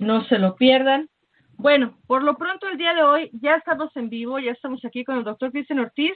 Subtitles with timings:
[0.00, 1.08] No se lo pierdan.
[1.56, 5.04] Bueno, por lo pronto el día de hoy ya estamos en vivo, ya estamos aquí
[5.04, 6.12] con el doctor Cristian Ortiz.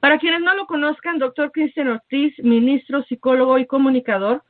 [0.00, 4.42] Para quienes no lo conozcan, doctor Cristian Ortiz, ministro, psicólogo y comunicador,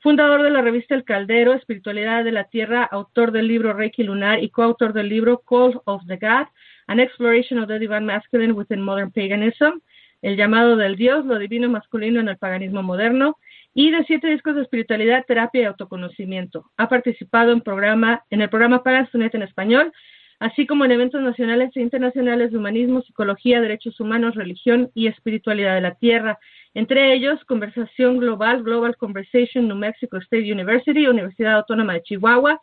[0.00, 4.42] fundador de la revista El Caldero, Espiritualidad de la Tierra, autor del libro Reiki Lunar
[4.42, 6.46] y coautor del libro Call of the God,
[6.86, 9.80] An Exploration of the Divine Masculine Within Modern Paganism,
[10.22, 13.36] El llamado del Dios, lo divino masculino en el paganismo moderno,
[13.74, 16.70] y de siete discos de espiritualidad, terapia y autoconocimiento.
[16.76, 19.92] Ha participado en, programa, en el programa Para Sunet en español,
[20.40, 25.74] así como en eventos nacionales e internacionales de humanismo, psicología, derechos humanos, religión y espiritualidad
[25.74, 26.38] de la Tierra.
[26.74, 32.60] Entre ellos, Conversación Global, Global Conversation, New Mexico State University, Universidad Autónoma de Chihuahua,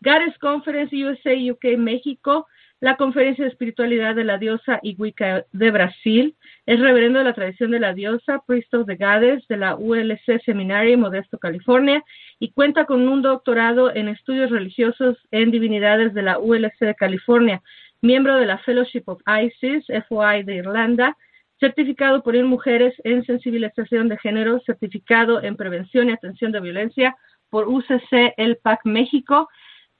[0.00, 2.46] Gares Conference USA UK México,
[2.84, 7.70] la Conferencia de Espiritualidad de la Diosa Wicca de Brasil, es reverendo de la tradición
[7.70, 12.04] de la diosa, Priest of the Goddess de la ULC Seminary, Modesto, California,
[12.38, 17.62] y cuenta con un doctorado en estudios religiosos en divinidades de la ULC de California,
[18.02, 21.16] miembro de la Fellowship of ISIS, FOI de Irlanda,
[21.60, 27.16] certificado por Mujeres en Sensibilización de Género, certificado en Prevención y Atención de Violencia
[27.48, 29.48] por UCC El PAC México,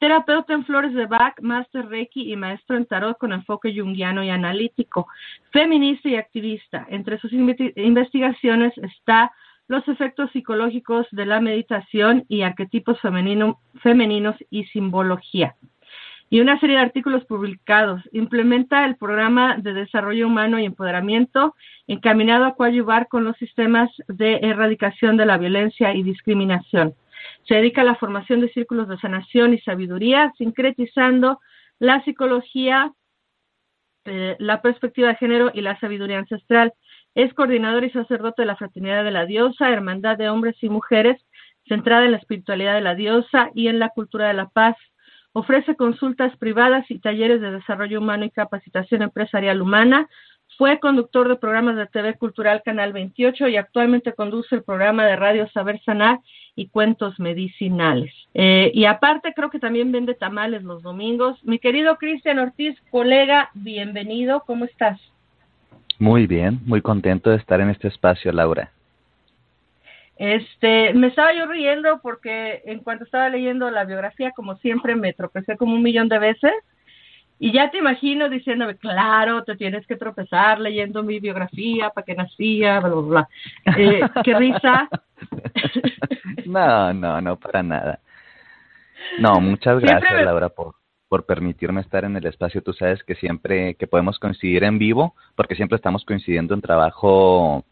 [0.05, 4.29] terapeuta en flores de Bach, máster Reiki y maestro en tarot con enfoque junguiano y
[4.29, 5.07] analítico,
[5.51, 6.87] feminista y activista.
[6.91, 9.33] Entre sus investigaciones está
[9.67, 15.55] los efectos psicológicos de la meditación y arquetipos femeninos y simbología.
[16.29, 18.03] Y una serie de artículos publicados.
[18.13, 21.55] Implementa el programa de desarrollo humano y empoderamiento
[21.87, 26.95] encaminado a coadyuvar con los sistemas de erradicación de la violencia y discriminación
[27.47, 31.41] se dedica a la formación de círculos de sanación y sabiduría, sincretizando
[31.79, 32.93] la psicología,
[34.05, 36.73] eh, la perspectiva de género y la sabiduría ancestral.
[37.15, 41.21] Es coordinador y sacerdote de la Fraternidad de la Diosa, Hermandad de Hombres y Mujeres,
[41.69, 44.77] centrada en la espiritualidad de la diosa y en la cultura de la paz.
[45.33, 50.09] Ofrece consultas privadas y talleres de desarrollo humano y capacitación empresarial humana,
[50.57, 55.17] fue conductor de programas de TV Cultural Canal 28 y actualmente conduce el programa de
[55.17, 56.21] radio Saber Sanar
[56.55, 58.13] y Cuentos Medicinales.
[58.35, 61.43] Eh, y aparte creo que también vende tamales los domingos.
[61.45, 64.45] Mi querido Cristian Ortiz, colega, bienvenido.
[64.47, 65.01] ¿Cómo estás?
[65.99, 68.71] Muy bien, muy contento de estar en este espacio, Laura.
[70.17, 75.13] Este, me estaba yo riendo porque en cuanto estaba leyendo la biografía, como siempre, me
[75.13, 76.53] tropecé como un millón de veces
[77.45, 82.15] y ya te imagino diciéndome, claro, te tienes que tropezar leyendo mi biografía, para que
[82.15, 83.29] nacía, bla, bla, bla.
[83.77, 84.89] Eh, qué risa.
[86.47, 88.01] no, no, no, para nada.
[89.19, 92.63] No, muchas gracias, Laura, por, por permitirme estar en el espacio.
[92.63, 97.63] Tú sabes que siempre que podemos coincidir en vivo, porque siempre estamos coincidiendo en trabajo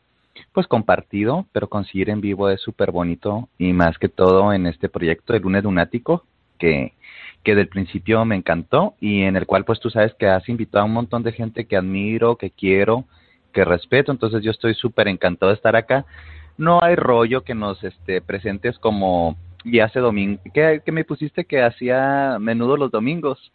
[0.53, 4.91] pues compartido, pero coincidir en vivo es súper bonito y más que todo en este
[4.91, 6.27] proyecto de Lunes Lunático,
[6.63, 6.93] que
[7.43, 10.83] que del principio me encantó y en el cual pues tú sabes que has invitado
[10.83, 13.05] a un montón de gente que admiro, que quiero,
[13.53, 16.07] que respeto, entonces yo estoy súper encantado de estar acá.
[16.57, 21.63] No hay rollo que nos este, presentes como y hace domingo, ¿qué, me pusiste que
[21.63, 23.53] hacía menudo los domingos?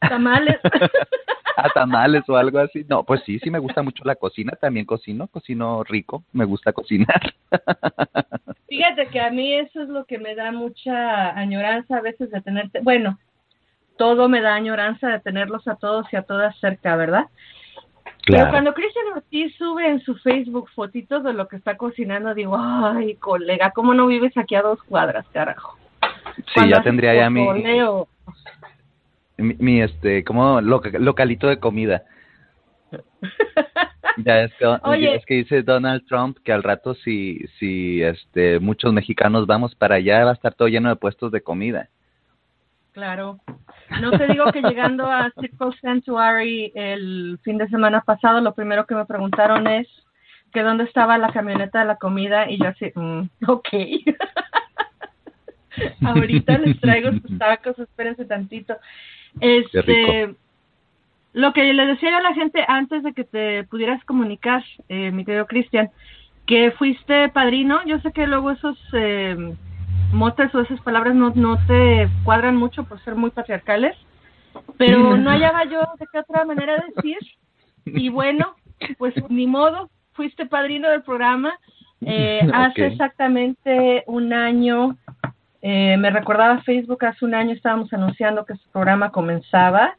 [0.00, 0.58] Tamales.
[1.64, 2.84] a tamales o algo así.
[2.88, 6.72] No, pues sí, sí me gusta mucho la cocina, también cocino, cocino rico, me gusta
[6.72, 7.34] cocinar.
[8.68, 12.40] Fíjate que a mí eso es lo que me da mucha añoranza a veces de
[12.40, 13.18] tenerte, bueno,
[13.96, 17.26] todo me da añoranza de tenerlos a todos y a todas cerca, ¿verdad?
[18.26, 22.56] Pero cuando Cristian Ortiz sube en su Facebook fotitos de lo que está cocinando, digo,
[22.58, 25.78] ay, colega, ¿cómo no vives aquí a dos cuadras, carajo?
[26.54, 27.46] Sí, ya tendría ya mi,
[29.36, 32.04] mi, este, como localito de comida.
[34.18, 38.92] ya es que, es que dice Donald Trump que al rato si, si este, muchos
[38.92, 41.88] mexicanos vamos para allá va a estar todo lleno de puestos de comida.
[42.92, 43.40] Claro.
[44.00, 48.86] No te digo que llegando a Circle Sanctuary el fin de semana pasado, lo primero
[48.86, 49.86] que me preguntaron es
[50.52, 53.68] que dónde estaba la camioneta de la comida y yo así, mm, ok.
[56.04, 58.76] Ahorita les traigo sus tacos, espérense tantito.
[59.40, 60.34] Este,
[61.32, 65.24] lo que le decía a la gente antes de que te pudieras comunicar, eh, mi
[65.24, 65.90] querido Cristian,
[66.46, 69.54] que fuiste padrino, yo sé que luego esos eh,
[70.12, 73.96] motes o esas palabras no, no te cuadran mucho por ser muy patriarcales,
[74.78, 77.18] pero no hallaba yo de qué otra manera decir.
[77.84, 78.54] Y bueno,
[78.98, 81.58] pues ni modo, fuiste padrino del programa.
[82.00, 84.96] Eh, hace exactamente un año,
[85.62, 89.96] eh, me recordaba Facebook, hace un año estábamos anunciando que su programa comenzaba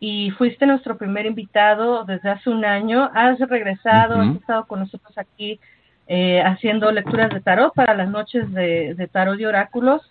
[0.00, 3.10] y fuiste nuestro primer invitado desde hace un año.
[3.14, 5.58] Has regresado, has estado con nosotros aquí
[6.06, 10.02] eh, haciendo lecturas de tarot para las noches de, tarot y oráculos.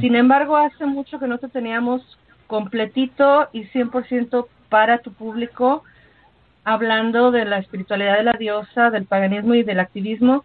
[0.00, 2.00] Sin embargo, hace mucho que no te teníamos
[2.46, 5.82] completito y 100% para tu público
[6.64, 10.44] hablando de la espiritualidad de la diosa, del paganismo y del activismo.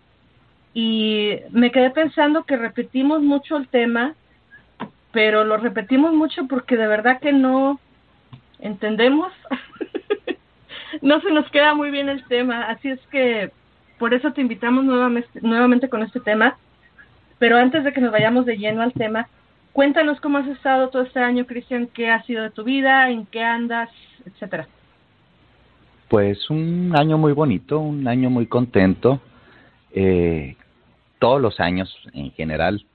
[0.74, 4.16] Y me quedé pensando que repetimos mucho el tema,
[5.12, 7.80] pero lo repetimos mucho porque de verdad que no
[8.60, 9.32] entendemos.
[11.02, 13.52] no se nos queda muy bien el tema, así es que
[14.00, 16.58] por eso te invitamos nuevamente, nuevamente con este tema.
[17.38, 19.28] Pero antes de que nos vayamos de lleno al tema,
[19.74, 23.26] cuéntanos cómo has estado todo este año, Cristian, qué ha sido de tu vida, en
[23.26, 23.90] qué andas,
[24.26, 24.68] etcétera.
[26.08, 29.20] Pues un año muy bonito, un año muy contento.
[29.92, 30.56] Eh,
[31.24, 32.86] todos los años en general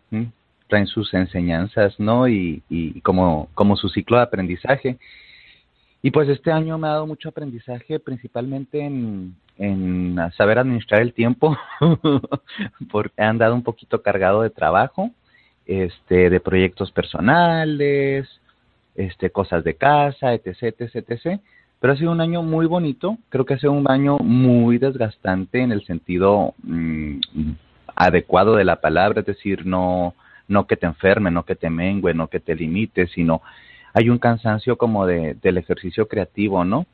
[0.66, 2.28] traen sus enseñanzas, ¿no?
[2.28, 4.98] Y, y como, como su ciclo de aprendizaje.
[6.02, 9.34] Y pues este año me ha dado mucho aprendizaje, principalmente en,
[10.36, 11.56] saber administrar el tiempo,
[12.92, 15.10] porque he andado un poquito cargado de trabajo,
[15.64, 18.28] este, de proyectos personales,
[18.94, 21.40] este, cosas de casa, etc, etc, etc.
[21.80, 25.62] Pero ha sido un año muy bonito, creo que ha sido un año muy desgastante
[25.62, 27.20] en el sentido mm,
[27.98, 30.14] adecuado de la palabra, es decir, no,
[30.46, 33.42] no que te enferme, no que te mengue, no que te limite, sino
[33.92, 36.86] hay un cansancio como de, del ejercicio creativo, ¿no?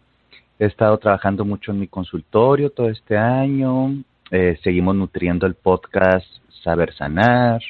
[0.58, 6.26] He estado trabajando mucho en mi consultorio todo este año, eh, seguimos nutriendo el podcast
[6.62, 7.60] Saber Sanar,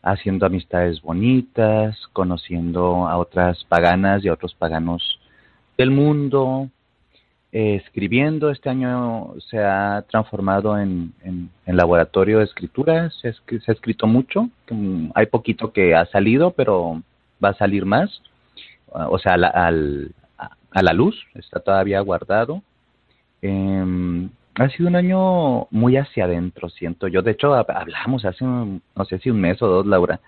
[0.00, 5.18] haciendo amistades bonitas, conociendo a otras paganas y a otros paganos
[5.76, 6.68] del mundo,
[7.52, 8.50] escribiendo.
[8.50, 14.48] Este año se ha transformado en, en, laboratorio de escritura, se, ha escrito mucho,
[15.14, 17.02] hay poquito que ha salido, pero
[17.42, 18.22] va a salir más,
[18.90, 20.12] o sea, al,
[20.70, 22.62] a la luz, está todavía guardado.
[23.42, 27.22] Eh, ha sido un año muy hacia adentro, siento yo.
[27.22, 30.20] De hecho, hablamos hace, no sé si un mes o dos, Laura,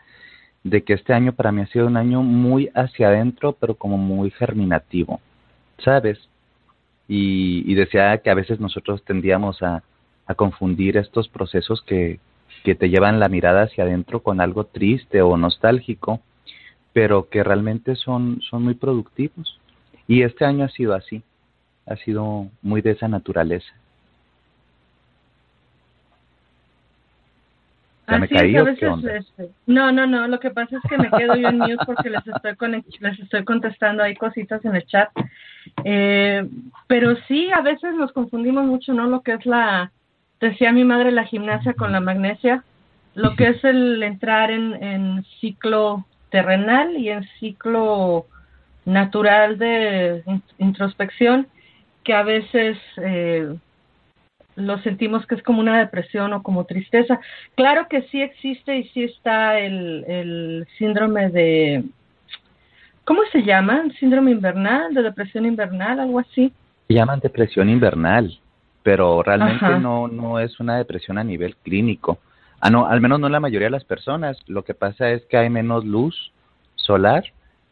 [0.63, 3.99] de que este año para mí ha sido un año muy hacia adentro, pero como
[3.99, 5.21] muy germinativo,
[5.79, 6.19] ¿sabes?
[7.13, 9.83] Y, y decía que a veces nosotros tendíamos a,
[10.27, 12.21] a confundir estos procesos que,
[12.63, 16.21] que te llevan la mirada hacia adentro con algo triste o nostálgico,
[16.93, 19.59] pero que realmente son, son muy productivos.
[20.07, 21.25] Y este año ha sido así,
[21.85, 23.73] ha sido muy de esa naturaleza.
[28.07, 31.35] Así es, a veces, este, no, no, no, lo que pasa es que me quedo
[31.35, 35.11] yo en mute porque les estoy, les estoy contestando ahí cositas en el chat.
[35.85, 36.47] Eh,
[36.87, 39.07] pero sí, a veces nos confundimos mucho, ¿no?
[39.07, 39.93] Lo que es la,
[40.41, 42.65] decía mi madre, la gimnasia con la magnesia,
[43.15, 48.27] lo que es el entrar en, en ciclo terrenal y en ciclo
[48.85, 50.23] natural de
[50.59, 51.47] introspección
[52.05, 53.55] que a veces eh,
[54.57, 57.21] lo sentimos que es como una depresión o como tristeza.
[57.55, 61.85] Claro que sí existe y sí está el, el síndrome de,
[63.05, 63.85] ¿cómo se llama?
[63.99, 66.53] Síndrome invernal, de depresión invernal, algo así.
[66.89, 68.39] Se llaman depresión invernal,
[68.83, 72.19] pero realmente no, no es una depresión a nivel clínico.
[72.61, 74.37] Ah, no, al menos no la mayoría de las personas.
[74.47, 76.33] Lo que pasa es que hay menos luz
[76.77, 77.25] solar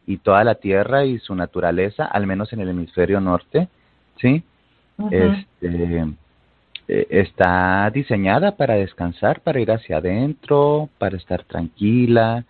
[0.07, 3.67] y toda la Tierra y su naturaleza, al menos en el hemisferio norte,
[4.19, 4.43] ¿sí?
[5.11, 6.05] este,
[6.87, 12.45] eh, está diseñada para descansar, para ir hacia adentro, para estar tranquila,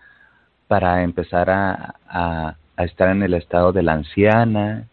[0.68, 4.88] para empezar a, a, a estar en el estado de la anciana,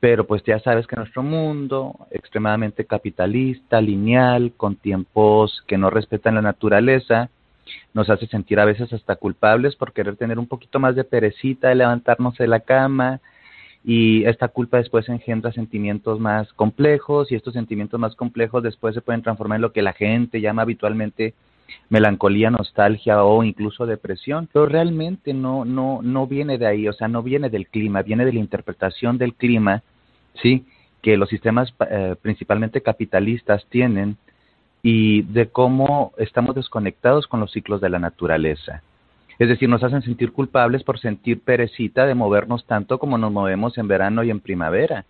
[0.00, 6.34] pero pues ya sabes que nuestro mundo, extremadamente capitalista, lineal, con tiempos que no respetan
[6.34, 7.30] la naturaleza,
[7.94, 11.70] nos hace sentir a veces hasta culpables por querer tener un poquito más de perecita
[11.70, 13.20] de levantarnos de la cama
[13.82, 19.00] y esta culpa después engendra sentimientos más complejos y estos sentimientos más complejos después se
[19.00, 21.32] pueden transformar en lo que la gente llama habitualmente
[21.88, 27.08] melancolía, nostalgia o incluso depresión, pero realmente no no no viene de ahí, o sea,
[27.08, 29.82] no viene del clima, viene de la interpretación del clima,
[30.42, 30.64] ¿sí?
[31.02, 34.16] que los sistemas eh, principalmente capitalistas tienen
[34.82, 38.82] y de cómo estamos desconectados con los ciclos de la naturaleza.
[39.38, 43.78] Es decir, nos hacen sentir culpables por sentir perecita de movernos tanto como nos movemos
[43.78, 45.06] en verano y en primavera.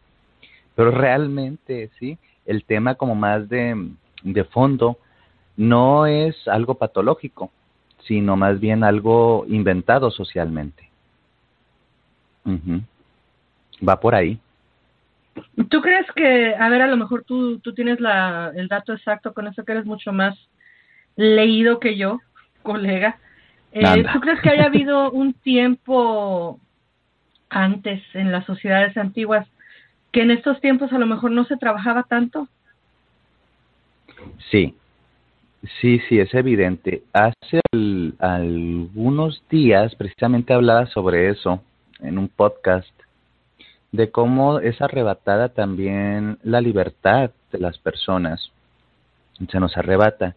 [0.76, 3.90] Pero realmente, sí, el tema como más de,
[4.22, 4.98] de fondo
[5.60, 7.50] no es algo patológico,
[8.04, 10.88] sino más bien algo inventado socialmente.
[13.86, 14.40] Va por ahí.
[15.68, 19.34] ¿Tú crees que, a ver, a lo mejor tú, tú tienes la, el dato exacto
[19.34, 20.34] con eso que eres mucho más
[21.16, 22.20] leído que yo,
[22.62, 23.18] colega?
[23.72, 26.58] Eh, ¿Tú crees que haya habido un tiempo
[27.50, 29.46] antes en las sociedades antiguas
[30.10, 32.48] que en estos tiempos a lo mejor no se trabajaba tanto?
[34.50, 34.74] Sí,
[35.80, 37.02] Sí, sí, es evidente.
[37.12, 37.60] Hace
[38.18, 41.60] algunos días precisamente hablaba sobre eso
[42.00, 42.88] en un podcast,
[43.92, 48.50] de cómo es arrebatada también la libertad de las personas.
[49.50, 50.34] Se nos arrebata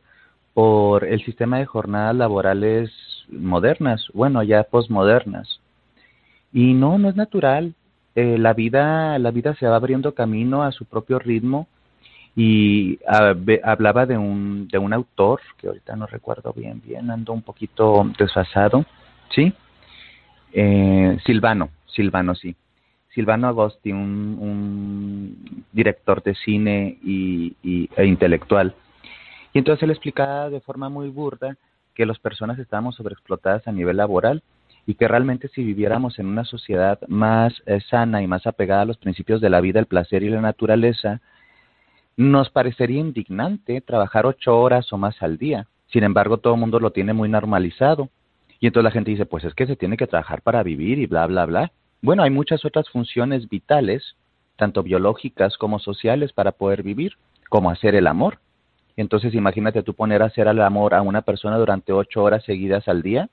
[0.53, 2.91] por el sistema de jornadas laborales
[3.29, 5.61] modernas, bueno, ya posmodernas.
[6.51, 7.73] Y no, no es natural.
[8.15, 11.67] Eh, la vida, la vida se va abriendo camino a su propio ritmo
[12.35, 17.43] y hablaba de un, de un autor que ahorita no recuerdo bien, bien, ando un
[17.43, 18.85] poquito desfasado,
[19.29, 19.53] ¿sí?
[20.51, 22.55] Eh, Silvano, Silvano, sí.
[23.13, 27.55] Silvano Agosti, un, un director de cine y,
[27.95, 28.73] e intelectual.
[29.53, 31.55] Y entonces él explicaba de forma muy burda
[31.93, 34.41] que las personas estábamos sobreexplotadas a nivel laboral
[34.87, 38.85] y que realmente si viviéramos en una sociedad más eh, sana y más apegada a
[38.85, 41.21] los principios de la vida, el placer y la naturaleza,
[42.15, 45.67] nos parecería indignante trabajar ocho horas o más al día.
[45.87, 48.09] Sin embargo, todo el mundo lo tiene muy normalizado.
[48.59, 51.05] Y entonces la gente dice, pues es que se tiene que trabajar para vivir y
[51.05, 51.71] bla, bla, bla.
[52.01, 54.15] Bueno, hay muchas otras funciones vitales,
[54.55, 57.13] tanto biológicas como sociales, para poder vivir,
[57.49, 58.39] como hacer el amor.
[58.95, 62.87] Entonces imagínate tú poner a hacer el amor a una persona durante ocho horas seguidas
[62.87, 63.29] al día.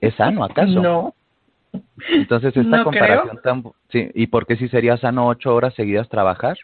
[0.00, 0.80] ¿Es sano acaso?
[0.82, 1.14] No.
[2.08, 3.62] Entonces esta comparación tan...
[3.90, 6.58] Sí, ¿Y por qué si sería sano ocho horas seguidas trabajar?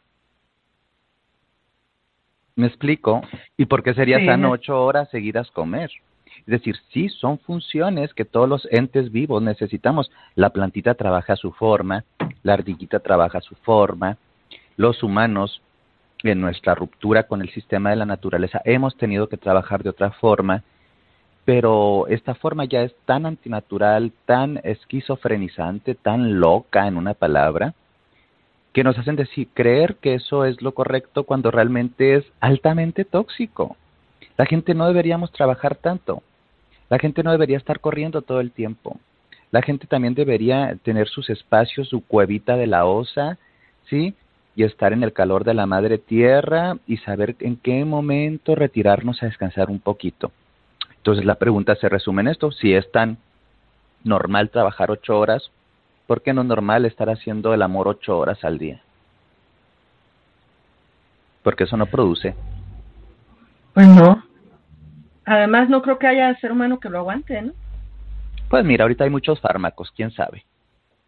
[2.57, 3.21] Me explico.
[3.57, 5.91] ¿Y por qué sería sano ocho horas seguidas comer?
[6.39, 10.11] Es decir, sí son funciones que todos los entes vivos necesitamos.
[10.35, 12.05] La plantita trabaja su forma,
[12.43, 14.17] la ardillita trabaja su forma,
[14.77, 15.61] los humanos
[16.23, 20.11] en nuestra ruptura con el sistema de la naturaleza hemos tenido que trabajar de otra
[20.13, 20.63] forma,
[21.45, 27.75] pero esta forma ya es tan antinatural, tan esquizofrenizante, tan loca en una palabra,
[28.77, 33.75] que nos hacen decir, creer que eso es lo correcto cuando realmente es altamente tóxico.
[34.37, 36.23] La gente no deberíamos trabajar tanto.
[36.91, 39.01] La gente no debería estar corriendo todo el tiempo.
[39.51, 43.39] La gente también debería tener sus espacios, su cuevita de la osa,
[43.89, 44.13] ¿sí?
[44.55, 49.23] Y estar en el calor de la madre tierra y saber en qué momento retirarnos
[49.23, 50.33] a descansar un poquito.
[50.99, 52.53] Entonces la pregunta se resume en esto.
[52.53, 53.17] Si es tan
[54.05, 55.51] normal trabajar ocho horas,
[56.07, 58.81] ¿Por qué no es normal estar haciendo el amor ocho horas al día?
[61.43, 62.35] Porque eso no produce.
[63.75, 64.23] Pues no.
[65.25, 67.53] Además, no creo que haya ser humano que lo aguante, ¿no?
[68.49, 70.45] Pues mira, ahorita hay muchos fármacos, quién sabe.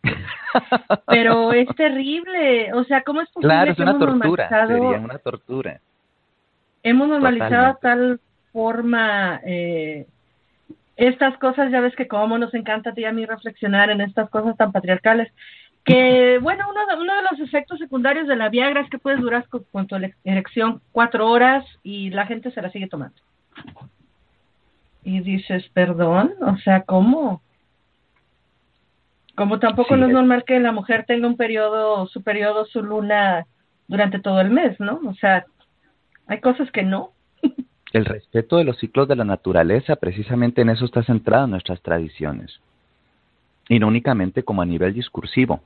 [1.07, 2.73] Pero es terrible.
[2.75, 4.49] O sea, ¿cómo es posible Claro, es una tortura.
[4.67, 5.81] Sería una tortura.
[6.83, 8.21] Hemos normalizado tal
[8.52, 10.07] forma eh,
[10.99, 14.00] estas cosas, ya ves que como nos encanta a ti y a mí reflexionar en
[14.00, 15.33] estas cosas tan patriarcales,
[15.85, 19.21] que bueno, uno de, uno de los efectos secundarios de la Viagra es que puedes
[19.21, 23.17] durar con, tu erección cuatro horas y la gente se la sigue tomando.
[25.05, 27.43] Y dices, perdón, o sea, ¿cómo?
[29.37, 33.47] Como tampoco no es normal que la mujer tenga un periodo, su periodo, su luna
[33.87, 35.00] durante todo el mes, ¿no?
[35.07, 35.47] O sea,
[36.26, 37.12] hay cosas que no.
[37.92, 41.80] El respeto de los ciclos de la naturaleza, precisamente en eso está centrado en nuestras
[41.80, 42.61] tradiciones.
[43.68, 45.61] Y no únicamente como a nivel discursivo,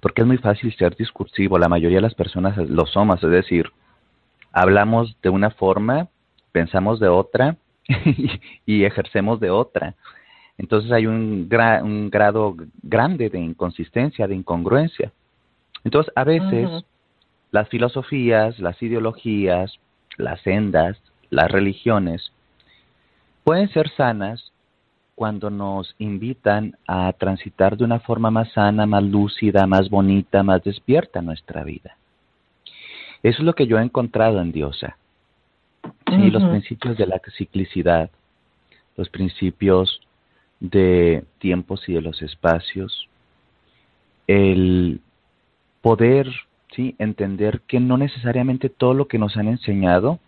[0.00, 3.70] porque es muy fácil ser discursivo, la mayoría de las personas lo somos, es decir,
[4.52, 6.08] hablamos de una forma,
[6.52, 7.56] pensamos de otra
[8.66, 9.94] y, ejercemos de otra.
[10.58, 11.48] Entonces hay un,
[11.82, 15.12] un, grado grande de inconsistencia, de incongruencia.
[15.84, 16.84] Entonces a veces
[17.50, 19.78] las filosofías, las ideologías,
[20.16, 20.96] las sendas,
[21.30, 22.32] las religiones
[23.44, 24.52] pueden ser sanas
[25.14, 30.62] cuando nos invitan a transitar de una forma más sana, más lúcida, más bonita, más
[30.62, 31.96] despierta nuestra vida.
[33.22, 34.98] Eso es lo que yo he encontrado en Diosa.
[36.08, 38.10] Sí, los principios de la ciclicidad,
[38.96, 40.00] los principios
[40.60, 43.08] de tiempos y de los espacios,
[44.26, 45.00] el
[45.80, 46.28] poder
[46.74, 50.18] sí entender que no necesariamente todo lo que nos han enseñado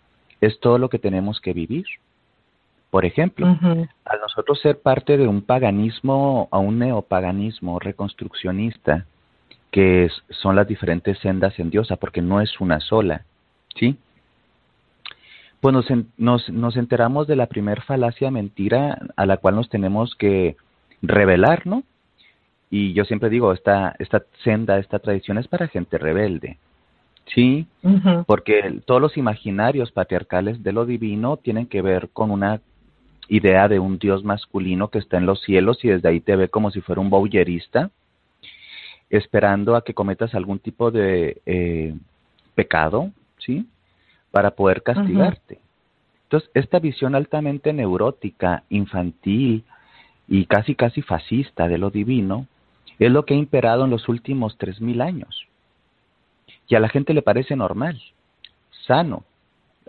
[0.40, 1.86] es todo lo que tenemos que vivir.
[2.90, 9.04] Por ejemplo, al nosotros ser parte de un paganismo, a un neopaganismo reconstruccionista,
[9.70, 13.24] que son las diferentes sendas en Diosa, porque no es una sola,
[13.78, 13.98] ¿sí?
[15.60, 20.14] Pues nos, nos, nos enteramos de la primer falacia mentira a la cual nos tenemos
[20.14, 20.56] que
[21.02, 21.82] revelar, ¿no?
[22.70, 26.58] Y yo siempre digo, esta, esta senda, esta tradición es para gente rebelde.
[27.34, 27.66] Sí,
[28.26, 32.60] porque todos los imaginarios patriarcales de lo divino tienen que ver con una
[33.28, 36.48] idea de un Dios masculino que está en los cielos y desde ahí te ve
[36.48, 37.90] como si fuera un bowlerista,
[39.10, 41.94] esperando a que cometas algún tipo de eh,
[42.54, 43.66] pecado, ¿sí?
[44.30, 45.60] Para poder castigarte.
[46.24, 49.64] Entonces, esta visión altamente neurótica, infantil
[50.26, 52.46] y casi casi fascista de lo divino
[52.98, 55.46] es lo que ha imperado en los últimos tres mil años.
[56.68, 58.00] Y a la gente le parece normal,
[58.86, 59.24] sano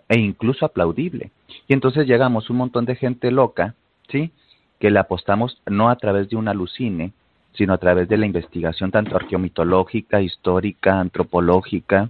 [0.07, 1.31] e incluso aplaudible.
[1.67, 3.75] Y entonces llegamos un montón de gente loca,
[4.09, 4.31] ¿sí?
[4.79, 7.11] Que le apostamos no a través de un alucine,
[7.53, 12.09] sino a través de la investigación tanto arqueomitológica, histórica, antropológica,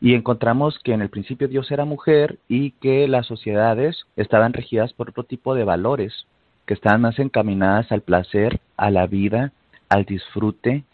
[0.00, 4.92] y encontramos que en el principio Dios era mujer y que las sociedades estaban regidas
[4.92, 6.26] por otro tipo de valores
[6.66, 9.52] que estaban más encaminadas al placer, a la vida,
[9.88, 10.84] al disfrute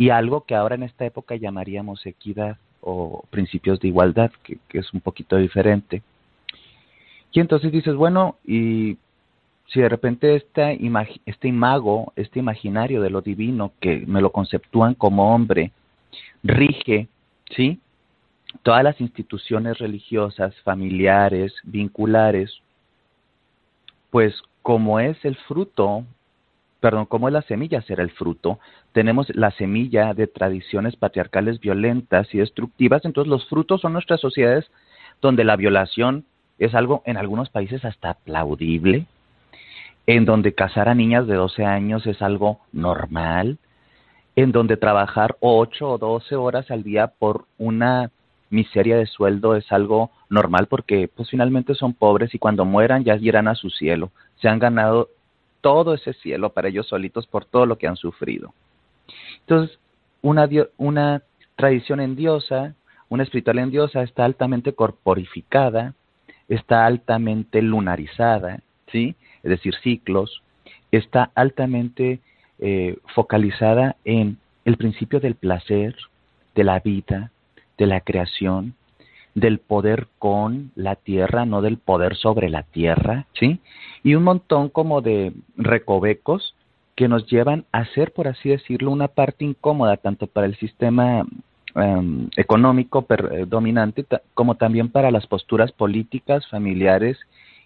[0.00, 4.94] y algo que ahora en esta época llamaríamos equidad o principios de igualdad, que, es
[4.94, 6.02] un poquito diferente.
[7.32, 8.96] Y entonces dices, bueno, y
[9.66, 14.94] si de repente esta este imago, este imaginario de lo divino que me lo conceptúan
[14.94, 15.70] como hombre,
[16.42, 17.06] rige,
[17.54, 17.78] ¿sí?
[18.62, 22.50] todas las instituciones religiosas, familiares, vinculares,
[24.08, 26.06] pues como es el fruto,
[26.80, 28.58] perdón, como es la semilla será el fruto,
[28.92, 34.70] tenemos la semilla de tradiciones patriarcales violentas y destructivas, entonces los frutos son nuestras sociedades
[35.20, 36.24] donde la violación
[36.58, 39.06] es algo en algunos países hasta aplaudible,
[40.06, 43.58] en donde casar a niñas de 12 años es algo normal,
[44.36, 48.10] en donde trabajar 8 o 12 horas al día por una
[48.50, 53.16] miseria de sueldo es algo normal porque pues finalmente son pobres y cuando mueran ya
[53.16, 54.10] irán a su cielo.
[54.40, 55.08] Se han ganado
[55.60, 58.54] todo ese cielo para ellos solitos por todo lo que han sufrido.
[59.40, 59.78] Entonces,
[60.22, 61.22] una, una
[61.56, 62.74] tradición en diosa,
[63.08, 65.94] una espiritual en diosa está altamente corporificada,
[66.48, 69.14] está altamente lunarizada, ¿sí?
[69.42, 70.42] Es decir, ciclos,
[70.90, 72.20] está altamente
[72.58, 75.96] eh, focalizada en el principio del placer,
[76.54, 77.30] de la vida,
[77.78, 78.74] de la creación,
[79.40, 83.58] del poder con la tierra, no del poder sobre la tierra, ¿sí?
[84.04, 86.54] Y un montón como de recovecos
[86.94, 91.26] que nos llevan a ser, por así decirlo, una parte incómoda tanto para el sistema
[91.74, 97.18] em, económico eh, dominante como también para las posturas políticas, familiares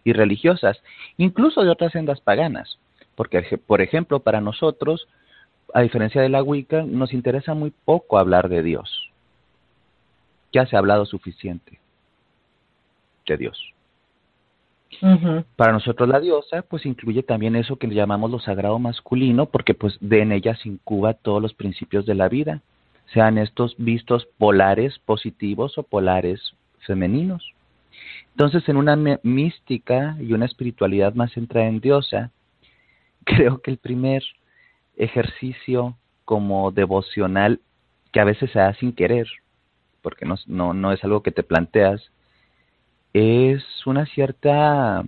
[0.04, 0.80] y religiosas,
[1.16, 2.78] incluso de otras sendas paganas.
[3.16, 5.08] Porque, por ejemplo, para nosotros,
[5.72, 9.13] a diferencia de la Wicca, nos interesa muy poco hablar de Dios
[10.54, 11.78] ya se ha hablado suficiente
[13.26, 13.74] de Dios.
[15.56, 19.98] Para nosotros la diosa pues incluye también eso que llamamos lo sagrado masculino porque pues
[20.00, 22.62] de en ella se incuba todos los principios de la vida,
[23.12, 26.40] sean estos vistos polares positivos o polares
[26.86, 27.52] femeninos.
[28.30, 32.30] Entonces en una mística y una espiritualidad más centrada en diosa,
[33.24, 34.22] creo que el primer
[34.96, 37.60] ejercicio como devocional
[38.12, 39.26] que a veces se da sin querer
[40.04, 42.10] porque no, no, no es algo que te planteas,
[43.14, 45.02] es una cierta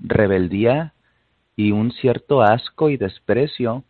[0.00, 0.92] rebeldía
[1.56, 3.84] y un cierto asco y desprecio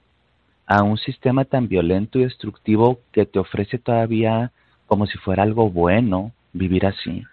[0.66, 4.52] a un sistema tan violento y destructivo que te ofrece todavía
[4.87, 7.24] como si fuera algo bueno vivir así.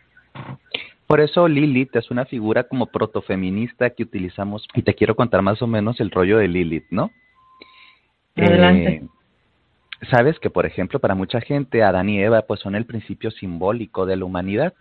[1.05, 5.61] Por eso Lilith es una figura como protofeminista que utilizamos y te quiero contar más
[5.61, 7.11] o menos el rollo de Lilith, ¿no?
[8.37, 8.93] Adelante.
[8.93, 9.07] Eh,
[10.09, 14.05] Sabes que, por ejemplo, para mucha gente, Adán y Eva pues son el principio simbólico
[14.05, 14.73] de la humanidad.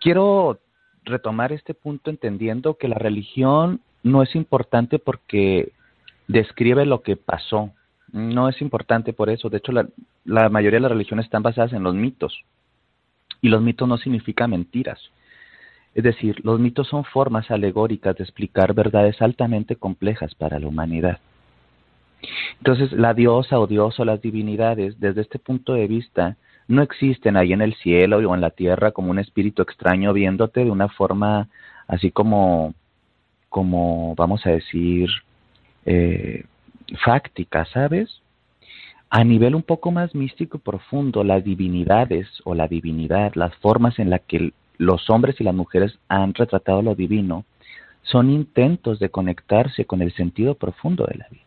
[0.00, 0.58] Quiero
[1.04, 5.72] retomar este punto entendiendo que la religión no es importante porque
[6.28, 7.70] describe lo que pasó.
[8.12, 9.48] No es importante por eso.
[9.48, 9.88] De hecho, la,
[10.24, 12.44] la mayoría de las religiones están basadas en los mitos.
[13.40, 15.00] Y los mitos no significan mentiras.
[15.94, 21.20] Es decir, los mitos son formas alegóricas de explicar verdades altamente complejas para la humanidad.
[22.58, 26.36] Entonces, la diosa o dios o las divinidades, desde este punto de vista,
[26.68, 30.64] no existen ahí en el cielo o en la tierra como un espíritu extraño viéndote
[30.64, 31.48] de una forma
[31.86, 32.74] así como,
[33.48, 35.08] como vamos a decir,
[35.84, 36.44] eh,
[37.04, 38.20] fáctica, ¿sabes?
[39.10, 43.98] A nivel un poco más místico y profundo, las divinidades o la divinidad, las formas
[43.98, 47.44] en las que los hombres y las mujeres han retratado lo divino,
[48.02, 51.43] son intentos de conectarse con el sentido profundo de la vida.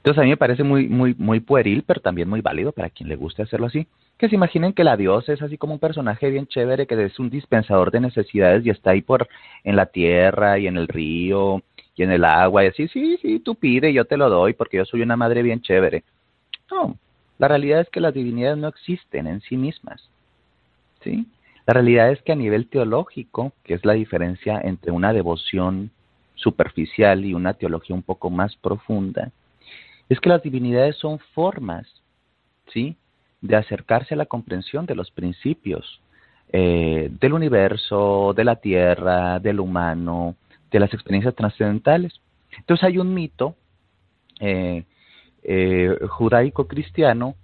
[0.00, 3.10] Entonces a mí me parece muy, muy, muy pueril, pero también muy válido para quien
[3.10, 3.86] le guste hacerlo así.
[4.16, 7.18] Que se imaginen que la diosa es así como un personaje bien chévere que es
[7.18, 9.28] un dispensador de necesidades y está ahí por
[9.62, 11.62] en la tierra y en el río
[11.96, 14.78] y en el agua y así, sí, sí, tú pide yo te lo doy porque
[14.78, 16.02] yo soy una madre bien chévere.
[16.70, 16.96] No,
[17.38, 20.08] la realidad es que las divinidades no existen en sí mismas.
[21.04, 21.26] ¿Sí?
[21.66, 25.90] La realidad es que a nivel teológico, que es la diferencia entre una devoción
[26.36, 29.30] superficial y una teología un poco más profunda,
[30.10, 31.86] es que las divinidades son formas,
[32.72, 32.96] ¿sí?
[33.40, 36.02] De acercarse a la comprensión de los principios
[36.52, 40.34] eh, del universo, de la tierra, del humano,
[40.70, 42.20] de las experiencias trascendentales.
[42.58, 43.54] Entonces hay un mito
[44.40, 44.82] eh,
[45.44, 47.36] eh, judaico-cristiano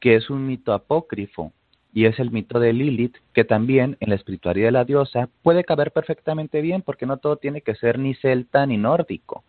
[0.00, 1.52] que es un mito apócrifo
[1.92, 5.62] y es el mito de Lilith, que también en la espiritualidad de la diosa puede
[5.62, 9.44] caber perfectamente bien, porque no todo tiene que ser ni celta ni nórdico.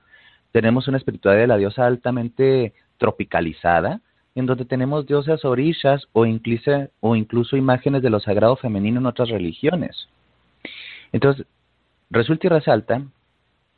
[0.55, 3.99] Tenemos una espiritualidad de la diosa altamente tropicalizada,
[4.35, 9.05] en donde tenemos diosas orillas o incluso, o incluso imágenes de lo sagrado femenino en
[9.05, 10.07] otras religiones.
[11.11, 11.45] Entonces,
[12.09, 13.01] resulta y resalta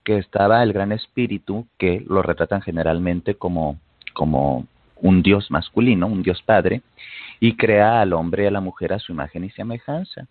[0.03, 3.79] que estaba el gran espíritu, que lo retratan generalmente como,
[4.13, 4.67] como
[5.01, 6.83] un dios masculino, un dios padre,
[7.39, 10.27] y crea al hombre y a la mujer a su imagen y semejanza.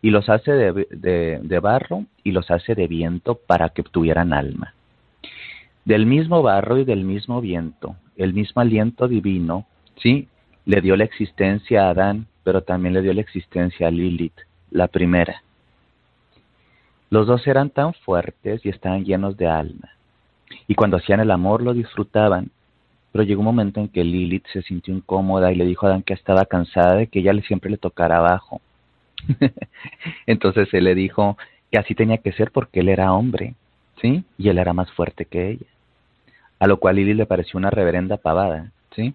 [0.00, 4.72] Y los hace de, de barro y los hace de viento para que tuvieran alma.
[5.84, 9.66] Del mismo barro y del mismo viento, el mismo aliento divino
[10.02, 10.28] Sí,
[10.64, 14.38] le dio la existencia a Adán, pero también le dio la existencia a Lilith,
[14.70, 15.42] la primera.
[17.10, 19.90] Los dos eran tan fuertes y estaban llenos de alma.
[20.66, 22.50] Y cuando hacían el amor lo disfrutaban,
[23.12, 26.02] pero llegó un momento en que Lilith se sintió incómoda y le dijo a Adán
[26.02, 28.62] que estaba cansada de que ella siempre le tocara abajo.
[30.26, 31.36] Entonces él le dijo
[31.70, 33.54] que así tenía que ser porque él era hombre,
[34.00, 34.24] ¿sí?
[34.38, 35.66] Y él era más fuerte que ella.
[36.58, 39.14] A lo cual Lilith le pareció una reverenda pavada, ¿sí?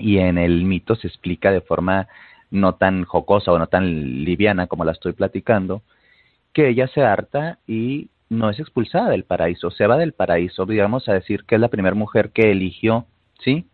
[0.00, 2.08] y en el mito se explica de forma
[2.50, 5.82] no tan jocosa o no tan liviana como la estoy platicando,
[6.52, 11.08] que ella se harta y no es expulsada del paraíso, se va del paraíso, digamos
[11.08, 13.06] a decir que es la primera mujer que eligió,
[13.40, 13.66] ¿sí?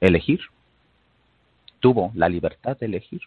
[0.00, 0.40] Elegir.
[1.80, 3.22] Tuvo la libertad de elegir.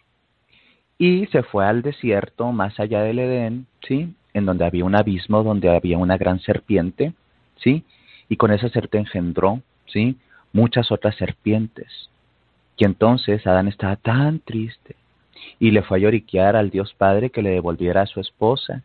[0.98, 4.14] Y se fue al desierto más allá del Edén, ¿sí?
[4.34, 7.14] En donde había un abismo, donde había una gran serpiente,
[7.56, 7.84] ¿sí?
[8.28, 10.16] Y con esa serpiente engendró, ¿sí?
[10.52, 12.10] muchas otras serpientes.
[12.76, 14.96] Y entonces Adán estaba tan triste
[15.58, 18.82] y le fue a lloriquear al Dios Padre que le devolviera a su esposa.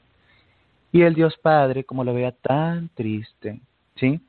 [0.91, 3.59] Y el Dios Padre, como lo veía tan triste,
[3.95, 4.19] ¿sí?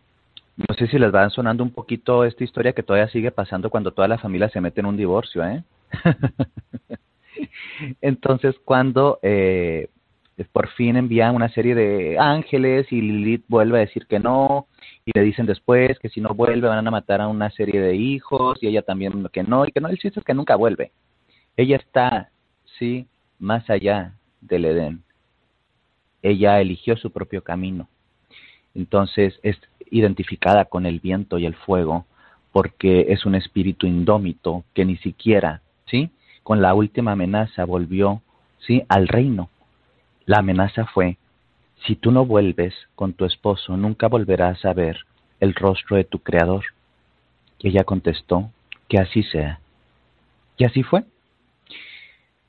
[0.57, 3.93] No sé si les va sonando un poquito esta historia que todavía sigue pasando cuando
[3.93, 5.63] toda la familia se mete en un divorcio, ¿eh?
[8.01, 9.91] Entonces, cuando eh,
[10.45, 14.67] por fin envían una serie de ángeles y Lilith vuelve a decir que no,
[15.07, 17.97] y le dicen después que si no vuelve van a matar a una serie de
[17.97, 20.93] hijos y ella también que no y que no el chiste es que nunca vuelve.
[21.57, 22.31] Ella está
[22.79, 23.07] sí
[23.39, 25.03] más allá del Edén.
[26.23, 27.89] Ella eligió su propio camino.
[28.75, 29.57] Entonces es
[29.91, 32.05] identificada con el viento y el fuego
[32.53, 36.11] porque es un espíritu indómito que ni siquiera sí
[36.43, 38.23] con la última amenaza volvió
[38.59, 39.49] sí al reino
[40.27, 41.17] la amenaza fue
[41.87, 44.99] si tú no vuelves con tu esposo, nunca volverás a ver
[45.41, 46.65] el rostro de tu Creador.
[47.59, 48.51] Y ella contestó,
[48.89, 49.61] que así sea.
[50.57, 51.05] Y así fue.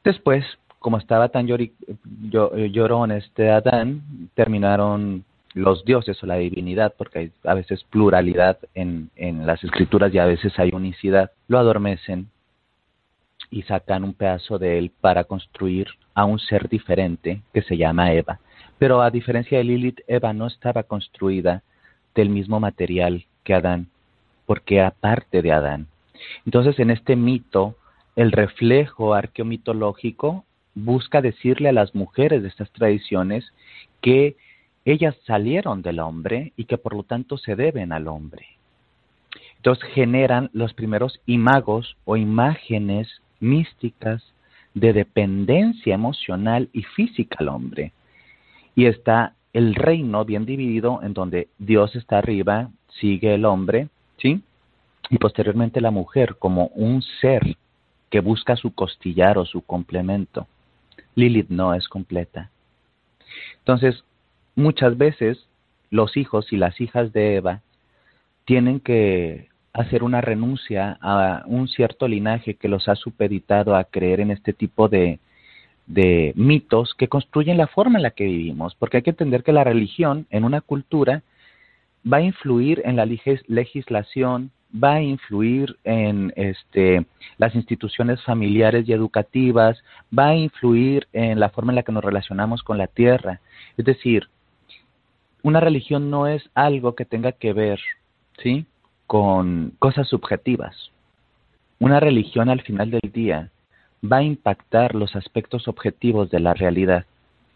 [0.03, 0.45] Después,
[0.79, 4.01] como estaba tan llorón este Adán,
[4.33, 10.13] terminaron los dioses o la divinidad, porque hay a veces pluralidad en, en las escrituras
[10.13, 12.29] y a veces hay unicidad, lo adormecen
[13.49, 18.11] y sacan un pedazo de él para construir a un ser diferente que se llama
[18.13, 18.39] Eva.
[18.77, 21.63] Pero a diferencia de Lilith, Eva no estaba construida
[22.13, 23.87] del mismo material que Adán,
[24.45, 25.87] porque era parte de Adán.
[26.45, 27.75] Entonces, en este mito,
[28.15, 33.51] el reflejo arqueomitológico busca decirle a las mujeres de estas tradiciones
[34.01, 34.35] que
[34.85, 38.45] ellas salieron del hombre y que por lo tanto se deben al hombre.
[39.57, 44.23] Entonces generan los primeros imagos o imágenes místicas
[44.73, 47.93] de dependencia emocional y física al hombre
[48.75, 52.69] y está el reino bien dividido en donde Dios está arriba,
[52.99, 54.43] sigue el hombre, ¿sí?
[55.09, 57.57] Y posteriormente la mujer como un ser
[58.11, 60.47] que busca su costillar o su complemento.
[61.15, 62.51] Lilith no es completa.
[63.59, 64.03] Entonces,
[64.55, 65.47] muchas veces
[65.89, 67.61] los hijos y las hijas de Eva
[68.45, 74.19] tienen que hacer una renuncia a un cierto linaje que los ha supeditado a creer
[74.19, 75.19] en este tipo de,
[75.85, 79.53] de mitos que construyen la forma en la que vivimos, porque hay que entender que
[79.53, 81.21] la religión en una cultura
[82.11, 87.05] va a influir en la legislación, va a influir en este,
[87.37, 89.81] las instituciones familiares y educativas,
[90.17, 93.41] va a influir en la forma en la que nos relacionamos con la tierra.
[93.77, 94.27] Es decir,
[95.43, 97.79] una religión no es algo que tenga que ver,
[98.41, 98.65] ¿sí?
[99.07, 100.91] Con cosas subjetivas.
[101.79, 103.49] Una religión al final del día
[104.03, 107.05] va a impactar los aspectos objetivos de la realidad.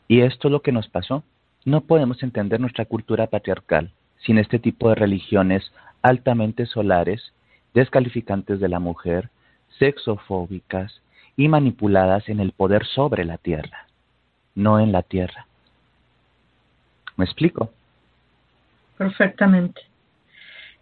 [0.08, 1.24] Y esto es lo que nos pasó.
[1.66, 3.92] No podemos entender nuestra cultura patriarcal
[4.26, 7.34] sin este tipo de religiones altamente solares,
[7.74, 9.30] descalificantes de la mujer,
[9.78, 11.02] sexofóbicas
[11.38, 13.88] y manipuladas en el poder sobre la tierra,
[14.56, 15.46] no en la tierra.
[17.18, 17.72] ¿Me explico?
[18.98, 19.91] Perfectamente.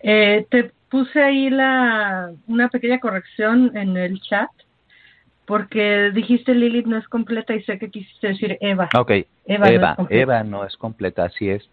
[0.02, 4.50] Eh, te puse ahí la, una pequeña corrección en el chat
[5.46, 8.88] porque dijiste Lilith no es completa y sé que quisiste decir Eva.
[8.96, 9.12] Ok,
[9.46, 11.68] Eva, Eva, no, es completa, así es.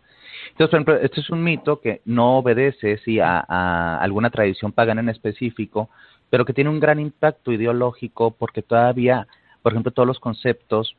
[0.52, 4.72] Entonces, por ejemplo, este es un mito que no obedece sí, a, a, alguna tradición
[4.72, 5.90] pagana en específico,
[6.30, 9.26] pero que tiene un gran impacto ideológico porque todavía,
[9.62, 10.96] por ejemplo, todos los conceptos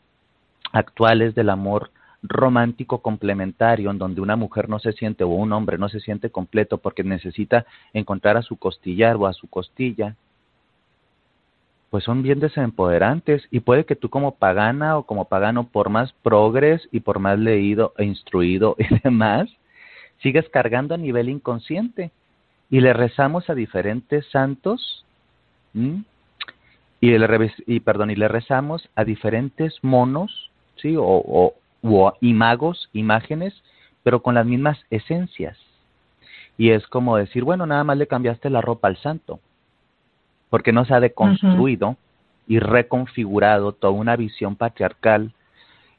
[0.72, 1.90] actuales del amor
[2.30, 6.30] romántico complementario en donde una mujer no se siente o un hombre no se siente
[6.30, 10.16] completo porque necesita encontrar a su costillar o a su costilla,
[11.90, 16.14] pues son bien desempoderantes y puede que tú como pagana o como pagano, por más
[16.22, 19.50] progres y por más leído e instruido y demás,
[20.22, 22.12] sigas cargando a nivel inconsciente.
[22.70, 25.06] Y le rezamos a diferentes santos
[25.74, 31.54] y, le, y perdón y le rezamos a diferentes monos, sí o, o,
[31.88, 33.54] o imagos, imágenes,
[34.04, 35.58] pero con las mismas esencias.
[36.58, 39.40] Y es como decir, bueno, nada más le cambiaste la ropa al santo
[40.50, 41.98] porque no se ha deconstruido
[42.48, 45.34] y reconfigurado toda una visión patriarcal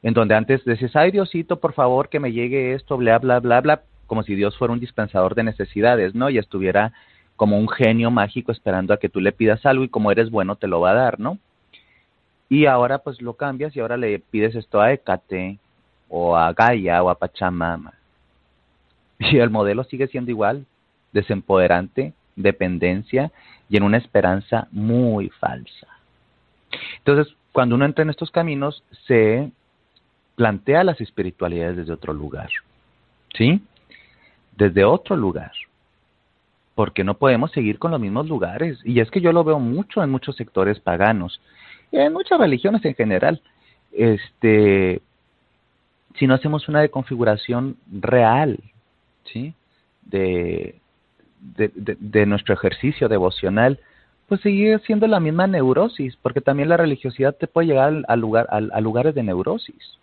[0.01, 3.61] en donde antes decías, ay Diosito, por favor que me llegue esto, bla, bla, bla,
[3.61, 6.29] bla, como si Dios fuera un dispensador de necesidades, ¿no?
[6.29, 6.93] Y estuviera
[7.35, 10.55] como un genio mágico esperando a que tú le pidas algo y como eres bueno
[10.55, 11.37] te lo va a dar, ¿no?
[12.49, 15.59] Y ahora pues lo cambias y ahora le pides esto a Hécate
[16.09, 17.93] o a Gaia o a Pachamama.
[19.19, 20.65] Y el modelo sigue siendo igual,
[21.11, 23.31] desempoderante, dependencia
[23.69, 25.87] y en una esperanza muy falsa.
[26.99, 29.51] Entonces, cuando uno entra en estos caminos, se
[30.35, 32.49] plantea las espiritualidades desde otro lugar,
[33.35, 33.61] ¿sí?
[34.55, 35.51] Desde otro lugar,
[36.75, 38.79] porque no podemos seguir con los mismos lugares.
[38.85, 41.41] Y es que yo lo veo mucho en muchos sectores paganos,
[41.91, 43.41] y en muchas religiones en general.
[43.91, 45.01] Este,
[46.15, 48.59] si no hacemos una deconfiguración real,
[49.25, 49.53] ¿sí?
[50.03, 50.75] De,
[51.39, 53.79] de, nuestro ejercicio devocional,
[54.27, 58.47] pues sigue siendo la misma neurosis, porque también la religiosidad te puede llegar al, lugar,
[58.49, 59.97] a, lugares de neurosis.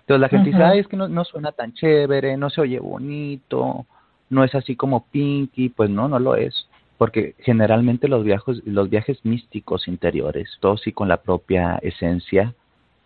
[0.00, 2.78] Entonces la gente dice, Ay, es que no, no suena tan chévere, no se oye
[2.80, 3.86] bonito,
[4.28, 8.90] no es así como Pinky, pues no, no lo es, porque generalmente los viajes, los
[8.90, 12.54] viajes místicos interiores, todos sí con la propia esencia,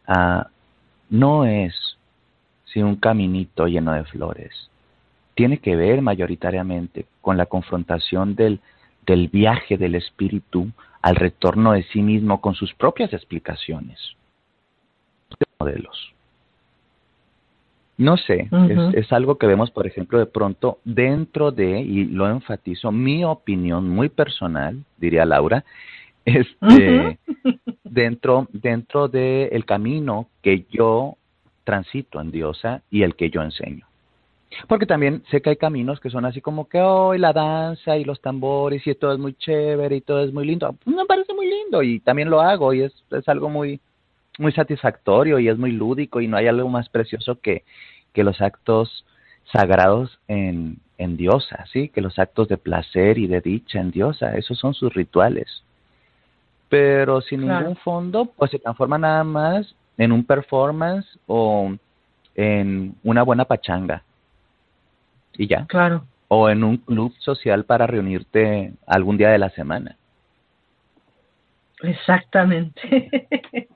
[0.07, 0.49] ah,
[1.15, 1.97] no es
[2.65, 4.69] si un caminito lleno de flores,
[5.37, 8.59] tiene que ver mayoritariamente con la confrontación del,
[9.07, 10.71] del viaje del espíritu
[11.03, 13.99] al retorno de sí mismo con sus propias explicaciones,
[15.61, 16.13] modelos.
[17.97, 22.29] No sé, es, es, algo que vemos, por ejemplo, de pronto dentro de, y lo
[22.29, 25.65] enfatizo, mi opinión muy personal, diría Laura,
[26.71, 27.19] este,
[27.85, 31.17] dentro, dentro del el camino que yo
[31.65, 33.87] transito en Diosa y el que yo enseño.
[34.69, 38.05] Porque también sé que hay caminos que son así como que hoy la danza y
[38.05, 40.77] los tambores y todo es muy chévere y todo es muy lindo.
[40.85, 43.81] Me parece muy lindo y también lo hago y es, es algo muy,
[44.39, 47.65] muy satisfactorio y es muy lúdico y no hay algo más precioso que,
[48.13, 49.05] que los actos
[49.53, 51.89] sagrados en, en diosa, ¿sí?
[51.89, 55.65] Que los actos de placer y de dicha en diosa, esos son sus rituales.
[56.69, 61.73] Pero sin ningún fondo, pues se transforma nada más en un performance o
[62.35, 64.03] en una buena pachanga
[65.37, 65.67] y ya.
[65.67, 66.05] Claro.
[66.29, 69.97] O en un club social para reunirte algún día de la semana.
[71.83, 73.09] Exactamente.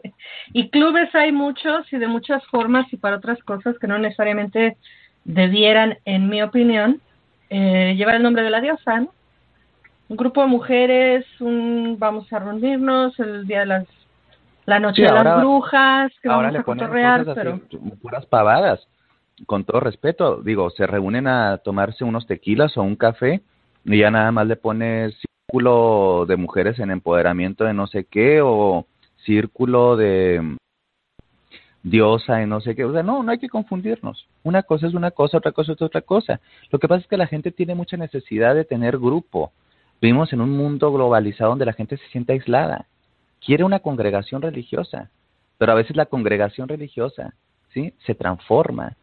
[0.52, 4.76] y clubes hay muchos y de muchas formas y para otras cosas que no necesariamente
[5.24, 7.00] debieran, en mi opinión,
[7.50, 9.06] eh, llevar el nombre de la diosa,
[10.08, 13.86] Un grupo de mujeres, un vamos a reunirnos el día de las
[14.64, 17.60] la noche de las brujas, que vamos a cotorrear, pero
[18.02, 18.86] puras pavadas
[19.46, 23.40] con todo respeto, digo, se reúnen a tomarse unos tequilas o un café
[23.84, 25.14] y ya nada más le pones
[25.48, 28.86] círculo de mujeres en empoderamiento de no sé qué o
[29.24, 30.56] círculo de
[31.82, 32.84] diosa en no sé qué.
[32.84, 34.26] O sea, no, no hay que confundirnos.
[34.42, 36.40] Una cosa es una cosa, otra cosa es otra cosa.
[36.70, 39.52] Lo que pasa es que la gente tiene mucha necesidad de tener grupo.
[40.00, 42.86] Vivimos en un mundo globalizado donde la gente se siente aislada.
[43.44, 45.10] Quiere una congregación religiosa,
[45.58, 47.34] pero a veces la congregación religiosa,
[47.72, 47.92] ¿sí?
[48.06, 48.96] Se transforma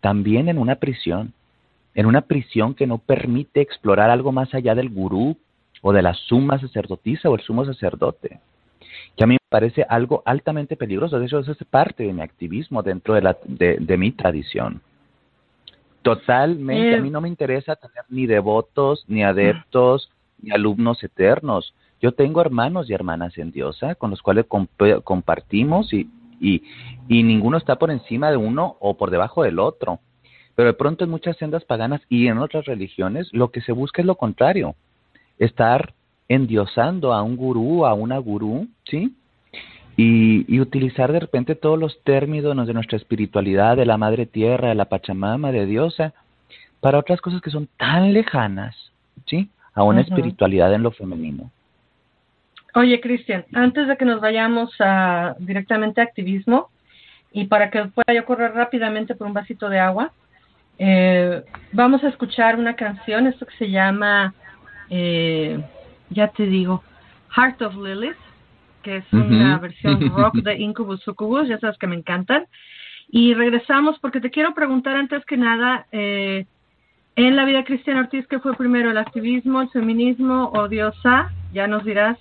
[0.00, 1.32] también en una prisión,
[1.94, 5.36] en una prisión que no permite explorar algo más allá del gurú
[5.82, 8.40] o de la suma sacerdotisa o el sumo sacerdote,
[9.16, 11.18] que a mí me parece algo altamente peligroso.
[11.18, 14.80] De hecho, eso es parte de mi activismo dentro de, la, de, mi tradición.
[16.02, 20.10] Totalmente, a mí no me interesa tener ni devotos, ni adeptos,
[20.42, 21.74] ni alumnos eternos.
[22.00, 23.94] Yo tengo hermanos y hermanas en Dios, ¿eh?
[23.96, 24.46] con los cuales
[25.04, 26.08] compartimos y,
[26.40, 26.62] y,
[27.08, 30.00] y ninguno está por encima de uno o por debajo del otro.
[30.54, 34.02] Pero de pronto en muchas sendas paganas y en otras religiones lo que se busca
[34.02, 34.74] es lo contrario,
[35.38, 35.94] estar
[36.28, 39.14] endiosando a un gurú, a una gurú, ¿sí?
[39.96, 44.68] Y, y, utilizar de repente todos los términos de nuestra espiritualidad, de la Madre Tierra,
[44.68, 46.14] de la Pachamama, de Diosa,
[46.80, 48.76] para otras cosas que son tan lejanas,
[49.26, 49.50] ¿sí?
[49.74, 51.50] A una espiritualidad en lo femenino.
[52.74, 56.70] Oye, Cristian, antes de que nos vayamos a, directamente a activismo,
[57.32, 60.12] y para que pueda yo correr rápidamente por un vasito de agua,
[60.78, 64.34] eh, vamos a escuchar una canción, esto que se llama,
[64.88, 65.62] eh,
[66.10, 66.82] ya te digo,
[67.36, 68.16] Heart of Lilith,
[68.82, 72.46] que es una versión rock de Incubus Succubus, ya sabes que me encantan.
[73.08, 76.46] Y regresamos porque te quiero preguntar antes que nada, eh,
[77.26, 81.30] en la vida Cristiana Ortiz, ¿qué fue primero, el activismo, el feminismo o Diosa?
[81.52, 82.18] Ya nos dirás.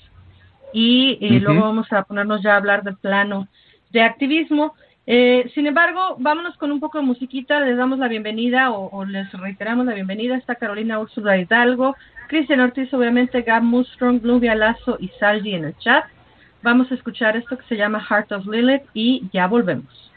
[0.74, 3.48] Y, luego vamos a ponernos ya a hablar del plano
[3.92, 4.74] de activismo.
[5.08, 9.32] Eh, sin embargo, vámonos con un poco de musiquita, les damos la bienvenida o, les
[9.32, 10.36] reiteramos la bienvenida.
[10.36, 11.96] Está Carolina Úrsula Hidalgo,
[12.28, 16.06] Cristian Ortiz, obviamente, Gab Mustrong, Nubia Lazo y Salgi en el chat.
[16.62, 20.12] Vamos a escuchar esto que se llama Heart of Lilith y ya volvemos.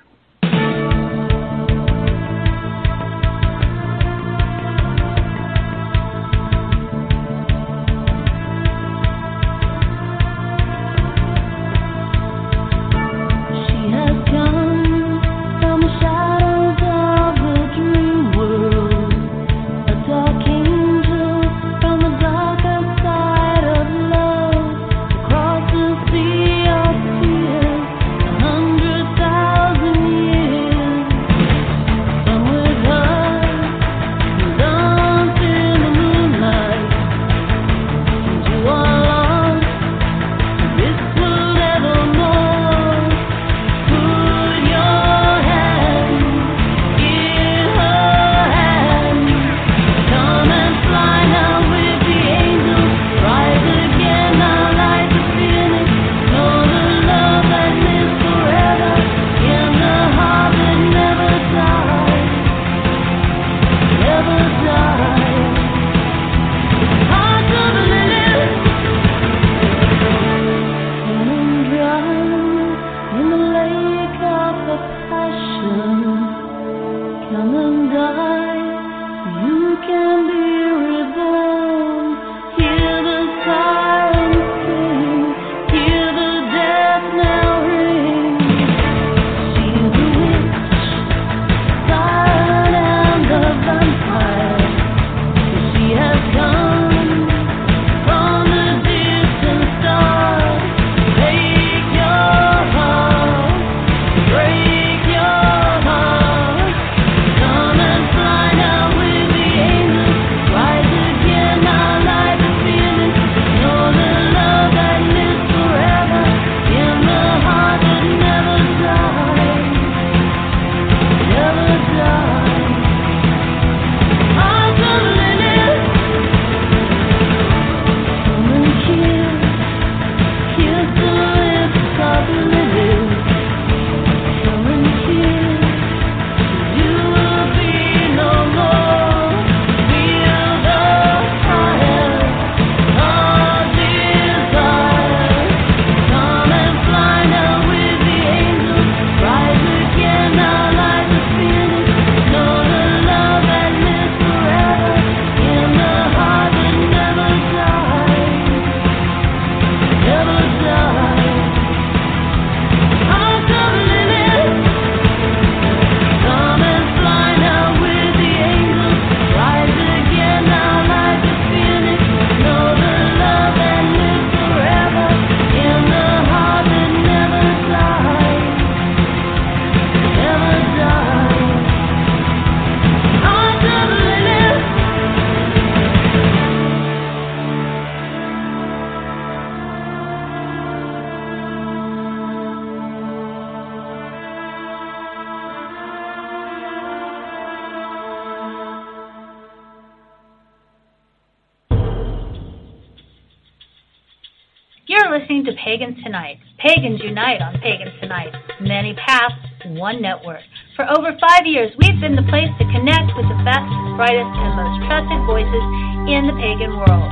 [205.72, 206.36] Pagans Tonight.
[206.58, 208.28] Pagans unite on Pagans Tonight.
[208.60, 210.44] Many paths, one network.
[210.76, 214.52] For over five years, we've been the place to connect with the best, brightest, and
[214.52, 215.64] most trusted voices
[216.12, 217.08] in the pagan world.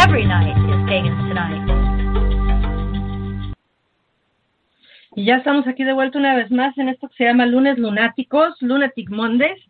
[0.00, 1.60] every night is Pagans Tonight.
[5.14, 7.76] Y ya estamos aquí de vuelta una vez más en esto que se llama Lunes
[7.76, 9.60] Lunáticos, Lunatic Mondays,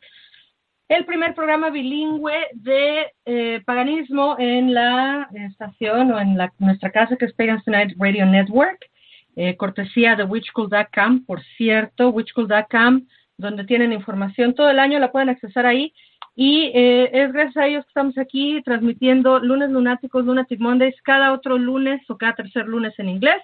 [0.91, 7.16] el primer programa bilingüe de eh, paganismo en la estación o en la, nuestra casa
[7.16, 8.91] que es Pagans Tonight Radio Network,
[9.36, 13.07] eh, cortesía de witchcool.com, por cierto, witchcool.com,
[13.38, 15.95] donde tienen información todo el año, la pueden accesar ahí.
[16.34, 21.32] Y eh, es gracias a ellos que estamos aquí transmitiendo lunes lunáticos, Lunatic Mondays, cada
[21.32, 23.41] otro lunes o cada tercer lunes en inglés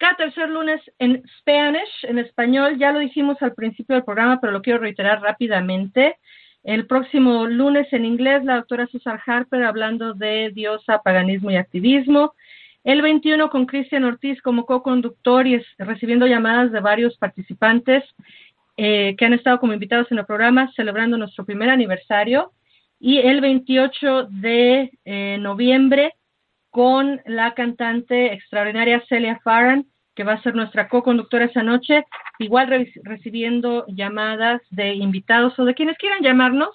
[0.00, 2.78] cada tercer lunes en Spanish, en español.
[2.78, 6.16] Ya lo dijimos al principio del programa, pero lo quiero reiterar rápidamente.
[6.62, 12.34] El próximo lunes en inglés, la doctora Susan Harper hablando de diosa, paganismo y activismo.
[12.84, 18.04] El 21 con Cristian Ortiz como co-conductor y recibiendo llamadas de varios participantes
[18.76, 22.52] eh, que han estado como invitados en el programa celebrando nuestro primer aniversario.
[22.98, 26.14] Y el 28 de eh, noviembre
[26.70, 29.86] con la cantante extraordinaria Celia Farran,
[30.20, 32.04] que va a ser nuestra co-conductora esa noche,
[32.38, 36.68] igual recibiendo llamadas de invitados o de quienes quieran llamarnos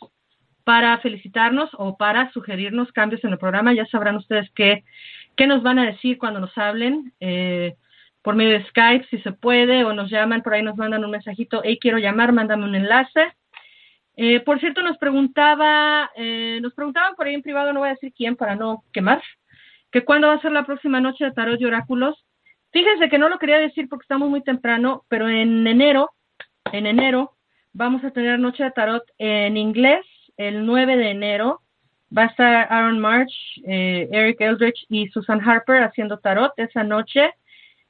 [0.63, 3.71] para felicitarnos o para sugerirnos cambios en el programa.
[3.71, 4.83] Ya sabrán ustedes qué,
[5.35, 7.13] qué nos van a decir cuando nos hablen.
[7.19, 7.75] Eh,
[8.23, 11.11] por medio de Skype, si se puede, o nos llaman, por ahí nos mandan un
[11.11, 13.31] mensajito, hey, quiero llamar, mándame un enlace.
[14.17, 17.93] Eh, por cierto, nos preguntaba, eh, nos preguntaban por ahí en privado, no voy a
[17.93, 19.21] decir quién para no quemar,
[19.91, 22.25] que cuándo va a ser la próxima noche de tarot y oráculos.
[22.75, 26.11] Fíjense que no lo quería decir porque estamos muy temprano, pero en enero,
[26.73, 27.31] en enero,
[27.71, 30.05] vamos a tener noche de tarot en inglés,
[30.35, 31.61] el 9 de enero.
[32.15, 33.31] Va a estar Aaron March,
[33.65, 37.33] eh, Eric Eldridge y Susan Harper haciendo tarot esa noche.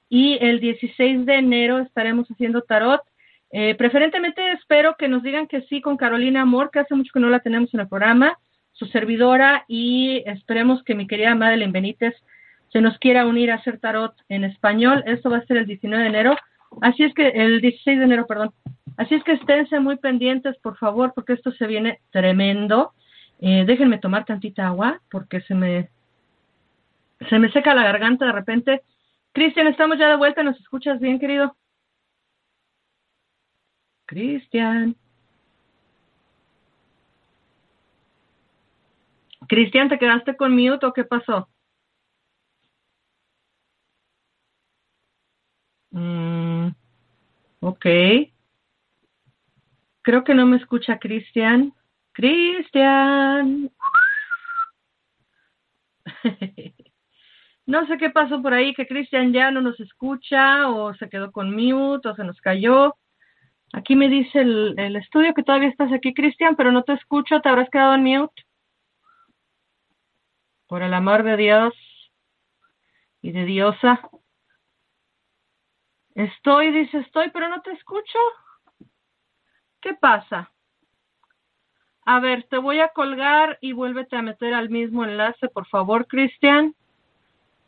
[0.07, 3.01] Y el 16 de enero estaremos haciendo tarot.
[3.49, 7.19] Eh, preferentemente espero que nos digan que sí con Carolina Amor, que hace mucho que
[7.19, 8.37] no la tenemos en el programa
[8.73, 12.13] su servidora y esperemos que mi querida Madeline Benítez
[12.75, 15.01] se nos quiera unir a hacer tarot en español.
[15.05, 16.35] Esto va a ser el 19 de enero.
[16.81, 18.51] Así es que, el 16 de enero, perdón.
[18.97, 22.91] Así es que esténse muy pendientes, por favor, porque esto se viene tremendo.
[23.39, 25.89] Eh, déjenme tomar tantita agua porque se me,
[27.29, 28.81] se me seca la garganta de repente.
[29.31, 30.43] Cristian, estamos ya de vuelta.
[30.43, 31.55] ¿Nos escuchas bien, querido?
[34.05, 34.97] Cristian.
[39.47, 41.47] Cristian, ¿te quedaste con mute o qué pasó?
[45.95, 46.75] Mm,
[47.61, 47.85] ok.
[50.01, 51.73] Creo que no me escucha Cristian.
[52.11, 53.71] Cristian.
[57.65, 61.31] no sé qué pasó por ahí, que Cristian ya no nos escucha o se quedó
[61.31, 62.97] con mute o se nos cayó.
[63.71, 67.39] Aquí me dice el, el estudio que todavía estás aquí, Cristian, pero no te escucho,
[67.39, 68.43] te habrás quedado en mute.
[70.67, 71.73] Por el amor de Dios
[73.21, 74.01] y de diosa.
[76.15, 78.19] Estoy, dice, estoy, pero no te escucho.
[79.81, 80.51] ¿Qué pasa?
[82.05, 86.07] A ver, te voy a colgar y vuélvete a meter al mismo enlace, por favor,
[86.07, 86.73] Cristian.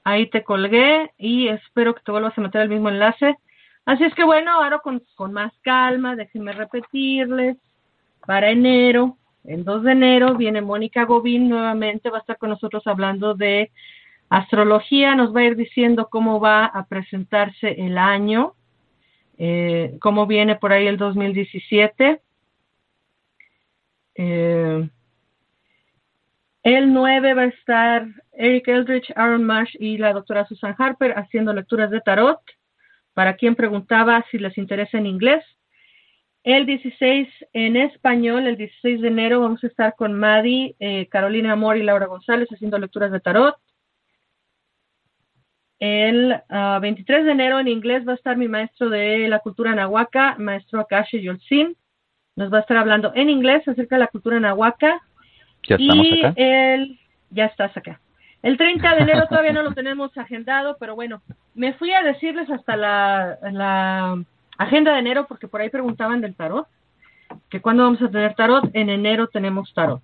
[0.04, 3.36] Ahí te colgué y espero que te vuelvas a meter al mismo enlace.
[3.86, 7.58] Así es que bueno, ahora con, con más calma, déjenme repetirles.
[8.26, 9.18] Para enero
[9.48, 13.72] el 2 de enero viene Mónica Gobín nuevamente, va a estar con nosotros hablando de
[14.30, 18.54] astrología, nos va a ir diciendo cómo va a presentarse el año,
[19.38, 22.22] eh, cómo viene por ahí el 2017.
[24.16, 24.90] Eh,
[26.64, 31.54] el 9 va a estar Eric Eldridge, Aaron Marsh y la doctora Susan Harper haciendo
[31.54, 32.40] lecturas de tarot.
[33.14, 35.44] Para quien preguntaba si les interesa en inglés,
[36.44, 41.52] el 16 en español, el 16 de enero, vamos a estar con Madi, eh, Carolina
[41.52, 43.56] Amor y Laura González haciendo lecturas de tarot.
[45.80, 49.76] El 23 ah, de enero en inglés va a estar mi maestro de la cultura
[49.76, 51.76] nahuaca, maestro Akashi Yolsin.
[52.36, 55.02] Nos va a estar hablando en inglés acerca de la cultura nahuaca.
[55.68, 57.00] Ya estamos y El,
[57.30, 58.00] ya estás acá.
[58.42, 61.22] El 30 de enero todavía no lo tenemos agendado, pero bueno,
[61.54, 64.24] me fui a decirles hasta la, la
[64.58, 66.68] agenda de enero, porque por ahí preguntaban del tarot,
[67.50, 68.70] que cuándo vamos a tener tarot.
[68.74, 70.02] En enero tenemos tarot.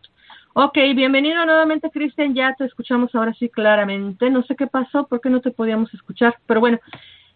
[0.55, 2.35] Ok, bienvenido nuevamente, Cristian.
[2.35, 4.29] Ya te escuchamos ahora sí claramente.
[4.29, 6.35] No sé qué pasó, por qué no te podíamos escuchar.
[6.45, 6.77] Pero bueno,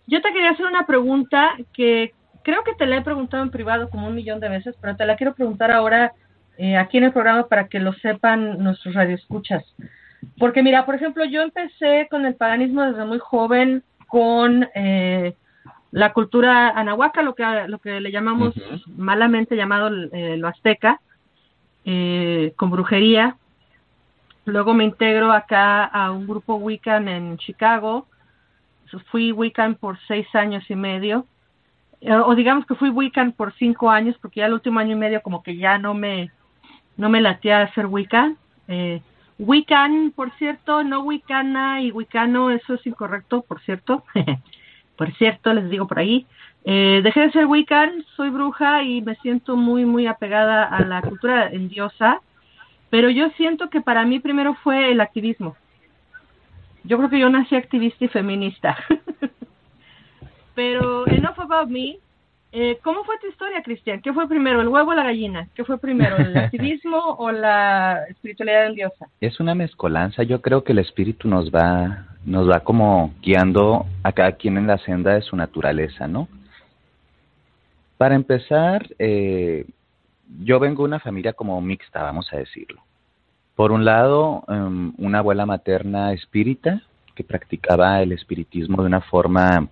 [0.05, 2.13] yo te quería hacer una pregunta que
[2.43, 5.07] creo que te la he preguntado en privado como un millón de veces, pero te
[5.07, 6.13] la quiero preguntar ahora
[6.59, 9.63] eh, aquí en el programa para que lo sepan nuestros radioescuchas.
[10.37, 15.33] Porque mira, por ejemplo, yo empecé con el paganismo desde muy joven, con eh,
[15.89, 18.53] la cultura anahuaca, lo que, lo que le llamamos
[18.95, 21.01] malamente llamado eh, lo azteca,
[21.89, 23.37] eh, con brujería.
[24.43, 28.07] Luego me integro acá a un grupo Wiccan en Chicago.
[29.09, 31.25] Fui Wiccan por seis años y medio.
[32.01, 34.99] Eh, o digamos que fui Wiccan por cinco años, porque ya el último año y
[34.99, 36.29] medio como que ya no me,
[36.97, 38.37] no me latía a ser Wiccan.
[38.67, 39.01] Eh,
[39.39, 44.03] Wiccan, por cierto, no Wiccana y Wiccano, eso es incorrecto, por cierto.
[44.97, 46.27] por cierto, les digo por ahí.
[46.65, 51.01] Eh, dejé de ser Wiccan, soy bruja y me siento muy, muy apegada a la
[51.01, 52.21] cultura endiosa,
[52.89, 55.55] pero yo siento que para mí primero fue el activismo.
[56.83, 58.77] Yo creo que yo nací activista y feminista.
[60.55, 61.99] pero enough about me,
[62.51, 64.01] eh, ¿Cómo fue tu historia, Cristian?
[64.01, 65.47] ¿Qué fue primero, el huevo o la gallina?
[65.53, 69.07] ¿Qué fue primero, el activismo o la espiritualidad diosa?
[69.19, 70.23] Es una mezcolanza.
[70.23, 74.67] Yo creo que el espíritu nos va, nos va como guiando a cada quien en
[74.67, 76.27] la senda de su naturaleza, ¿no?
[77.97, 79.65] Para empezar, eh,
[80.39, 82.81] yo vengo de una familia como mixta, vamos a decirlo.
[83.55, 86.83] Por un lado, em, una abuela materna espírita
[87.15, 89.67] que practicaba el espiritismo de una forma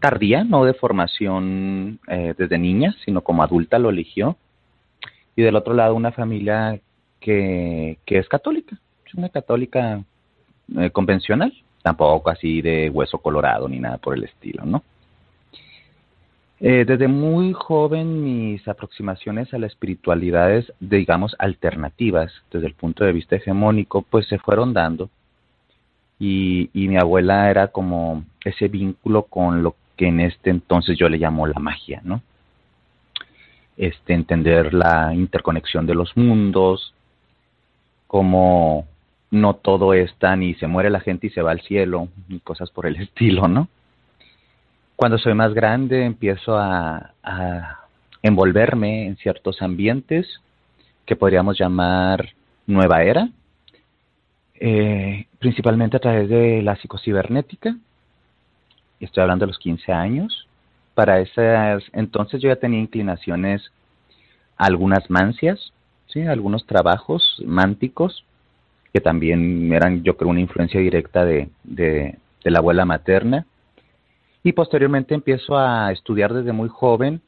[0.00, 4.36] tardía, no de formación eh, desde niña, sino como adulta lo eligió.
[5.34, 6.80] Y del otro lado una familia
[7.20, 10.02] que, es católica, es una católica
[10.78, 14.82] eh, convencional, tampoco así de hueso colorado ni nada por el estilo, ¿no?
[16.58, 23.12] Eh, desde muy joven mis aproximaciones a la espiritualidad, digamos, alternativas desde el punto de
[23.12, 25.10] vista hegemónico, pues se fueron dando.
[26.18, 31.18] Y, mi abuela era como ese vínculo con lo que en este entonces yo le
[31.18, 32.22] llamo la magia, ¿no?
[33.76, 36.94] Este, entender la interconexión de los mundos,
[38.06, 38.86] cómo
[39.30, 42.38] no todo es tan y se muere la gente y se va al cielo, y
[42.40, 43.68] cosas por el estilo, ¿no?
[44.96, 47.12] Cuando soy más grande empiezo a,
[48.22, 50.26] envolverme en ciertos ambientes
[51.04, 52.30] que podríamos llamar
[52.66, 53.28] nueva era,
[54.54, 57.76] eh, principalmente a través de la psicocibernética,
[58.98, 60.46] estoy hablando de los 15 años.
[60.94, 61.54] Para ese
[61.92, 63.70] entonces yo ya tenía inclinaciones
[64.56, 65.72] a algunas mancias,
[66.08, 66.22] ¿sí?
[66.22, 68.24] algunos trabajos mánticos,
[68.92, 73.44] que también eran, yo creo, una influencia directa de, de, la abuela materna.
[74.46, 77.20] Y posteriormente empiezo a estudiar desde muy joven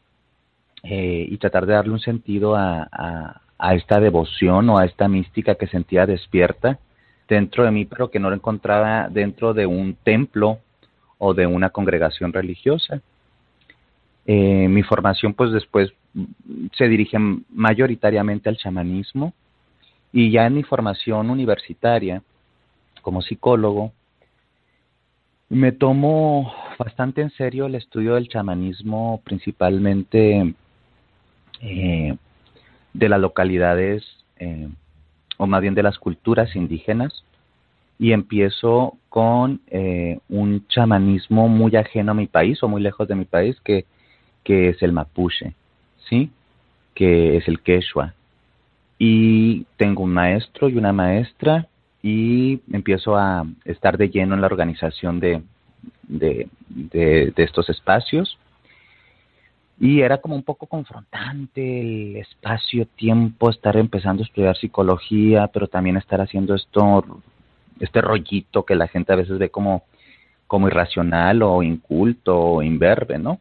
[0.84, 2.88] eh, y tratar de darle un sentido a,
[3.58, 6.78] a, esta devoción o a esta mística que sentía despierta
[7.28, 10.60] dentro de mí, pero que no lo encontraba dentro de un templo
[11.18, 13.00] o de una congregación religiosa.
[14.24, 15.92] Eh, mi formación pues después
[16.76, 17.18] se dirige
[17.50, 19.34] mayoritariamente al chamanismo
[20.12, 22.22] y ya en mi formación universitaria
[23.02, 23.92] como psicólogo
[25.48, 30.54] me tomo bastante en serio el estudio del chamanismo principalmente
[31.60, 32.16] eh,
[32.92, 34.04] de las localidades
[34.38, 34.68] eh,
[35.38, 37.24] o más bien de las culturas indígenas
[37.98, 43.14] y empiezo con eh, un chamanismo muy ajeno a mi país o muy lejos de
[43.14, 43.86] mi país que,
[44.44, 45.54] que es el mapuche,
[46.08, 46.30] ¿sí?
[46.94, 48.14] Que es el quechua.
[48.98, 51.66] Y tengo un maestro y una maestra
[52.02, 55.42] y empiezo a estar de lleno en la organización de,
[56.08, 58.38] de, estos espacios.
[59.80, 65.96] Y era como un poco confrontante el espacio-tiempo, estar empezando a estudiar psicología, pero también
[65.96, 67.22] estar haciendo esto
[67.80, 69.84] este rollito que la gente a veces ve como,
[70.48, 73.38] como irracional o inculto o imberbe, ¿no?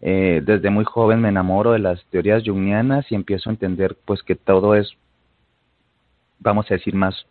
[0.00, 4.22] Eh, desde muy joven me enamoro de las teorías jungianas y empiezo a entender pues
[4.22, 4.96] que todo es,
[6.40, 7.26] vamos a decir, más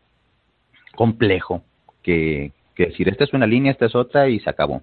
[0.95, 1.63] complejo
[2.01, 4.81] que, decir, esta es una línea, esta es otra y se acabó.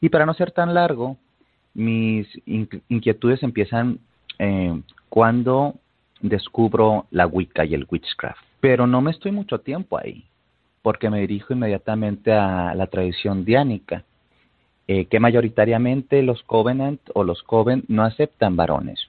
[0.00, 1.16] Y para no ser tan largo,
[1.74, 3.98] mis inquietudes empiezan
[4.38, 5.74] eh, cuando
[6.20, 8.42] descubro la Wicca y el witchcraft.
[8.60, 10.24] Pero no me estoy mucho tiempo ahí,
[10.82, 14.04] porque me dirijo inmediatamente a la tradición diánica,
[14.88, 19.08] eh, que mayoritariamente los Covenant o los Coven no aceptan varones.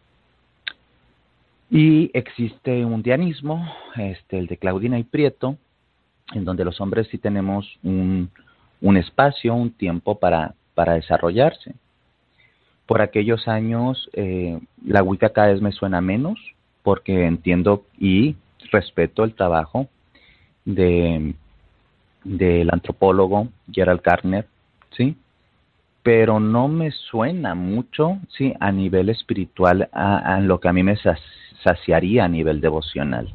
[1.75, 5.57] Y existe un dianismo, este, el de Claudina y Prieto,
[6.31, 8.29] en donde los hombres sí tenemos un,
[8.79, 11.73] un espacio, un tiempo para, para desarrollarse.
[12.85, 16.37] Por aquellos años, eh, la Wicca cada vez me suena menos,
[16.83, 18.35] porque entiendo y
[18.71, 19.87] respeto el trabajo
[20.65, 21.33] de
[22.23, 24.47] del antropólogo Gerald Gardner,
[24.91, 25.17] ¿sí?
[26.03, 28.53] Pero no me suena mucho, ¿sí?
[28.59, 30.97] A nivel espiritual, a, lo que a mí me
[31.63, 33.33] saciaría a nivel devocional.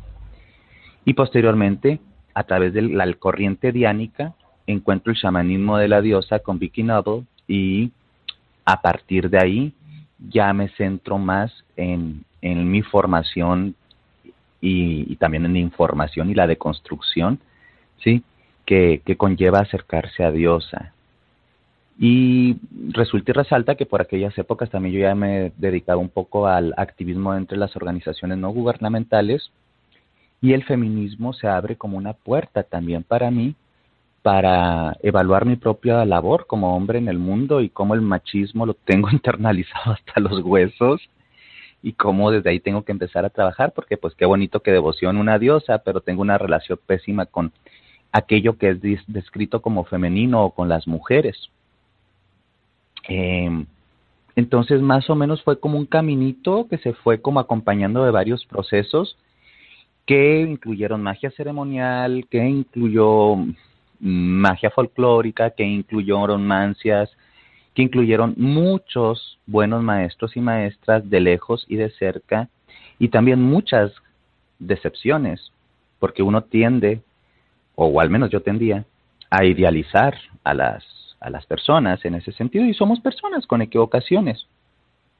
[1.04, 2.00] Y posteriormente,
[2.34, 4.34] a través de la corriente diánica,
[4.66, 7.90] encuentro el chamanismo de la diosa con Vicky Noble y
[8.64, 9.72] a partir de ahí
[10.18, 13.74] ya me centro más en, en mi formación
[14.60, 17.38] y, también en información y la deconstrucción,
[18.02, 18.22] ¿sí?
[18.66, 20.92] Que, que conlleva acercarse a Diosa.
[21.98, 22.56] Y
[22.92, 26.46] resulta y resalta que por aquellas épocas también yo ya me he dedicado un poco
[26.46, 29.50] al activismo entre las organizaciones no gubernamentales
[30.40, 33.56] y el feminismo se abre como una puerta también para mí
[34.22, 38.74] para evaluar mi propia labor como hombre en el mundo y cómo el machismo lo
[38.74, 41.00] tengo internalizado hasta los huesos
[41.82, 45.16] y cómo desde ahí tengo que empezar a trabajar porque pues qué bonito que devoción
[45.16, 47.52] una diosa, pero tengo una relación pésima con
[48.12, 51.50] aquello que es descrito como femenino o con las mujeres.
[53.08, 53.64] Eh,
[54.36, 58.44] entonces más o menos fue como un caminito que se fue como acompañando de varios
[58.46, 59.16] procesos
[60.06, 63.36] que incluyeron magia ceremonial, que incluyó
[64.00, 67.10] magia folclórica, que incluyeron mancias,
[67.74, 72.48] que incluyeron muchos buenos maestros y maestras de lejos y de cerca,
[72.98, 73.92] y también muchas
[74.58, 75.52] decepciones,
[75.98, 77.02] porque uno tiende,
[77.74, 78.84] o al menos yo tendía,
[79.30, 80.84] a idealizar a las,
[81.20, 84.46] a las personas en ese sentido, y somos personas con equivocaciones.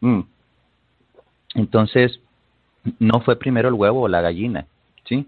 [0.01, 0.21] Mm.
[1.55, 2.21] Entonces,
[2.99, 4.67] no fue primero el huevo o la gallina,
[5.05, 5.27] ¿sí?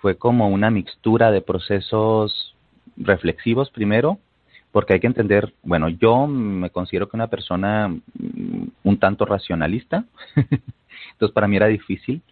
[0.00, 2.54] Fue como una mixtura de procesos
[2.96, 4.18] reflexivos primero,
[4.72, 10.04] porque hay que entender, bueno, yo me considero que una persona mm, un tanto racionalista,
[10.36, 12.22] entonces para mí era difícil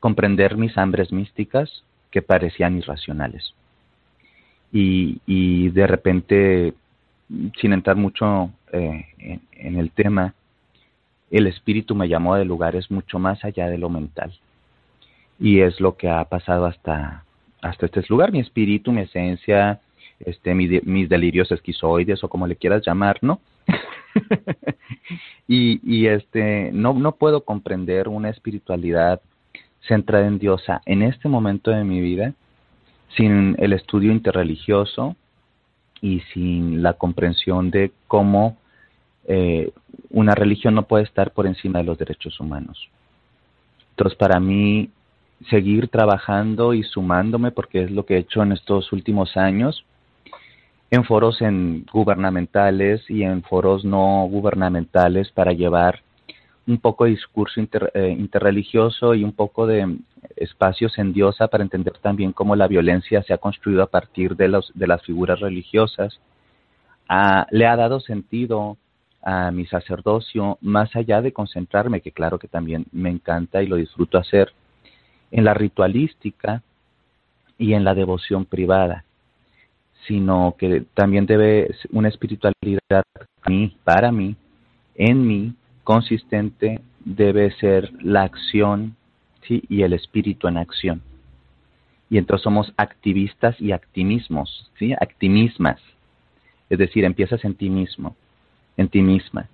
[0.00, 3.54] comprender mis hambres místicas que parecían irracionales.
[4.72, 6.74] Y, y de repente,
[7.60, 10.34] sin entrar mucho eh, en, el tema,
[11.30, 14.32] el espíritu me llamó de lugares mucho más allá de lo mental.
[15.38, 17.24] Y es lo que ha pasado hasta,
[17.60, 19.80] hasta este lugar, mi espíritu, mi esencia,
[20.20, 23.40] este, mis delirios esquizoides o como le quieras llamar, ¿no?
[25.48, 29.20] y, y este, no, no puedo comprender una espiritualidad
[29.86, 32.34] centrada en Diosa en este momento de mi vida
[33.16, 35.16] sin el estudio interreligioso
[36.00, 38.56] y sin la comprensión de cómo
[39.26, 39.70] eh,
[40.10, 42.88] una religión no puede estar por encima de los derechos humanos.
[43.90, 44.90] Entonces, para mí,
[45.50, 49.84] seguir trabajando y sumándome, porque es lo que he hecho en estos últimos años,
[50.90, 56.00] en foros en gubernamentales y en foros no gubernamentales para llevar
[56.66, 59.98] un poco de discurso eh, interreligioso y un poco de
[60.36, 64.48] espacios en diosa para entender también cómo la violencia se ha construido a partir de,
[64.48, 66.20] los, de las figuras religiosas.
[67.08, 68.76] Ah, le ha dado sentido
[69.22, 73.76] a mi sacerdocio más allá de concentrarme, que claro que también me encanta y lo
[73.76, 74.52] disfruto hacer,
[75.30, 76.62] en la ritualística
[77.58, 79.04] y en la devoción privada,
[80.06, 84.36] sino que también debe una espiritualidad para mí, para mí,
[84.94, 85.54] en mí,
[85.84, 88.96] consistente, debe ser la acción
[89.48, 91.02] y el espíritu en acción.
[92.08, 94.92] Y entonces somos activistas y activismos, ¿sí?
[94.92, 95.80] actimismas.
[96.70, 98.16] Es decir, empiezas en ti mismo,
[98.76, 99.48] en ti misma.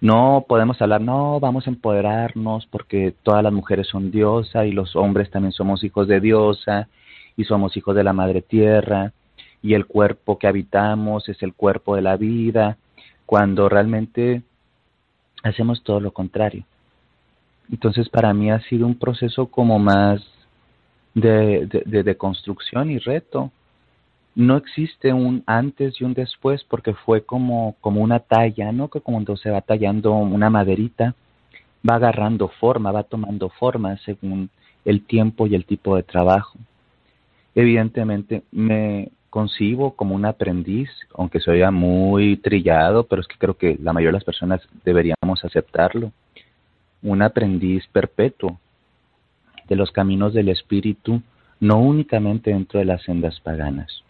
[0.00, 4.96] No podemos hablar, no, vamos a empoderarnos porque todas las mujeres son diosa y los
[4.96, 6.88] hombres también somos hijos de diosa
[7.36, 9.12] y somos hijos de la madre tierra
[9.62, 12.78] y el cuerpo que habitamos es el cuerpo de la vida,
[13.26, 14.42] cuando realmente
[15.42, 16.64] hacemos todo lo contrario.
[17.70, 20.22] Entonces para mí ha sido un proceso como más
[21.14, 23.50] de, de, de construcción y reto,
[24.34, 28.88] no existe un antes y un después porque fue como, como una talla, ¿no?
[28.88, 31.14] Que cuando se va tallando una maderita,
[31.88, 34.50] va agarrando forma, va tomando forma según
[34.84, 36.58] el tiempo y el tipo de trabajo.
[37.54, 43.56] Evidentemente me concibo como un aprendiz, aunque se oiga muy trillado, pero es que creo
[43.56, 46.12] que la mayoría de las personas deberíamos aceptarlo.
[47.02, 48.58] Un aprendiz perpetuo
[49.68, 51.22] de los caminos del espíritu,
[51.60, 54.02] no únicamente dentro de las sendas paganas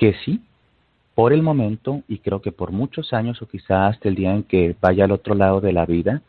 [0.00, 0.40] que sí,
[1.14, 4.44] por el momento, y creo que por muchos años o quizás hasta el día en
[4.44, 6.22] que vaya al otro lado de la vida,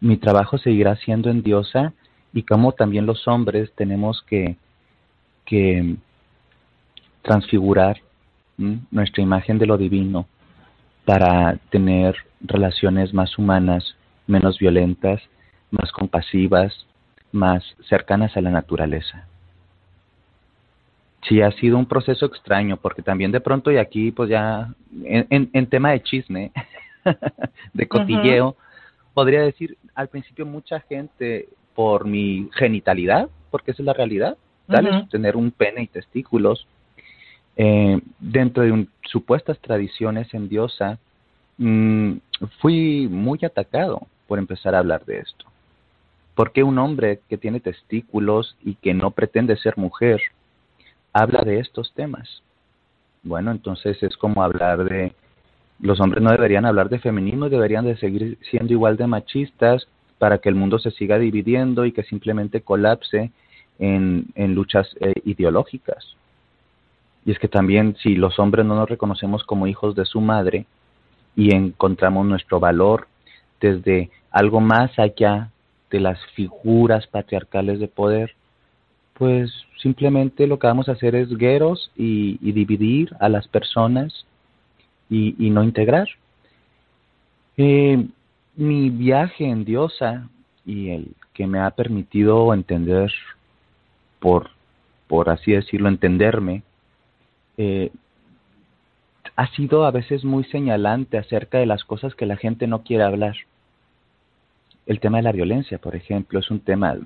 [0.00, 1.92] mi trabajo seguirá siendo en diosa
[2.32, 4.56] y como también los hombres tenemos que,
[5.44, 5.96] que
[7.22, 8.00] transfigurar
[8.90, 10.26] nuestra imagen de lo divino
[11.04, 13.96] para tener relaciones más humanas,
[14.26, 15.20] menos violentas,
[15.70, 16.86] más compasivas,
[17.32, 19.26] más cercanas a la naturaleza.
[21.28, 25.50] Sí, ha sido un proceso extraño, porque también de pronto, y aquí pues ya en,
[25.52, 26.52] en, tema de chisme,
[27.72, 28.56] de cotilleo,
[29.14, 34.36] podría decir al principio mucha gente por mi genitalidad, porque esa es la realidad,
[35.10, 36.66] tener un pene y testículos,
[37.56, 40.98] eh, dentro de un, supuestas tradiciones en diosa,
[41.58, 42.14] mm,
[42.60, 45.44] fui muy atacado por empezar a hablar de esto.
[46.34, 50.20] ¿Por qué un hombre que tiene testículos y que no pretende ser mujer
[51.12, 52.42] habla de estos temas?
[53.22, 55.12] Bueno, entonces es como hablar de
[55.82, 59.88] los hombres no deberían hablar de feminismo, deberían de seguir siendo igual de machistas
[60.18, 63.32] para que el mundo se siga dividiendo y que simplemente colapse
[63.80, 66.16] en, luchas eh, ideológicas.
[67.24, 70.66] Y es que también si los hombres no nos reconocemos como hijos de su madre
[71.36, 73.06] y encontramos nuestro valor
[73.60, 75.50] desde algo más allá
[75.90, 78.34] de las figuras patriarcales de poder,
[79.14, 84.26] pues simplemente lo que vamos a hacer es gueros y, y dividir a las personas
[85.12, 86.08] y, no integrar.
[87.56, 88.06] Eh,
[88.56, 90.28] mi viaje en Diosa
[90.64, 93.12] y el que me ha permitido entender,
[94.20, 94.50] por,
[95.08, 96.62] por así decirlo, entenderme,
[97.56, 97.90] eh,
[99.36, 103.04] ha sido a veces muy señalante acerca de las cosas que la gente no quiere
[103.04, 103.36] hablar.
[104.86, 106.96] El tema de la violencia, por ejemplo, es un tema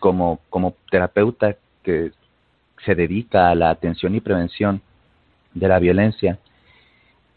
[0.00, 2.12] como, como terapeuta que
[2.84, 4.80] se dedica a la atención y prevención
[5.54, 6.38] de la violencia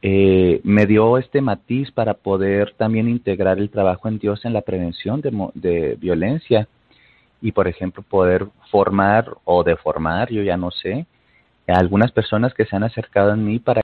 [0.01, 4.61] eh, me dio este matiz para poder también integrar el trabajo en Dios en la
[4.61, 6.67] prevención de, de violencia
[7.41, 11.05] y, por ejemplo, poder formar o deformar, yo ya no sé,
[11.67, 13.81] algunas personas que se han acercado a mí para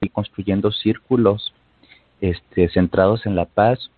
[0.00, 1.54] ir construyendo círculos
[2.20, 3.90] este, centrados en la paz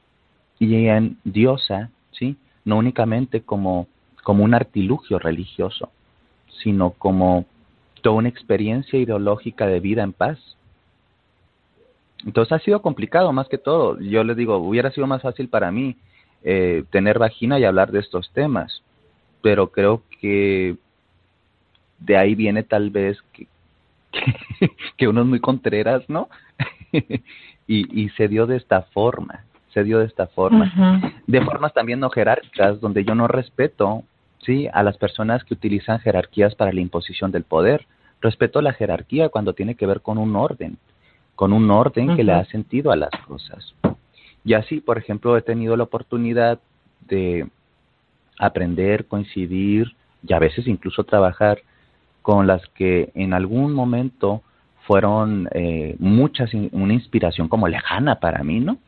[0.59, 2.37] y en diosa, ¿sí?
[2.65, 3.87] No únicamente como,
[4.23, 5.91] como un artilugio religioso,
[6.63, 7.45] sino como
[8.03, 10.39] toda una experiencia ideológica de vida en paz.
[12.25, 14.01] Entonces ha sido complicado más que todo.
[14.01, 15.97] Yo les digo, hubiera sido más fácil para mí
[16.43, 18.83] eh, tener vagina y hablar de estos temas,
[19.43, 20.77] pero creo que
[21.99, 23.47] de ahí viene tal vez que,
[24.97, 26.29] que, uno es muy contreras, ¿no?
[26.93, 31.03] y, y se dio de esta forma, se dio de esta forma.
[31.27, 34.03] De formas también no jerárquicas, donde yo no respeto,
[34.41, 34.69] ¿sí?
[34.73, 37.87] A las personas que utilizan jerarquías para la imposición del poder.
[38.21, 40.79] Respeto la jerarquía cuando tiene que ver con un orden
[41.37, 43.75] con un orden que le ha sentido a las cosas.
[44.45, 46.59] Y así, por ejemplo, he tenido la oportunidad
[47.07, 47.47] de
[48.39, 49.95] aprender, coincidir
[50.27, 51.59] y a veces incluso trabajar
[52.27, 54.43] con las que en algún momento
[54.85, 58.79] fueron eh, muchas, una inspiración como lejana para mí, ¿no?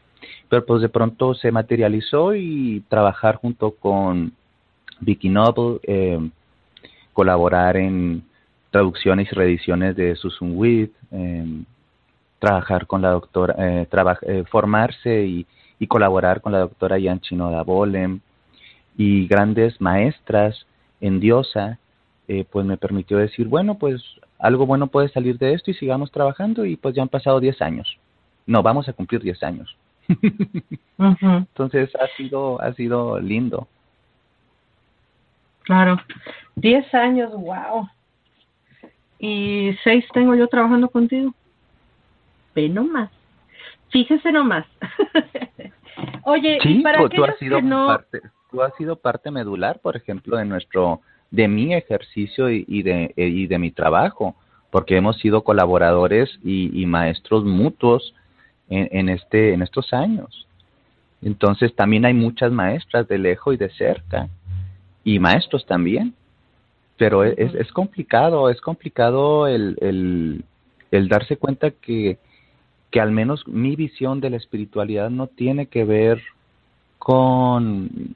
[0.49, 4.33] Pero pues de pronto se materializó y trabajar junto con
[4.99, 6.19] Vicky Noble, eh,
[7.13, 8.25] colaborar en
[8.73, 11.63] traducciones y reediciones de Susan Witt, eh,
[12.41, 13.87] trabajar con la doctora, eh,
[14.23, 15.47] eh, formarse y,
[15.87, 18.19] colaborar con la doctora Yanchinoda Bolem
[18.97, 20.67] y grandes maestras
[21.01, 21.79] en diosa,
[22.29, 24.03] eh, pues me permitió decir, bueno, pues
[24.39, 27.61] algo bueno puede salir de esto y sigamos trabajando y pues ya han pasado 10
[27.63, 27.99] años.
[28.47, 29.77] No, vamos a cumplir 10 años.
[30.99, 33.67] Entonces ha sido, ha sido lindo.
[35.63, 35.99] Claro,
[36.57, 37.89] 10 años, wow.
[39.19, 41.35] Y seis tengo yo trabajando contigo
[42.69, 43.11] nomás.
[43.91, 44.67] Fíjese nomás.
[46.25, 48.21] Oye, sí, para pues, tú has sido parte,
[48.51, 51.01] tú has sido parte medular, por ejemplo, de nuestro,
[51.31, 54.35] de mi ejercicio y, de y de mi trabajo,
[54.71, 58.15] porque hemos sido colaboradores y, maestros mutuos
[58.69, 60.47] en, en, este, en estos años.
[61.23, 64.29] Entonces también hay muchas maestras de lejos y de cerca
[65.05, 66.15] y maestros también,
[66.97, 70.45] pero es, es complicado, es complicado el, el,
[70.91, 72.19] el darse cuenta que
[72.91, 76.23] que al menos mi visión de la espiritualidad no tiene que ver
[76.99, 78.15] con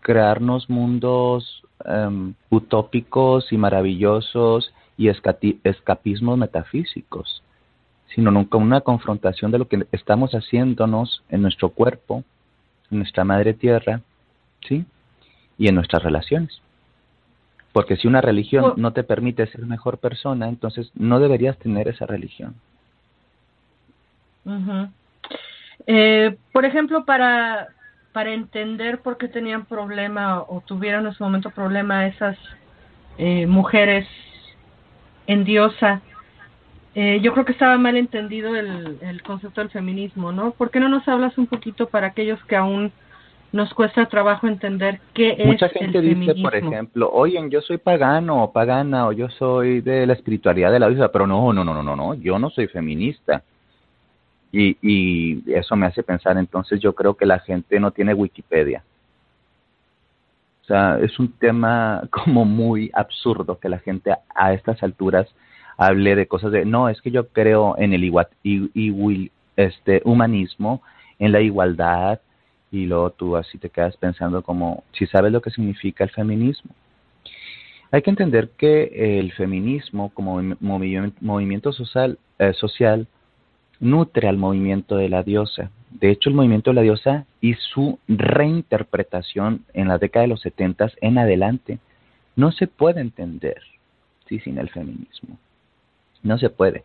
[0.00, 7.42] crearnos mundos em, utópicos y maravillosos y escapismos metafísicos,
[8.14, 12.24] sino con una confrontación de lo que estamos haciéndonos en nuestro cuerpo,
[12.90, 14.00] en nuestra madre tierra,
[14.68, 14.84] ¿sí?
[15.58, 16.60] Y en nuestras relaciones.
[17.72, 22.06] Porque si una religión no te permite ser mejor persona, entonces no deberías tener esa
[22.06, 22.54] religión
[25.86, 27.68] eh, por ejemplo, para,
[28.12, 32.36] para entender por qué tenían problema o tuvieron en ese momento problema esas
[33.18, 34.06] eh, mujeres
[35.26, 36.02] en diosa,
[36.94, 40.50] eh, yo creo que estaba mal entendido el, el concepto del feminismo, ¿no?
[40.50, 42.92] ¿Por qué no nos hablas un poquito para aquellos que aún
[43.52, 48.42] nos cuesta trabajo entender qué es Mucha gente dice, por ejemplo, oye, yo soy pagano
[48.42, 51.74] o pagana o yo soy de la espiritualidad de la vida, pero no, no, no,
[51.74, 53.42] no, no, no, yo no soy feminista.
[54.52, 58.84] Y, y eso me hace pensar, entonces yo creo que la gente no tiene Wikipedia.
[60.62, 65.26] O sea, es un tema como muy absurdo que la gente a, estas alturas
[65.76, 70.02] hable de cosas de, no, es que yo creo en el igual, y, y, este,
[70.04, 70.82] humanismo,
[71.18, 72.20] en la igualdad,
[72.70, 76.72] y luego tú así te quedas pensando como si sabes lo que significa el feminismo.
[77.90, 83.06] Hay que entender que el feminismo como movimiento social, eh, social
[83.82, 85.70] nutre al movimiento de la diosa.
[85.90, 90.40] De hecho, el movimiento de la diosa y su reinterpretación en la década de los
[90.40, 91.78] 70 en adelante
[92.36, 93.60] no se puede entender
[94.28, 94.38] ¿sí?
[94.38, 95.36] sin el feminismo.
[96.22, 96.84] No se puede.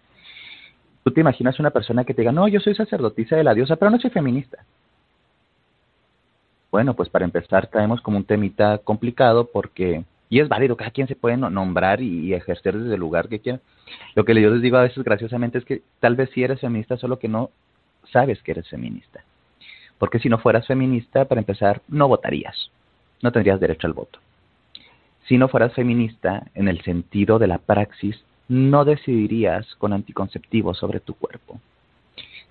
[1.04, 3.76] Tú te imaginas una persona que te diga, no, yo soy sacerdotisa de la diosa,
[3.76, 4.58] pero no soy feminista.
[6.72, 11.08] Bueno, pues para empezar traemos como un temita complicado porque, y es válido, cada quien
[11.08, 13.60] se puede nombrar y ejercer desde el lugar que quiera.
[14.16, 16.98] Lo que yo les digo a veces graciosamente es que tal vez sí eres feminista,
[16.98, 17.50] solo que no
[18.12, 19.24] sabes que eres feminista.
[19.98, 22.72] Porque si no fueras feminista, para empezar, no votarías,
[23.22, 24.20] no tendrías derecho al voto.
[25.28, 31.00] Si no fueras feminista, en el sentido de la praxis, no decidirías con anticonceptivos sobre
[31.00, 31.60] tu cuerpo.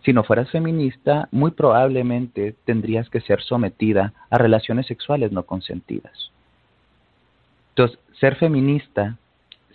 [0.05, 6.31] Si no fueras feminista, muy probablemente tendrías que ser sometida a relaciones sexuales no consentidas.
[7.77, 9.19] Entonces, ser feminista,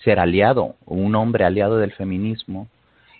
[0.03, 2.67] ser aliado un hombre aliado del feminismo,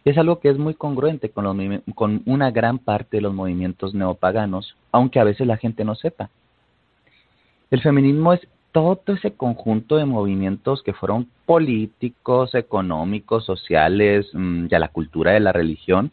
[0.05, 4.75] es algo que es muy congruente con, con una gran parte de los movimientos neopaganos,
[4.91, 6.31] aunque a veces la gente no sepa.
[7.69, 14.79] El feminismo es todo ese conjunto de movimientos que fueron políticos, económicos, sociales, mm, ya
[14.79, 16.11] la cultura de la religión,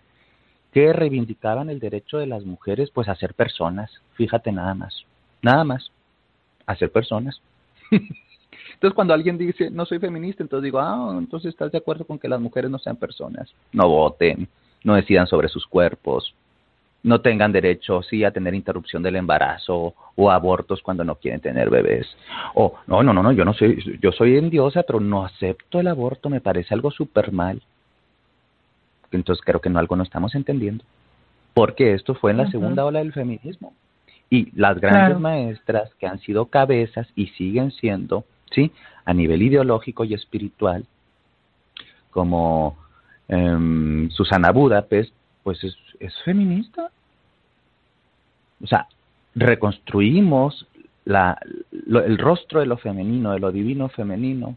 [0.74, 5.06] que reivindicaban el derecho de las mujeres pues a ser personas, fíjate nada más,
[5.40, 5.90] nada más,
[6.66, 7.40] a ser personas.
[8.74, 12.18] entonces cuando alguien dice no soy feminista, entonces digo, ah, entonces estás de acuerdo con
[12.18, 14.48] que las mujeres no sean personas, no voten,
[14.84, 16.34] no decidan sobre sus cuerpos,
[17.02, 21.70] no tengan derecho, sí, a tener interrupción del embarazo o abortos cuando no quieren tener
[21.70, 22.06] bebés.
[22.54, 25.86] O, no, no, no, no, yo no soy, yo soy endiosa, pero no acepto el
[25.86, 27.62] aborto, me parece algo súper mal.
[29.12, 30.84] Entonces creo que no algo no estamos entendiendo.
[31.54, 33.72] Porque esto fue en la segunda ola del feminismo.
[34.30, 38.24] Y las grandes maestras que han sido cabezas y siguen siendo,
[38.55, 38.72] ¿sí?
[39.05, 40.84] A nivel ideológico y espiritual,
[42.11, 42.76] como
[43.28, 46.90] em, Susana Budapest, pues es, es feminista.
[48.62, 48.86] O sea,
[49.34, 50.66] reconstruimos
[51.05, 51.38] la,
[51.72, 54.57] el rostro de lo femenino, de lo divino femenino,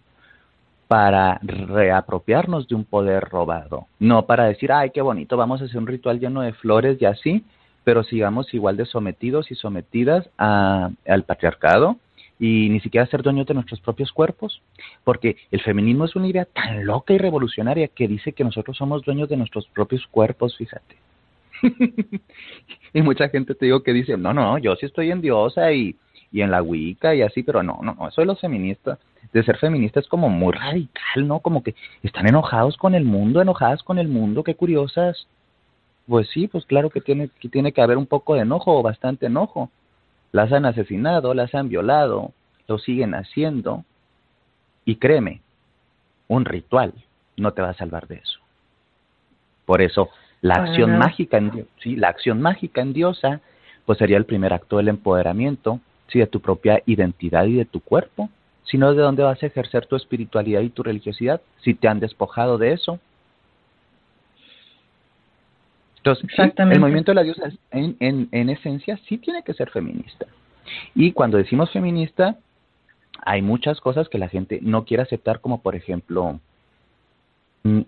[0.92, 5.78] para reapropiarnos de un poder robado, no para decir, ay, qué bonito, vamos a hacer
[5.78, 7.46] un ritual lleno de flores y así,
[7.86, 11.96] pero sigamos igual de sometidos y sometidas al patriarcado
[12.42, 14.64] y ni siquiera ser dueños de nuestros propios cuerpos,
[15.04, 19.04] porque el feminismo es una idea tan loca y revolucionaria que dice que nosotros somos
[19.04, 20.96] dueños de nuestros propios cuerpos, fíjate.
[22.94, 25.96] y mucha gente te digo que dice, no, no, yo sí estoy en diosa y,
[26.32, 28.98] y en la Wicca y así, pero no, no, no, eso de los feministas
[29.34, 31.42] de ser feminista es como muy radical, ¿no?
[31.42, 35.28] Como que están enojados con el mundo, enojadas con el mundo, qué curiosas.
[36.08, 38.82] Pues sí, pues claro que tiene que, tiene que haber un poco de enojo o
[38.82, 39.70] bastante enojo.
[40.32, 42.32] Las han asesinado, las han violado,
[42.68, 43.84] lo siguen haciendo.
[44.86, 45.42] Y créeme,
[46.28, 46.94] un ritual
[47.38, 48.40] no te va a salvar de eso.
[49.66, 50.10] Por eso,
[50.42, 53.42] la acción mágica en sí, la acción mágica en diosa,
[53.86, 57.80] pues sería el primer acto del empoderamiento, sí, de tu propia identidad y de tu
[57.80, 58.30] cuerpo
[58.72, 62.58] sino de dónde vas a ejercer tu espiritualidad y tu religiosidad, si te han despojado
[62.58, 63.00] de eso.
[66.04, 66.26] Entonces,
[66.58, 70.26] el movimiento de la diosa en, en, en esencia sí tiene que ser feminista.
[70.96, 72.38] Y cuando decimos feminista,
[73.24, 76.40] hay muchas cosas que la gente no quiere aceptar, como por ejemplo,
[77.64, 77.82] mm,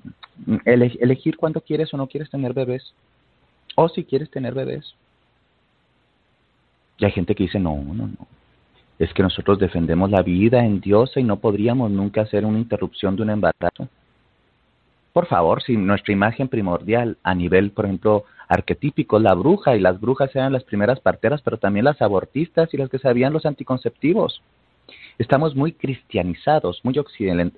[0.66, 2.93] elegir cuándo quieres o no quieres tener bebés,
[3.76, 4.93] o si quieres tener bebés.
[6.99, 8.28] Y hay gente que dice, no, no, no,
[8.99, 13.16] es que nosotros defendemos la vida en Dios y no podríamos nunca hacer una interrupción
[13.16, 13.88] de un embarazo.
[15.14, 20.01] Por favor, si nuestra imagen primordial a nivel, por ejemplo, arquetípico, la bruja y las
[20.01, 24.41] brujas eran las primeras parteras, pero también las abortistas y las que sabían los anticonceptivos.
[25.20, 26.95] Estamos muy cristianizados, muy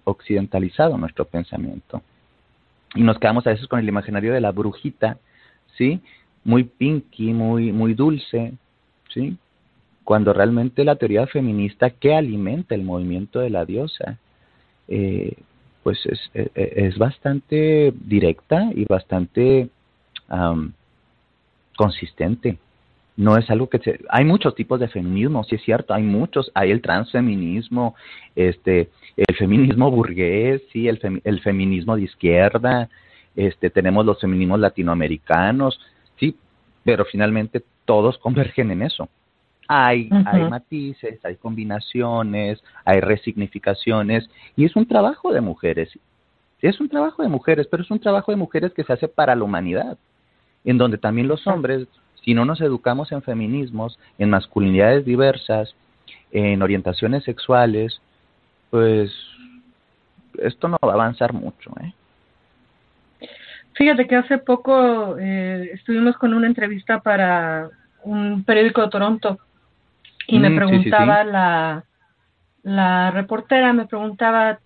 [0.04, 2.02] occidentalizado nuestro pensamiento.
[2.94, 5.18] Y nos quedamos a veces con el imaginario de la brujita,
[5.78, 6.02] ¿sí?
[6.44, 8.54] Muy pinky, muy, muy dulce,
[9.14, 9.38] ¿sí?
[10.06, 14.20] cuando realmente la teoría feminista que alimenta el movimiento de la diosa,
[14.88, 15.34] eh,
[15.86, 19.70] pues es, e, e, es, bastante directa y bastante
[21.78, 22.58] consistente.
[23.18, 26.52] No es algo que se, hay muchos tipos de feminismo, sí es cierto, hay muchos,
[26.56, 27.94] hay el transfeminismo,
[28.36, 32.90] este, el feminismo burgués, sí, el, el feminismo de izquierda,
[33.36, 35.80] este, tenemos los feminismos latinoamericanos,
[36.20, 36.36] sí,
[36.84, 39.08] pero finalmente todos convergen en eso.
[39.68, 45.90] Hay, hay matices, hay combinaciones, hay resignificaciones y es un trabajo de mujeres.
[46.62, 49.36] Es un trabajo de mujeres, pero es un trabajo de mujeres que se hace para
[49.36, 49.98] la humanidad,
[50.64, 51.88] en donde también los hombres
[52.24, 55.76] Si no nos educamos en feminismos, en masculinidades diversas,
[56.32, 58.02] en orientaciones sexuales,
[58.72, 59.12] pues
[60.40, 61.72] esto no va a avanzar mucho.
[61.82, 61.94] ¿eh?
[63.74, 67.70] Fíjate que hace poco eh, estuvimos con una entrevista para
[68.04, 69.40] un periódico de Toronto
[70.28, 71.84] y me mm, preguntaba la
[72.64, 74.60] la reportera me preguntaba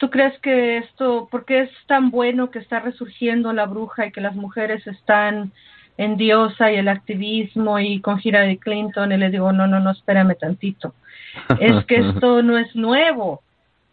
[0.00, 4.12] ¿Tú crees que esto, por qué es tan bueno que está resurgiendo la bruja y
[4.12, 5.52] que las mujeres están
[5.98, 9.12] en diosa y el activismo y con de Clinton?
[9.12, 10.94] Y le digo, no, no, no, espérame tantito.
[11.58, 13.42] Es que esto no es nuevo.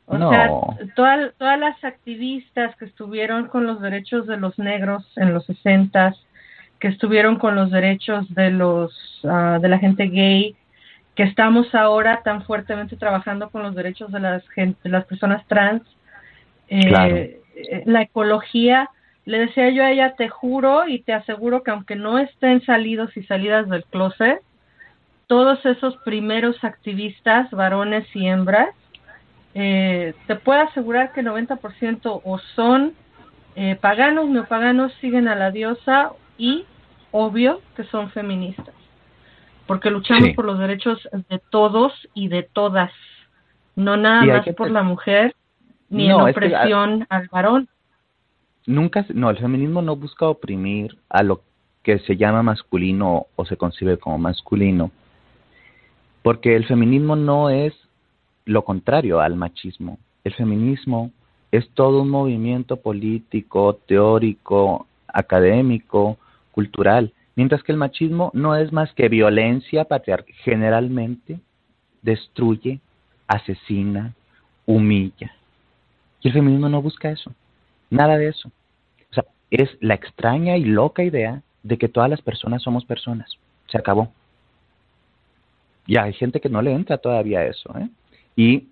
[0.05, 0.49] O sea,
[0.95, 6.15] todas todas las activistas que estuvieron con los derechos de los negros en los sesentas,
[6.79, 10.55] que estuvieron con los derechos de los ah, de la gente gay,
[11.18, 15.43] que estamos ahora tan fuertemente trabajando con los derechos de las gente, de las personas
[15.47, 15.82] trans,
[16.68, 18.91] eh, eh, la ecología.
[19.26, 23.18] Le decía yo a ella, te juro y te aseguro que aunque no estén salidos
[23.18, 24.41] y salidas del closet,
[25.26, 28.70] todos esos primeros activistas, varones y hembras,
[29.55, 32.93] eh, te puedo asegurar que el 90% o son
[33.55, 36.63] eh, paganos, neopaganos, siguen a la diosa y,
[37.09, 38.76] obvio, que son feministas.
[39.68, 42.91] Porque luchamos por los derechos de todos y de todas,
[43.76, 45.36] no nada más por la mujer
[45.89, 47.68] ni en opresión al varón.
[48.65, 51.41] Nunca, no, el feminismo no busca oprimir a lo
[51.84, 54.91] que se llama masculino o se concibe como masculino,
[56.22, 57.74] porque el feminismo no es
[58.45, 59.99] lo contrario al machismo.
[60.24, 61.11] El feminismo
[61.51, 66.18] es todo un movimiento político, teórico, académico,
[66.51, 70.35] cultural, mientras que el machismo no es más que violencia patriarcal.
[70.43, 71.39] Generalmente
[72.01, 72.81] destruye,
[73.27, 74.13] asesina,
[74.65, 75.31] humilla.
[76.21, 77.31] Y el feminismo no busca eso,
[77.91, 78.49] nada de eso.
[79.11, 83.29] O sea, es la extraña y loca idea de que todas las personas somos personas.
[83.67, 84.11] Se acabó.
[85.85, 87.88] Ya hay gente que no le entra todavía eso, ¿eh?
[88.35, 88.67] Y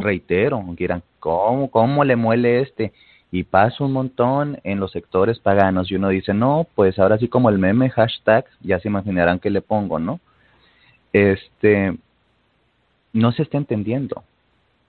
[0.00, 2.92] reitero, dirán, ¿cómo, ¿cómo le muele este?
[3.30, 7.28] Y pasa un montón en los sectores paganos y uno dice, no, pues ahora sí
[7.28, 10.20] como el meme hashtag, ya se imaginarán que le pongo, ¿no?
[11.12, 11.96] Este,
[13.12, 14.24] no se está entendiendo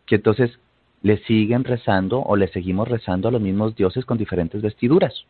[0.05, 0.57] que entonces
[1.01, 5.25] le siguen rezando o le seguimos rezando a los mismos dioses con diferentes vestiduras.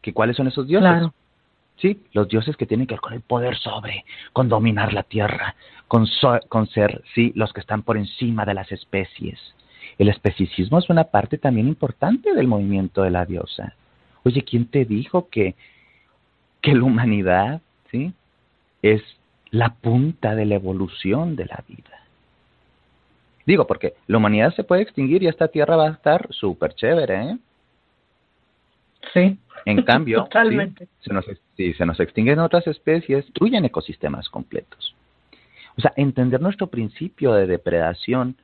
[0.00, 1.10] ¿Que ¿Cuáles son esos dioses?
[1.76, 5.54] Sí, los dioses que tienen que ver con el poder sobre, con dominar la tierra,
[5.88, 6.06] con,
[6.48, 9.38] con ser, sí, los que están por encima de las especies.
[9.98, 13.74] El especicismo es una parte también importante del movimiento de la diosa.
[14.24, 15.54] Oye, ¿quién te dijo que,
[16.60, 18.12] que la humanidad, sí,
[18.82, 19.02] es
[19.50, 22.02] la punta de la evolución de la vida?
[23.46, 27.30] Digo, porque la humanidad se puede extinguir y esta tierra va a estar súper chévere,
[27.30, 27.38] ¿eh?
[29.14, 29.38] Sí.
[29.64, 30.28] En cambio,
[31.00, 31.24] se nos,
[31.56, 34.94] si se nos extinguen otras especies, destruyen ecosistemas completos.
[35.76, 38.36] O sea, entender nuestro principio de depredación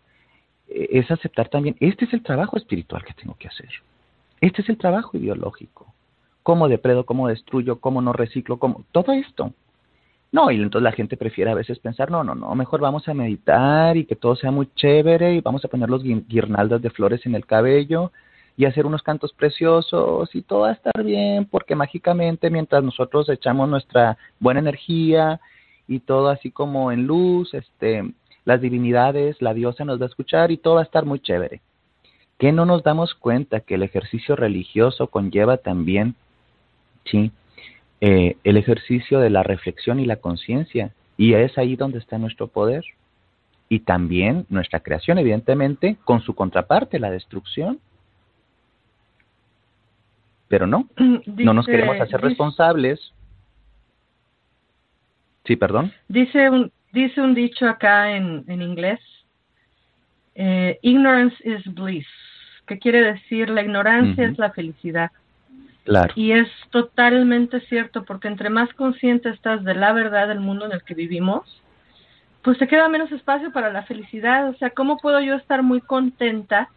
[0.69, 3.71] es aceptar también, este es el trabajo espiritual que tengo que hacer.
[4.41, 5.93] Este es el trabajo ideológico.
[6.43, 8.85] Cómo depredo, cómo destruyo, cómo no reciclo, cómo...
[8.91, 9.53] Todo esto.
[10.33, 13.15] No, y entonces la gente prefiere a veces pensar, no, no, no, mejor vamos a
[13.15, 17.25] meditar y que todo sea muy chévere y vamos a poner los guirnaldas de flores
[17.27, 18.13] en el cabello
[18.57, 23.29] y hacer unos cantos preciosos y todo va a estar bien porque mágicamente mientras nosotros
[23.29, 25.39] echamos nuestra buena energía
[25.87, 28.11] y todo así como en luz, este,
[28.45, 31.61] las divinidades, la diosa nos va a escuchar y todo va a estar muy chévere.
[32.39, 36.17] ¿Qué no nos damos cuenta que el ejercicio religioso conlleva también,
[37.05, 37.31] sí,
[38.05, 40.91] eh, el ejercicio de la reflexión y la conciencia.
[41.17, 42.85] Y es ahí donde está nuestro poder.
[43.69, 47.79] Y también nuestra creación, evidentemente, con su contraparte, la destrucción.
[50.49, 50.89] Pero no,
[51.27, 53.13] no nos queremos hacer responsables.
[55.45, 55.93] Sí, perdón.
[56.09, 59.01] Dice un, dice un dicho acá en, en inglés,
[60.35, 62.07] eh, ignorance is bliss,
[62.67, 65.11] que quiere decir la ignorancia es la felicidad.
[66.15, 70.73] Y es totalmente cierto, porque entre más consciente estás de la verdad del mundo en
[70.73, 71.61] el que vivimos,
[72.43, 74.49] pues te queda menos espacio para la felicidad.
[74.49, 76.69] O sea, ¿cómo puedo yo estar muy contenta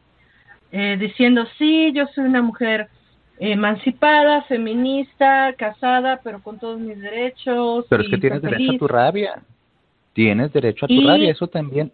[0.72, 2.88] eh, diciendo, sí, yo soy una mujer
[3.38, 7.86] emancipada, feminista, casada, pero con todos mis derechos?
[7.90, 9.42] Pero es que tienes derecho a tu rabia.
[10.16, 11.92] Tienes derecho a tu rabia, eso también.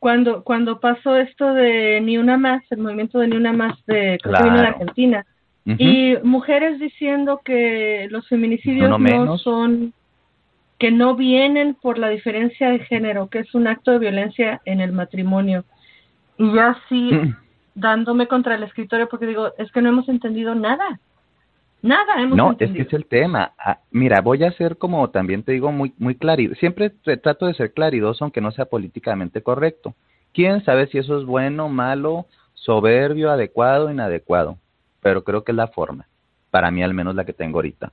[0.00, 4.18] Cuando, cuando pasó esto de Ni Una Más, el movimiento de Ni Una Más de,
[4.20, 5.24] que vino de Argentina,
[5.64, 9.92] y mujeres diciendo que los feminicidios no, son,
[10.78, 14.80] que no vienen por la diferencia de género, que es un acto de violencia en
[14.80, 15.64] el matrimonio.
[16.38, 17.36] Y yo así, mm.
[17.76, 20.98] dándome contra el escritorio porque digo, es que no hemos entendido nada.
[21.80, 22.82] Nada hemos no, entendido.
[22.82, 23.52] es que es el tema.
[23.58, 26.54] Ah, mira, voy a ser como también te digo muy muy clarido.
[26.56, 29.94] Siempre trato de ser claridoso aunque no sea políticamente correcto.
[30.32, 34.58] ¿Quién sabe si eso es bueno, malo, soberbio, adecuado, inadecuado?
[35.00, 36.06] Pero creo que es la forma.
[36.50, 37.92] Para mí al menos la que tengo ahorita.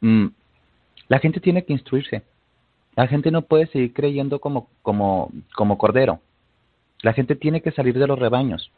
[0.00, 0.26] Mm,
[1.08, 2.22] la gente tiene que instruirse.
[2.96, 6.20] La gente no puede seguir creyendo como como como cordero.
[7.02, 8.72] La gente tiene que salir de los rebaños.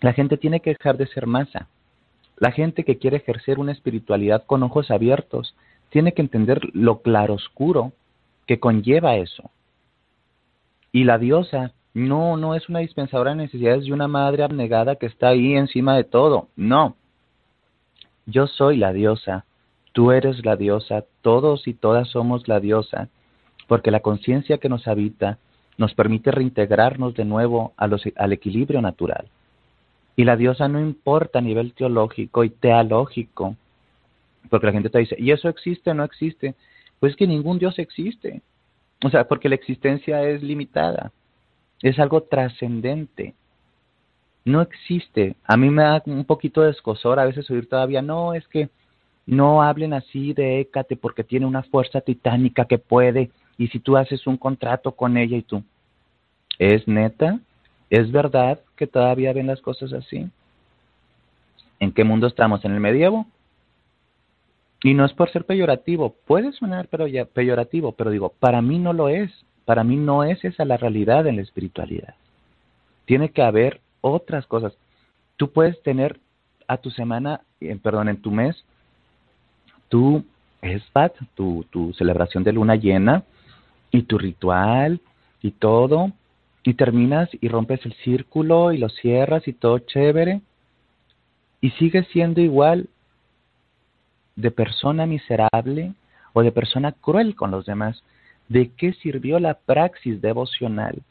[0.00, 1.68] La gente tiene que dejar de ser masa.
[2.42, 5.54] La gente que quiere ejercer una espiritualidad con ojos abiertos
[5.90, 7.92] tiene que entender lo claroscuro
[8.48, 9.48] que conlleva eso.
[10.90, 15.06] Y la diosa no, no es una dispensadora de necesidades y una madre abnegada que
[15.06, 16.48] está ahí encima de todo.
[16.56, 16.96] No.
[18.26, 19.44] Yo soy la diosa,
[19.92, 23.08] tú eres la diosa, todos y todas somos la diosa,
[23.68, 25.38] porque la conciencia que nos habita
[25.78, 29.28] nos permite reintegrarnos de nuevo al equilibrio natural.
[30.16, 33.56] Y la diosa no importa a nivel teológico y teológico,
[34.50, 36.54] porque la gente te dice, ¿y eso existe o no existe?
[37.00, 38.42] Pues que ningún Dios existe.
[39.04, 41.10] O sea, porque la existencia es limitada,
[41.80, 43.34] es algo trascendente.
[44.44, 45.36] No existe.
[45.44, 48.68] A mí me da un poquito de escosor a veces oír todavía, no, es que
[49.26, 53.96] no hablen así de Hécate porque tiene una fuerza titánica que puede, y si tú
[53.96, 55.62] haces un contrato con ella y tú,
[56.58, 57.38] ¿es neta?
[57.92, 60.26] ¿Es verdad que todavía ven las cosas así?
[61.78, 62.64] ¿En qué mundo estamos?
[62.64, 63.26] ¿En el medievo?
[64.82, 68.94] Y no es por ser peyorativo, puede sonar pero peyorativo, pero digo, para mí no
[68.94, 69.30] lo es,
[69.66, 72.14] para mí no es esa la realidad en la espiritualidad.
[73.04, 74.72] Tiene que haber otras cosas.
[75.36, 76.18] Tú puedes tener
[76.68, 77.42] a tu semana,
[77.82, 78.64] perdón, en tu mes,
[79.90, 80.24] tu
[80.62, 83.22] espat, tu, tu celebración de luna llena
[83.90, 84.98] y tu ritual
[85.42, 86.10] y todo,
[86.64, 90.40] y terminas y rompes el círculo y lo cierras y todo chévere
[91.60, 92.88] y sigues siendo igual
[94.36, 95.92] de persona miserable
[96.32, 98.02] o de persona cruel con los demás.
[98.48, 101.02] ¿De qué sirvió la praxis devocional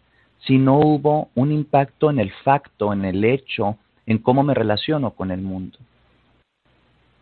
[0.46, 5.12] si no hubo un impacto en el facto, en el hecho, en cómo me relaciono
[5.12, 5.78] con el mundo?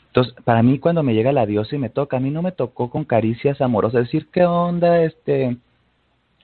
[0.08, 2.52] Entonces, para mí cuando me llega la diosa y me toca, a mí no me
[2.52, 5.04] tocó con caricias amorosas, decir, ¿qué onda?
[5.04, 5.58] Este,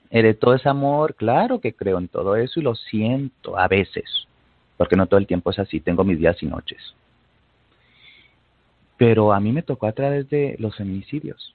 [0.10, 4.06] de todo ese amor, claro que creo en todo eso y lo siento a veces,
[4.78, 6.96] porque no todo el tiempo es así, tengo mis días y noches.
[8.98, 11.54] Pero a mí me tocó a través de los feminicidios.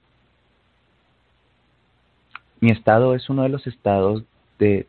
[2.59, 4.23] Mi estado es uno de los estados
[4.59, 4.85] de,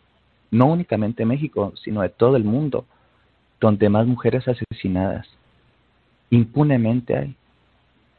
[0.50, 2.84] no únicamente México, sino de todo el mundo,
[3.58, 5.26] donde más mujeres asesinadas
[6.28, 7.34] impunemente hay.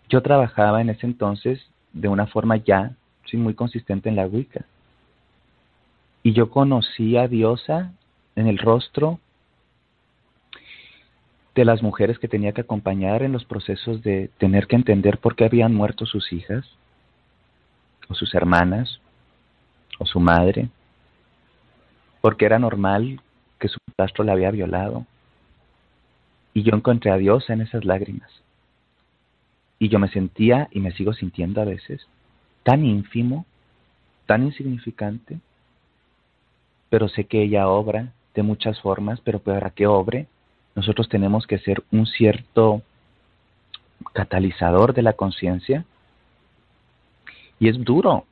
[0.09, 4.65] Yo trabajaba en ese entonces de una forma ya, sí, muy consistente en la Wicca
[6.23, 7.91] y yo conocí a Diosa
[8.35, 9.19] en el rostro
[11.53, 15.35] de las mujeres que tenía que acompañar en los procesos de tener que entender por
[15.35, 16.65] qué habían muerto sus hijas,
[18.07, 18.99] o sus hermanas,
[19.99, 20.69] o su madre,
[22.21, 23.21] porque era normal
[23.59, 25.05] que su pastor la había violado.
[26.53, 28.29] Y yo encontré a Dios en esas lágrimas.
[29.77, 32.07] Y yo me sentía, y me sigo sintiendo a veces,
[32.63, 33.45] tan ínfimo,
[34.25, 35.39] tan insignificante,
[36.93, 40.27] pero sé que ella obra de muchas formas, pero para que obre,
[40.75, 42.83] nosotros tenemos que ser un cierto
[44.13, 45.85] catalizador de la conciencia.
[47.59, 48.25] Y es duro,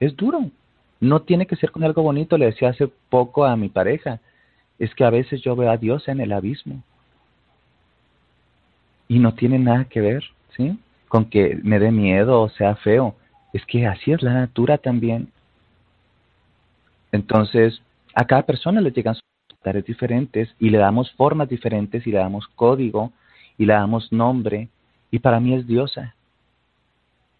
[0.00, 0.50] es duro.
[1.00, 4.20] No tiene que ser con algo bonito, le decía hace poco a mi pareja,
[4.78, 6.82] es que a veces yo veo a Dios en el abismo.
[9.06, 10.24] Y no tiene nada que ver,
[10.56, 10.78] ¿sí?
[11.08, 13.16] Con que me dé miedo o sea feo.
[13.52, 15.30] Es que así es la natura también.
[17.12, 17.82] Entonces,
[18.18, 19.14] a cada persona le llegan
[19.62, 23.12] tareas diferentes y le damos formas diferentes y le damos código
[23.56, 24.68] y le damos nombre
[25.12, 26.16] y para mí es diosa.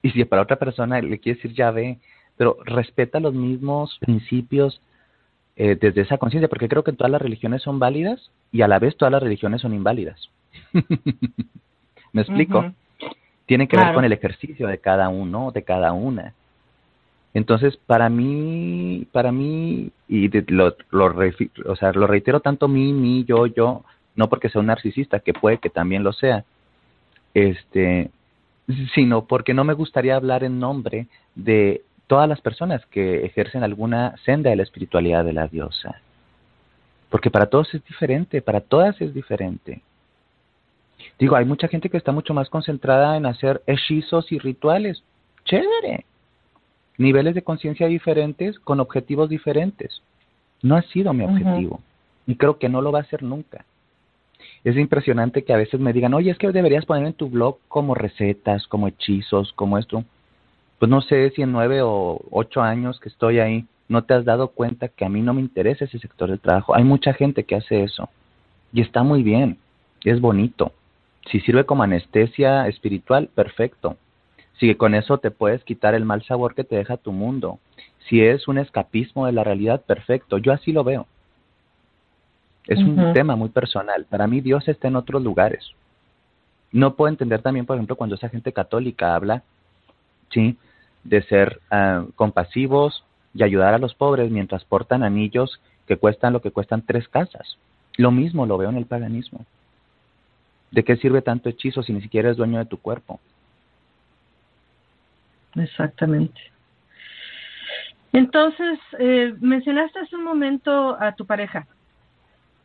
[0.03, 1.99] Y si para otra persona le quiere decir llave,
[2.37, 4.81] pero respeta los mismos principios
[5.57, 8.79] eh, desde esa conciencia, porque creo que todas las religiones son válidas y a la
[8.79, 10.31] vez todas las religiones son inválidas.
[12.13, 12.73] ¿Me explico?
[13.47, 16.35] Tiene que ver con el ejercicio de cada uno, de cada una.
[17.35, 21.15] Entonces, para mí, para mí, y lo, lo,
[21.67, 23.85] o sea, lo reitero tanto mí, mí, yo, yo,
[24.17, 26.45] no porque sea un narcisista, que puede que también lo sea,
[27.35, 28.11] este,
[28.95, 34.17] sino porque no me gustaría hablar en nombre de todas las personas que ejercen alguna
[34.25, 36.01] senda de la espiritualidad de la diosa.
[37.11, 39.83] Porque para todos es diferente, para todas es diferente.
[41.19, 45.03] Digo, hay mucha gente que está mucho más concentrada en hacer hechizos y rituales.
[45.45, 46.05] Chévere,
[46.99, 50.03] niveles de conciencia diferentes con objetivos diferentes.
[50.63, 51.81] No ha sido mi objetivo
[52.27, 53.65] y creo que no lo va a ser nunca.
[54.65, 57.59] Es impresionante que a veces me digan, oye, es que deberías poner en tu blog
[57.69, 60.05] como recetas, como hechizos, como esto.
[60.79, 64.25] Pues no sé si en nueve o ocho años que estoy ahí, no te has
[64.25, 66.75] dado cuenta que a mí no me interesa ese sector del trabajo.
[66.75, 68.09] Hay mucha gente que hace eso
[68.73, 69.59] y está muy bien,
[70.05, 70.73] es bonito.
[71.31, 73.97] Si sirve como anestesia espiritual, perfecto.
[74.59, 77.59] Si con eso te puedes quitar el mal sabor que te deja tu mundo.
[78.09, 80.39] Si es un escapismo de la realidad, perfecto.
[80.39, 81.07] Yo así lo veo.
[82.67, 84.05] Es un tema muy personal.
[84.05, 85.73] Para mí Dios está en otros lugares.
[86.71, 89.43] No puedo entender también, por ejemplo, cuando esa gente católica habla,
[90.31, 90.59] ¿sí?
[91.03, 93.05] De ser ah, compasivos
[93.35, 97.57] y ayudar a los pobres mientras portan anillos que cuestan lo que cuestan tres casas.
[97.97, 99.47] Lo mismo lo veo en el paganismo.
[100.71, 103.19] ¿De qué sirve tanto hechizo si ni siquiera es dueño de tu cuerpo?
[105.59, 106.41] Exactamente.
[108.13, 111.67] Entonces, eh, mencionaste hace un momento a tu pareja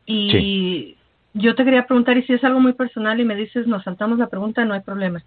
[0.05, 0.97] y
[1.33, 4.19] yo te quería preguntar, y si es algo muy personal y me dices, nos saltamos
[4.19, 5.23] la pregunta, no hay problema.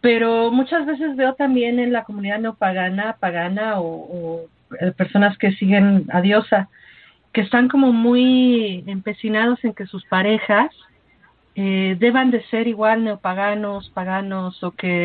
[0.00, 4.40] Pero muchas veces veo también en la comunidad neopagana, pagana o, o
[4.80, 6.68] eh, personas que siguen a diosa,
[7.32, 10.70] que están como muy empecinados en que sus parejas
[11.54, 15.04] eh, deban de ser igual neopaganos, paganos o que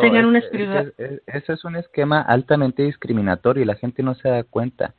[0.00, 0.92] tengan una espiritualidad.
[1.26, 4.94] Ese, es un esquema altamente discriminatorio y la gente no se da cuenta.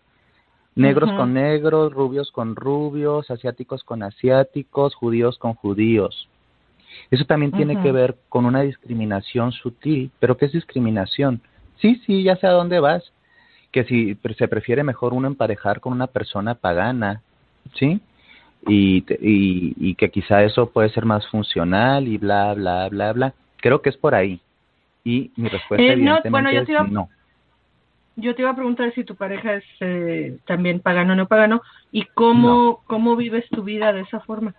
[0.75, 6.29] Negros con negros, rubios con rubios, asiáticos con asiáticos, judíos con judíos.
[7.11, 10.09] Eso también tiene que ver con una discriminación sutil.
[10.19, 11.41] ¿Pero qué es discriminación?
[11.81, 13.03] Sí, sí, ya sé a dónde vas.
[13.71, 17.21] Que si se prefiere mejor uno emparejar con una persona pagana,
[17.75, 18.01] ¿sí?
[18.67, 23.33] Y, y, que quizá eso puede ser más funcional y bla, bla, bla, bla.
[23.57, 24.39] Creo que es por ahí.
[25.03, 27.09] Y mi respuesta eh, no, bueno, yo te iba, no.
[28.15, 31.61] Yo te iba a preguntar si tu pareja es eh, también pagano o no pagano
[31.91, 34.53] y cómo, cómo vives tu vida de esa forma.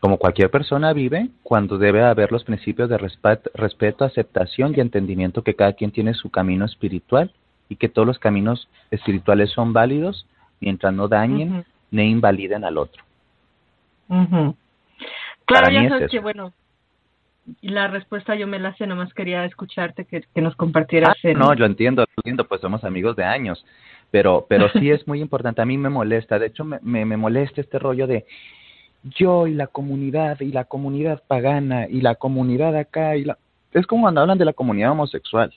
[0.00, 5.44] Como cualquier persona vive, cuando debe haber los principios de respeto, respeto, aceptación y entendimiento
[5.44, 7.30] que cada quien tiene su camino espiritual
[7.68, 10.26] y que todos los caminos espirituales son válidos
[10.60, 13.04] mientras no dañen ni invaliden al otro.
[15.46, 16.52] Claro, ya sabes que, bueno,
[17.60, 21.16] la respuesta yo me la sé, nomás quería escucharte que, nos compartieras.
[21.24, 23.64] Ah, no, yo entiendo, entiendo, pues somos amigos de años,
[24.10, 27.16] pero, pero sí es muy importante, a mí me molesta, de hecho me, me, me
[27.16, 28.26] molesta este rollo de
[29.04, 33.38] yo y la comunidad y la comunidad pagana y la comunidad acá y la...
[33.72, 35.52] Es como cuando hablan de la comunidad homosexual.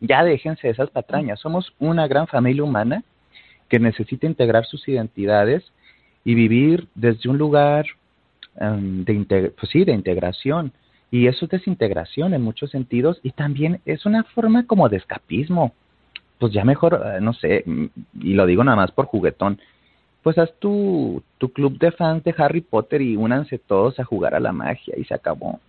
[0.00, 1.40] Ya déjense esas patrañas.
[1.40, 3.04] Somos una gran familia humana
[3.68, 5.62] que necesita integrar sus identidades
[6.24, 7.86] y vivir desde un lugar
[8.56, 10.72] em, de, pues sí, de integración.
[11.10, 15.74] Y eso es desintegración en muchos sentidos y también es una forma como de escapismo.
[16.38, 17.64] Pues ya mejor, eh, no sé,
[18.20, 19.60] y lo digo nada más por juguetón,
[20.22, 24.34] pues haz tu, tu club de fans de Harry Potter y únanse todos a jugar
[24.34, 25.60] a la magia y se acabó.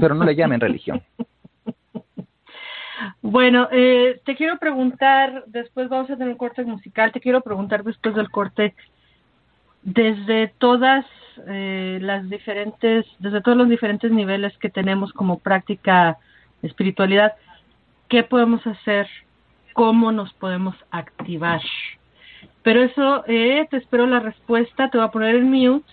[0.00, 1.02] Pero no le llamen religión.
[3.22, 7.82] Bueno, eh, te quiero preguntar, después vamos a tener un corte musical, te quiero preguntar
[7.82, 8.74] después del corte,
[9.82, 11.04] desde todas
[11.46, 16.18] eh, las diferentes, desde todos los diferentes niveles que tenemos como práctica
[16.62, 17.34] espiritualidad,
[18.08, 19.08] ¿qué podemos hacer?
[19.72, 21.60] ¿Cómo nos podemos activar?
[22.62, 25.90] Pero eso, eh, te espero la respuesta, te voy a poner el mute.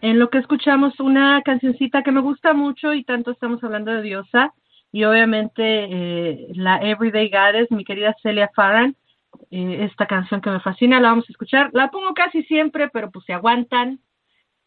[0.00, 4.02] En lo que escuchamos una cancioncita que me gusta mucho y tanto estamos hablando de
[4.02, 4.52] Diosa,
[4.94, 8.94] y obviamente eh, la Everyday Goddess, mi querida Celia Farran,
[9.50, 11.70] eh, esta canción que me fascina, la vamos a escuchar.
[11.72, 13.98] La pongo casi siempre, pero pues se aguantan,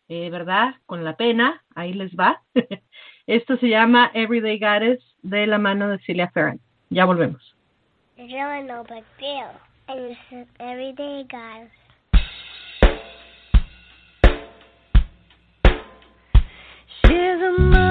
[0.09, 0.75] eh, ¿verdad?
[0.85, 2.41] Con la pena, ahí les va.
[3.25, 6.59] Esto se llama Everyday Goddess de la mano de Celia Farran.
[6.89, 7.55] Ya volvemos.
[8.17, 9.53] no big deal.
[10.59, 11.71] Everyday Goddess.
[17.01, 17.86] She's a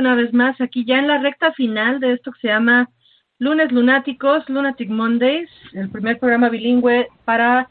[0.00, 2.88] una vez más aquí ya en la recta final de esto que se llama
[3.38, 7.68] Lunes Lunáticos, Lunatic Mondays, el primer programa bilingüe para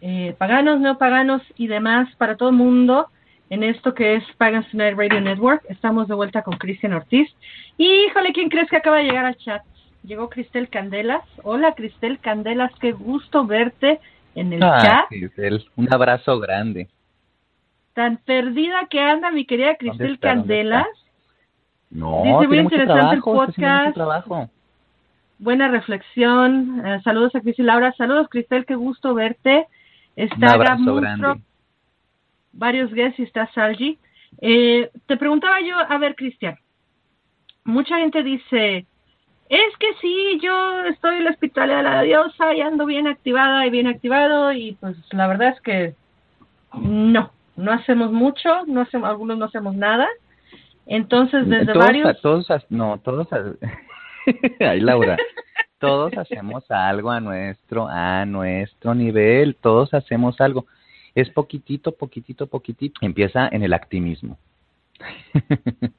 [0.00, 3.08] eh, paganos, neopaganos y demás, para todo el mundo
[3.50, 5.62] en esto que es Pagans Tonight Radio Network.
[5.68, 7.28] Estamos de vuelta con Cristian Ortiz.
[7.78, 9.62] Y híjole, ¿quién crees que acaba de llegar al chat?
[10.02, 11.22] Llegó Cristel Candelas.
[11.42, 14.00] Hola Cristel Candelas, qué gusto verte
[14.34, 15.08] en el ah, chat.
[15.08, 16.88] Cristel, un abrazo grande.
[17.94, 20.86] Tan perdida que anda mi querida Cristel Candelas.
[21.90, 23.96] No, Dice muy interesante el podcast.
[25.38, 26.82] Buena reflexión.
[26.84, 27.92] Eh, saludos a Cris y Laura.
[27.96, 29.66] Saludos Cristel, qué gusto verte.
[30.16, 31.42] Está Un
[32.52, 33.98] varios guests y está Salji.
[34.40, 36.56] Eh, te preguntaba yo, a ver Cristian,
[37.64, 38.86] mucha gente dice,
[39.48, 43.66] es que sí, yo estoy en la hospitalidad de la diosa y ando bien activada
[43.66, 45.94] y bien activado y pues la verdad es que
[46.74, 50.08] no, no hacemos mucho, no hacemos, algunos no hacemos nada.
[50.86, 52.20] Entonces, desde varios...
[52.22, 53.28] Todos, no, todos...
[54.60, 55.16] Ay, Laura.
[55.78, 60.66] todos hacemos algo a nuestro, a nuestro nivel, todos hacemos algo.
[61.14, 62.98] Es poquitito, poquitito, poquitito.
[63.02, 64.38] Empieza en el activismo.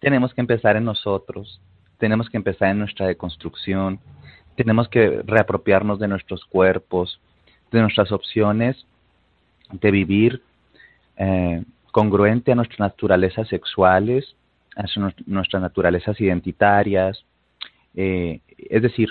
[0.00, 1.60] tenemos que empezar en nosotros,
[1.98, 4.00] tenemos que empezar en nuestra deconstrucción,
[4.56, 7.20] tenemos que reapropiarnos de nuestros cuerpos,
[7.70, 8.84] de nuestras opciones
[9.72, 10.42] de vivir
[11.16, 11.64] eh,
[11.94, 14.34] congruente a nuestras naturalezas sexuales,
[14.74, 14.82] a
[15.26, 17.24] nuestras naturalezas identitarias.
[17.94, 19.10] Eh, es decir,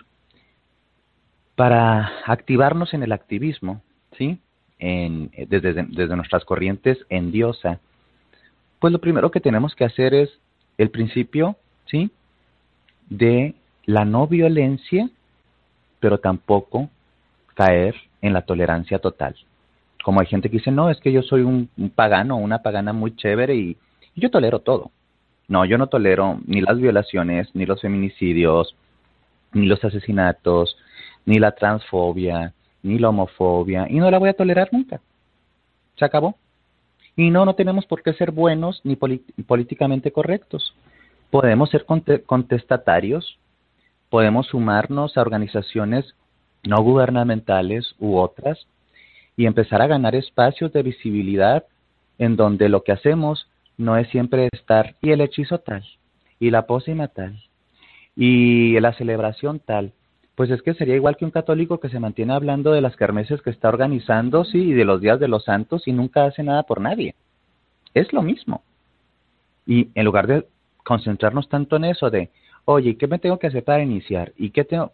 [1.56, 3.82] para activarnos en el activismo,
[4.18, 4.38] ¿sí?
[4.80, 7.80] En, desde, desde nuestras corrientes en diosa,
[8.80, 10.30] pues lo primero que tenemos que hacer es
[10.78, 11.56] el principio,
[11.86, 12.12] ¿sí?
[13.10, 13.56] De
[13.86, 15.10] la no violencia,
[16.02, 16.90] pero tampoco
[17.56, 19.38] caer en la tolerancia total
[20.04, 23.16] como hay gente que dice, no, es que yo soy un, pagano, una pagana muy
[23.16, 23.78] chévere y,
[24.16, 24.92] yo tolero todo.
[25.48, 28.76] No, yo no tolero ni las violaciones, ni los feminicidios,
[29.54, 30.78] ni los asesinatos,
[31.26, 32.54] ni la transfobia,
[32.84, 35.02] ni la homofobia, y no la voy a tolerar nunca.
[35.96, 36.36] Se acabó.
[37.16, 40.76] Y no, no tenemos por qué ser buenos ni políticamente correctos.
[41.32, 43.38] Podemos ser contestatarios,
[44.10, 46.14] podemos sumarnos a organizaciones
[46.64, 48.68] no gubernamentales u otras
[49.36, 51.66] y empezar a ganar espacios de visibilidad
[52.18, 53.48] en donde lo que hacemos
[53.78, 55.84] no es siempre estar y el hechizo tal
[56.40, 57.42] y la pócima tal
[58.16, 59.94] y la celebración tal.
[60.36, 63.42] Pues es que sería igual que un católico que se mantiene hablando de las kermeses
[63.42, 66.64] que está organizando, sí, y de los días de los santos y nunca hace nada
[66.64, 67.16] por nadie.
[67.94, 68.64] Es lo mismo.
[69.66, 70.48] Y en lugar de
[70.84, 72.32] concentrarnos tanto en eso de,
[72.66, 74.34] oye, ¿qué me tengo que hacer para iniciar?
[74.36, 74.92] ¿Y qué tengo?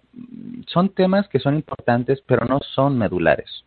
[0.67, 3.63] Son temas que son importantes, pero no son medulares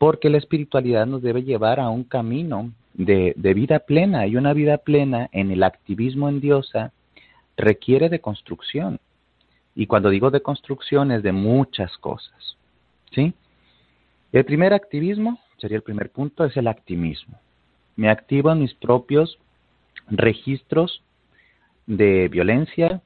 [0.00, 4.78] porque la espiritualidad nos debe llevar a un camino de, vida plena y una vida
[4.78, 6.90] plena en el activismo en diosa
[7.54, 8.98] requiere de construcción.
[9.74, 12.56] Y cuando digo de construcción es de muchas cosas.
[13.12, 13.34] ¿sí?
[14.32, 17.38] El primer activismo, sería el primer punto, es el activismo.
[17.94, 19.38] Me activo en mis propios
[20.08, 21.02] registros
[21.86, 23.02] de violencia,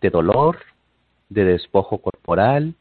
[0.00, 0.58] de dolor,
[1.30, 2.76] de despojo corporal,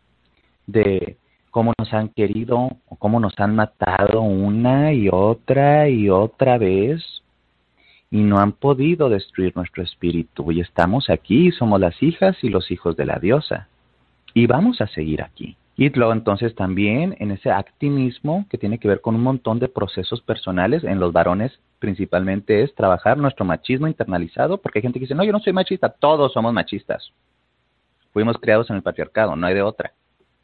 [0.68, 1.18] de
[1.58, 7.24] cómo nos han querido o cómo nos han matado una y otra y otra vez
[8.12, 10.52] y no han podido destruir nuestro espíritu.
[10.52, 13.70] Y estamos aquí, somos las hijas y los hijos de la diosa.
[14.36, 15.58] Y vamos a seguir aquí.
[15.76, 19.68] Y luego entonces también en ese activismo que tiene que ver con un montón de
[19.68, 25.06] procesos personales, en los varones principalmente es trabajar nuestro machismo internalizado, porque hay gente que
[25.06, 27.12] dice, no, yo no soy machista, todos somos machistas.
[28.14, 29.92] Fuimos creados en el patriarcado, no hay de otra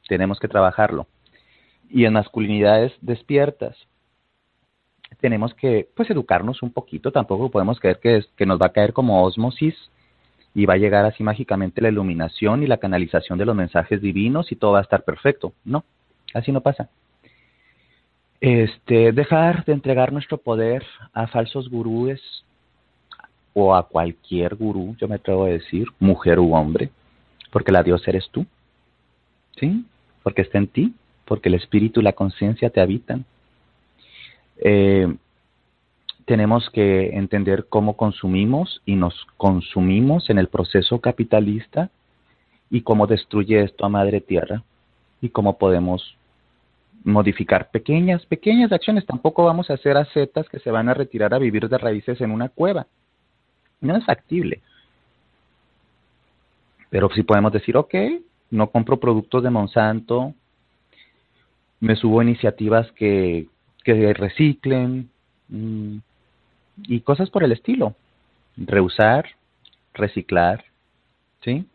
[0.07, 1.07] tenemos que trabajarlo.
[1.89, 3.75] Y en masculinidades despiertas,
[5.19, 8.93] tenemos que pues educarnos un poquito, tampoco podemos creer que, que nos va a caer
[8.93, 9.75] como osmosis
[10.55, 14.51] y va a llegar así mágicamente la iluminación y la canalización de los mensajes divinos
[14.51, 15.53] y todo va a estar perfecto.
[15.63, 15.83] No,
[16.33, 16.89] así no pasa.
[18.39, 22.21] Este, dejar de entregar nuestro poder a falsos gurúes
[23.53, 26.89] o a cualquier gurú, yo me atrevo a decir, mujer u hombre,
[27.51, 28.45] porque la diosa eres tú.
[29.57, 29.85] ¿Sí?
[30.23, 30.93] Porque está en ti,
[31.25, 33.25] porque el espíritu y la conciencia te habitan.
[34.57, 35.13] Eh,
[36.25, 41.89] tenemos que entender cómo consumimos y nos consumimos en el proceso capitalista
[42.69, 44.63] y cómo destruye esto a Madre Tierra
[45.21, 46.15] y cómo podemos
[47.03, 49.05] modificar pequeñas, pequeñas acciones.
[49.05, 52.31] Tampoco vamos a hacer acetas que se van a retirar a vivir de raíces en
[52.31, 52.87] una cueva.
[53.81, 54.61] No es factible.
[56.89, 57.93] Pero sí podemos decir, ok,
[58.53, 60.35] no compro productos de Monsanto,
[61.79, 63.47] me subo iniciativas que,
[63.83, 65.09] que reciclen
[65.49, 65.97] mm,
[66.83, 67.95] y cosas por el estilo.
[68.55, 69.25] reusar,
[69.95, 70.63] reciclar,
[71.43, 71.65] ¿sí?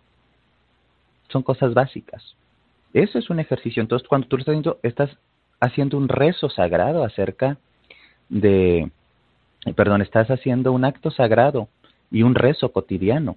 [1.30, 2.36] Son cosas básicas.
[2.94, 3.82] Eso es un ejercicio.
[3.82, 5.10] Entonces, cuando tú estás haciendo, estás
[5.60, 7.58] haciendo un rezo sagrado acerca
[8.28, 8.88] de,
[9.74, 11.68] perdón, estás haciendo un acto sagrado
[12.12, 13.36] y un rezo cotidiano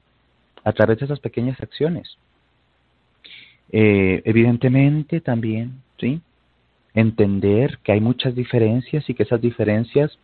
[0.63, 2.17] a través de esas pequeñas acciones.
[3.71, 6.21] Eh, evidentemente también, ¿sí?
[6.93, 10.17] Entender que hay muchas diferencias y que esas diferencias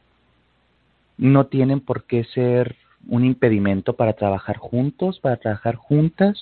[1.18, 2.76] no tienen por qué ser
[3.08, 6.42] un impedimento para trabajar juntos, para trabajar juntas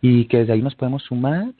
[0.00, 1.52] y que desde ahí nos podemos sumar.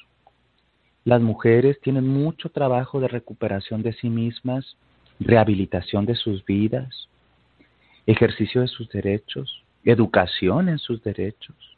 [1.05, 4.77] Las mujeres tienen mucho trabajo de recuperación de sí mismas,
[5.21, 7.09] rehabilitación de sus vidas,
[8.07, 11.78] ejercicio de sus derechos, educación en sus derechos.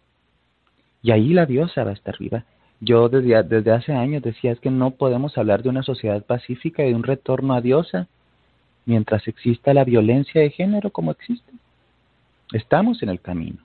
[1.02, 2.44] Y ahí la diosa va a estar viva.
[2.80, 6.84] Yo desde, desde hace años decía es que no podemos hablar de una sociedad pacífica
[6.84, 8.06] y de un retorno a diosa
[8.86, 11.52] mientras exista la violencia de género como existe.
[12.52, 13.58] Estamos en el camino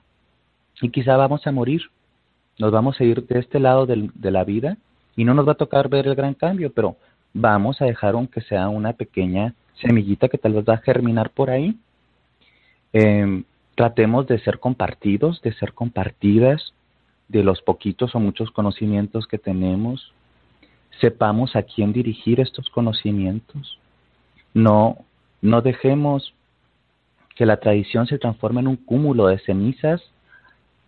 [0.80, 1.82] y quizá vamos a morir.
[2.58, 4.76] Nos vamos a ir de este lado de la vida
[5.16, 6.96] y no nos va a tocar ver el gran cambio, pero
[7.32, 11.50] vamos a dejar aunque sea una pequeña semillita que tal vez va a germinar por
[11.50, 11.76] ahí.
[12.92, 13.44] Em,
[13.74, 16.72] tratemos de ser compartidos, de ser compartidas,
[17.28, 20.12] de los poquitos o muchos conocimientos que tenemos.
[21.00, 23.78] Sepamos a quién dirigir estos conocimientos.
[24.54, 24.98] No,
[25.42, 26.32] no dejemos
[27.34, 30.02] que la tradición se transforme en un cúmulo de cenizas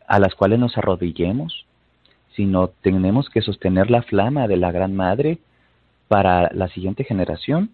[0.07, 1.67] a las cuales nos arrodillemos,
[2.35, 5.39] sino tenemos que sostener la flama de la Gran Madre
[6.09, 7.71] para la siguiente generación,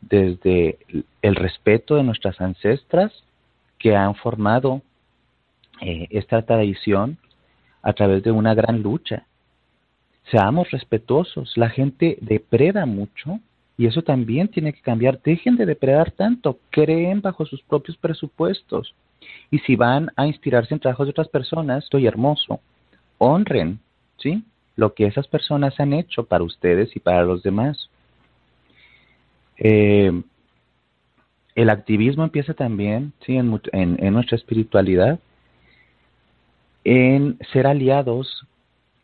[0.00, 0.78] desde
[1.20, 3.12] el respeto de nuestras ancestras
[3.78, 4.80] que han formado
[5.82, 7.18] eh, esta tradición
[7.82, 9.26] a través de una gran lucha.
[10.30, 13.40] Seamos respetuosos, la gente depreda mucho
[13.76, 15.20] y eso también tiene que cambiar.
[15.22, 18.94] Dejen de depredar tanto, creen bajo sus propios presupuestos.
[19.50, 22.60] Y si van a inspirarse en trabajos de otras personas, estoy hermoso.
[23.18, 23.80] Honren,
[24.18, 24.44] ¿sí?
[24.76, 27.88] Lo que esas personas han hecho para ustedes y para los demás.
[29.56, 30.22] Eh,
[31.54, 33.36] el activismo empieza también, ¿sí?
[33.36, 35.18] En, en nuestra espiritualidad,
[36.84, 38.46] en ser aliados,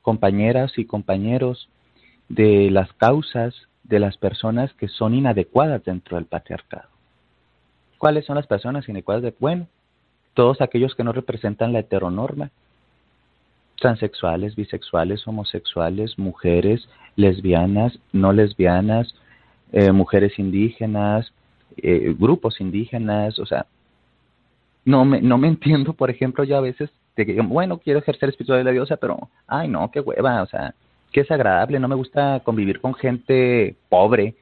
[0.03, 1.69] compañeras y compañeros
[2.29, 3.55] de las causas
[3.85, 6.89] de las personas que son inadecuadas dentro del patriarcado.
[7.99, 9.33] ¿Cuáles son las personas inadecuadas?
[9.39, 9.67] Bueno,
[10.35, 12.51] todos aquellos que no representan la heteronorma,
[13.81, 19.15] transexuales, bisexuales, homosexuales, mujeres, lesbianas, no lesbianas,
[19.73, 21.33] eh, mujeres indígenas,
[21.77, 23.67] eh, grupos indígenas, o sea,
[24.85, 28.65] no me, no me entiendo, por ejemplo, ya a veces, de bueno, quiero ejercer espiritualidad
[28.65, 30.75] de la diosa, pero, ay, no, qué hueva, o sea,
[31.13, 34.35] que es agradable, no me gusta convivir con gente pobre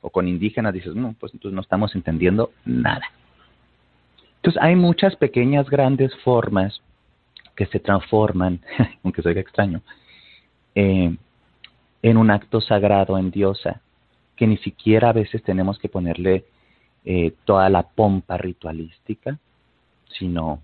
[0.00, 3.04] o con indígenas, dices, no, pues entonces no estamos entendiendo nada.
[4.36, 6.80] Entonces hay muchas pequeñas, grandes formas
[7.54, 8.60] que se transforman,
[9.04, 9.82] aunque soy extraño,
[10.74, 11.14] eh,
[12.02, 13.80] en un acto sagrado en diosa,
[14.36, 16.44] que ni siquiera a veces tenemos que ponerle
[17.04, 19.38] eh, toda la pompa ritualística,
[20.18, 20.60] sino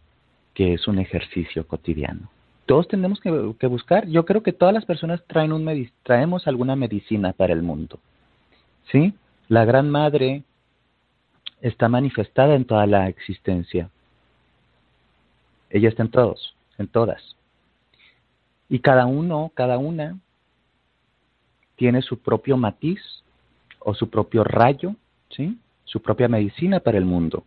[0.55, 2.31] que es un ejercicio cotidiano
[2.67, 4.07] todos tenemos que, buscar.
[4.09, 7.99] Yo creo que todas las personas traen un traemos alguna medicina para el mundo.
[8.91, 9.15] ¿Sí?
[9.49, 10.43] La Gran Madre
[11.61, 13.91] está manifestada en toda la existencia.
[15.71, 17.37] Ella está en todos, en todas.
[18.69, 20.19] Y cada uno, cada una,
[21.77, 23.01] tiene su propio matiz
[23.81, 24.95] o su propio rayo,
[25.31, 25.59] ¿sí?
[25.85, 27.45] Su propia medicina para el mundo.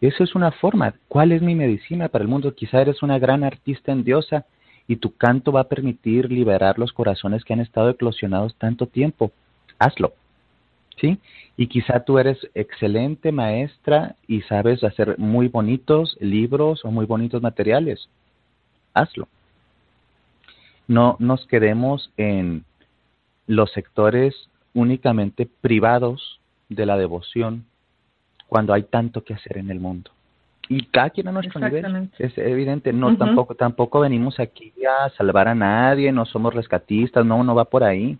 [0.00, 0.94] Eso es una forma.
[1.08, 2.54] ¿Cuál es mi medicina para el mundo?
[2.54, 4.46] Quizá eres una gran artista en diosa
[4.86, 9.32] y tu canto va a permitir liberar los corazones que han estado eclosionados tanto tiempo.
[9.78, 10.12] Hazlo.
[11.00, 11.18] ¿Sí?
[11.56, 17.42] Y quizá tú eres excelente maestra y sabes hacer muy bonitos libros o muy bonitos
[17.42, 18.08] materiales.
[18.94, 19.28] Hazlo.
[20.88, 22.64] No nos quedemos en
[23.46, 24.34] los sectores
[24.74, 27.64] únicamente privados de la devoción
[28.48, 30.10] cuando hay tanto que hacer en el mundo.
[30.68, 35.48] Y cada quien a nuestro nivel, es evidente, no tampoco tampoco venimos aquí a salvar
[35.48, 38.18] a nadie, no somos rescatistas, no, no va por ahí.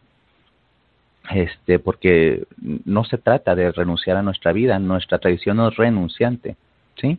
[1.30, 2.46] Este, porque
[2.86, 6.56] no se trata de renunciar a nuestra vida, nuestra tradición no es renunciante,
[6.96, 7.18] ¿sí?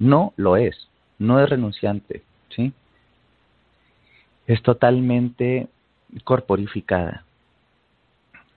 [0.00, 0.88] No lo es,
[1.20, 2.72] no es renunciante, ¿sí?
[4.48, 5.68] Es totalmente
[6.24, 7.22] corporificada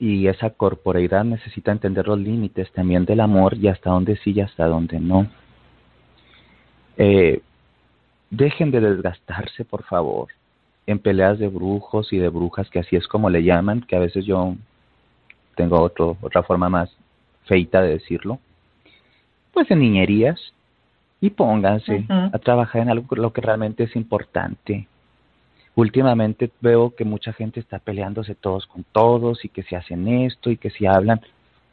[0.01, 4.41] y esa corporeidad necesita entender los límites también del amor y hasta dónde sí y
[4.41, 5.27] hasta dónde no.
[6.97, 7.39] Eh,
[8.31, 10.29] dejen de desgastarse, por favor,
[10.87, 13.99] en peleas de brujos y de brujas, que así es como le llaman, que a
[13.99, 14.55] veces yo
[15.55, 16.89] tengo otro, otra forma más
[17.45, 18.39] feita de decirlo.
[19.53, 20.39] Pues en niñerías,
[21.19, 24.87] y pónganse a trabajar en algo lo que realmente es importante.
[25.75, 30.49] Últimamente veo que mucha gente está peleándose todos con todos y que se hacen esto
[30.49, 31.21] y que se hablan.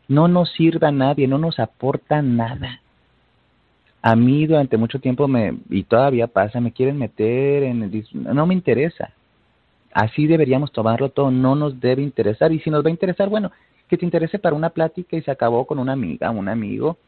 [0.06, 2.80] No nos sirve a nadie, no nos aporta nada.
[4.00, 8.46] A mí durante mucho tiempo me, y todavía pasa, me quieren meter en el, no
[8.46, 9.12] me interesa.
[9.92, 12.52] Así deberíamos tomarlo todo, no nos debe interesar.
[12.52, 13.50] Y si nos va a interesar, bueno,
[13.88, 16.98] que te interese para una plática y se acabó con una amiga, un amigo,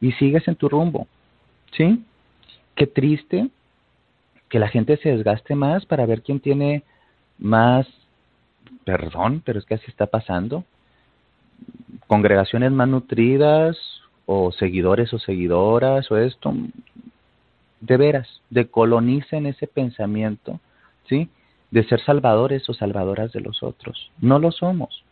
[0.00, 1.06] y sigues en tu rumbo.
[1.76, 2.02] ¿Sí?
[2.74, 3.48] Qué triste
[4.50, 6.82] que la gente se desgaste más para ver quién tiene
[7.38, 7.86] más,
[8.84, 10.64] perdón, pero es que así está pasando,
[12.08, 13.78] congregaciones más nutridas
[14.26, 16.52] o seguidores o seguidoras o esto,
[17.80, 20.60] de veras, decolonicen ese pensamiento,
[21.08, 21.28] ¿sí?
[21.70, 24.10] De ser salvadores o salvadoras de los otros.
[24.20, 25.04] No lo somos.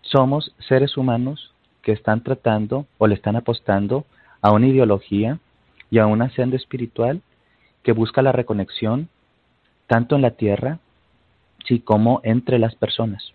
[0.00, 1.52] Somos seres humanos
[1.82, 4.06] que están tratando o le están apostando
[4.40, 5.38] a una ideología
[5.90, 7.20] y a una senda espiritual
[7.82, 9.08] que busca la reconexión
[9.86, 10.78] tanto en la tierra
[11.66, 13.32] sí, como entre las personas.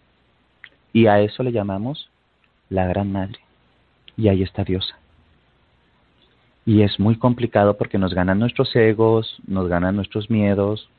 [0.93, 2.09] Y a eso le llamamos
[2.69, 3.39] la Gran Madre.
[4.17, 4.97] Y ahí está Diosa.
[6.65, 10.89] Y es muy complicado porque nos ganan nuestros egos, nos ganan nuestros miedos,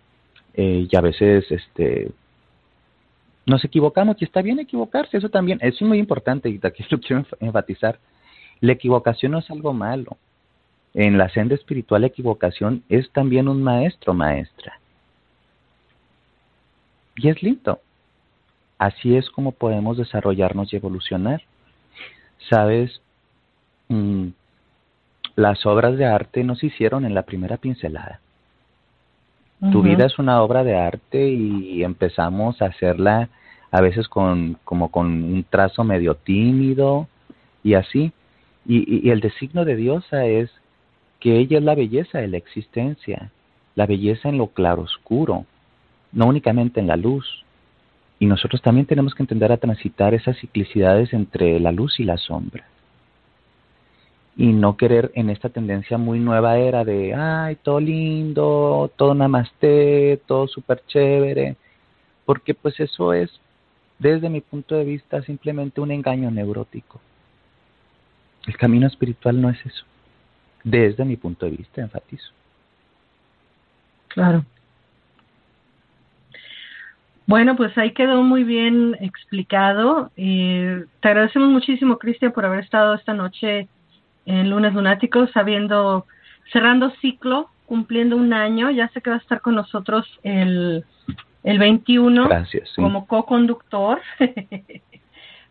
[0.55, 2.13] eh, y a veces este,
[3.47, 7.25] nos equivocamos, y está bien equivocarse, eso también, es muy importante, y aquí lo quiero
[7.41, 7.99] enfatizar.
[8.61, 10.17] La equivocación no es algo malo
[10.97, 14.81] en la senda espiritual la equivocación es también un maestro, maestra.
[17.17, 17.81] Y es lindo.
[18.79, 21.43] Así es como podemos desarrollarnos y evolucionar.
[22.49, 23.03] Sabes,
[23.89, 24.29] mm,
[25.37, 28.21] las obras de arte no se hicieron en la primera pincelada.
[29.73, 33.31] Tu vida es una obra de arte y empezamos a hacerla
[33.71, 37.09] a veces con como con un trazo medio tímido
[37.63, 38.13] y así.
[38.67, 40.51] Y, y el designio de Diosa es
[41.21, 43.31] que ella es la belleza de la existencia,
[43.75, 45.47] la belleza en lo claroscuro,
[46.13, 47.45] no únicamente en la luz.
[48.19, 52.17] Y nosotros también tenemos que entender a transitar esas ciclicidades entre la luz y la
[52.17, 52.67] sombra.
[54.39, 60.21] Y no querer en esta tendencia muy nueva era de, ay, todo lindo, todo namaste,
[60.27, 61.57] todo súper chévere,
[62.27, 63.31] porque pues eso es,
[63.99, 67.01] desde mi punto de vista, simplemente un engaño neurótico.
[68.47, 69.85] El camino espiritual no es eso
[70.67, 72.33] desde mi punto de vista, enfatizo.
[74.09, 74.45] Claro.
[77.27, 80.11] Bueno, pues ahí quedó muy bien explicado.
[80.17, 83.69] te agradecemos muchísimo, Cristian, por haber estado esta noche
[84.27, 86.05] en Lunes Lunáticos, sabiendo,
[86.53, 88.71] cerrando ciclo, cumpliendo un año.
[88.71, 90.85] Ya sé que va a estar con nosotros el,
[91.45, 94.01] el 21 Gracias, como co-conductor.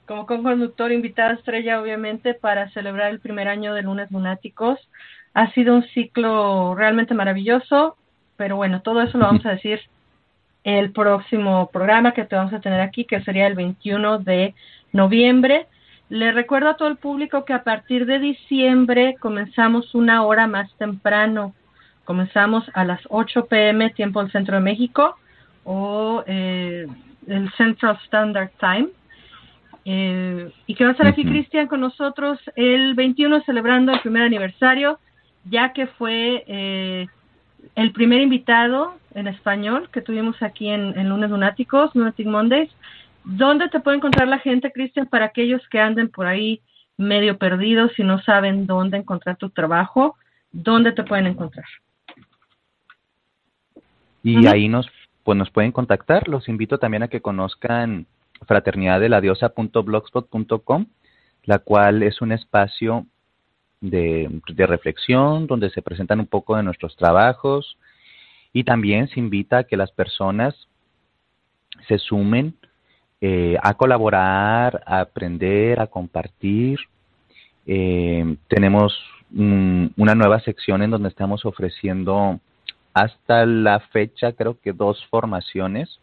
[0.07, 4.79] como conductor invitada estrella, obviamente, para celebrar el primer año de Lunes Lunáticos.
[5.33, 7.97] Ha sido un ciclo realmente maravilloso,
[8.37, 9.81] pero bueno, todo eso lo vamos a decir
[10.63, 14.55] el próximo programa que te vamos a tener aquí, que sería el 21 de
[14.93, 15.67] noviembre.
[16.09, 20.71] Le recuerdo a todo el público que a partir de diciembre comenzamos una hora más
[20.77, 21.53] temprano.
[22.03, 25.17] Comenzamos a las 8 pm, tiempo del centro de México,
[25.63, 26.87] o eh,
[27.27, 28.89] el Central Standard Time
[29.87, 34.23] eh, y que va a estar aquí Cristian con nosotros el 21 celebrando el primer
[34.23, 34.99] aniversario,
[35.43, 37.07] ya que fue eh,
[37.75, 42.71] el primer invitado en español que tuvimos aquí en, en Lunes Lunáticos, Lunatic Mondays.
[43.23, 46.61] ¿Dónde te puede encontrar la gente, Cristian, para aquellos que anden por ahí
[46.97, 50.15] medio perdidos y no saben dónde encontrar tu trabajo?
[50.51, 51.65] ¿Dónde te pueden encontrar?
[54.23, 54.89] Y ahí nos,
[55.23, 56.27] pues nos pueden contactar.
[56.27, 58.07] Los invito también a que conozcan
[58.45, 60.85] fraternidad de la diosa.blogspot.com,
[61.43, 63.05] la cual es un espacio
[63.81, 67.77] de, reflexión donde se presentan un poco de nuestros trabajos
[68.53, 70.55] y también se invita a que las personas
[71.87, 72.55] se sumen
[73.21, 76.79] eh, a colaborar, a aprender, a compartir.
[77.65, 78.93] Eh, tenemos
[79.31, 82.39] una nueva sección en donde estamos ofreciendo
[82.93, 85.99] hasta la fecha creo que dos formaciones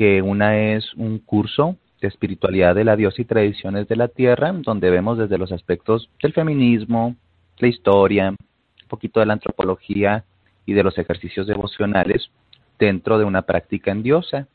[0.00, 4.50] que una es un curso de espiritualidad de la diosa y tradiciones de la tierra,
[4.50, 7.16] donde vemos desde los aspectos del feminismo,
[7.58, 10.24] la historia, un poquito de la antropología
[10.64, 12.30] y de los ejercicios devocionales
[12.78, 14.48] dentro de una práctica en diosa.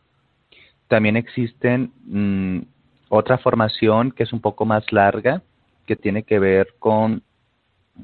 [0.87, 2.61] También existen mm,
[3.09, 5.43] otra formación que es un poco más larga,
[5.85, 7.21] que tiene que ver con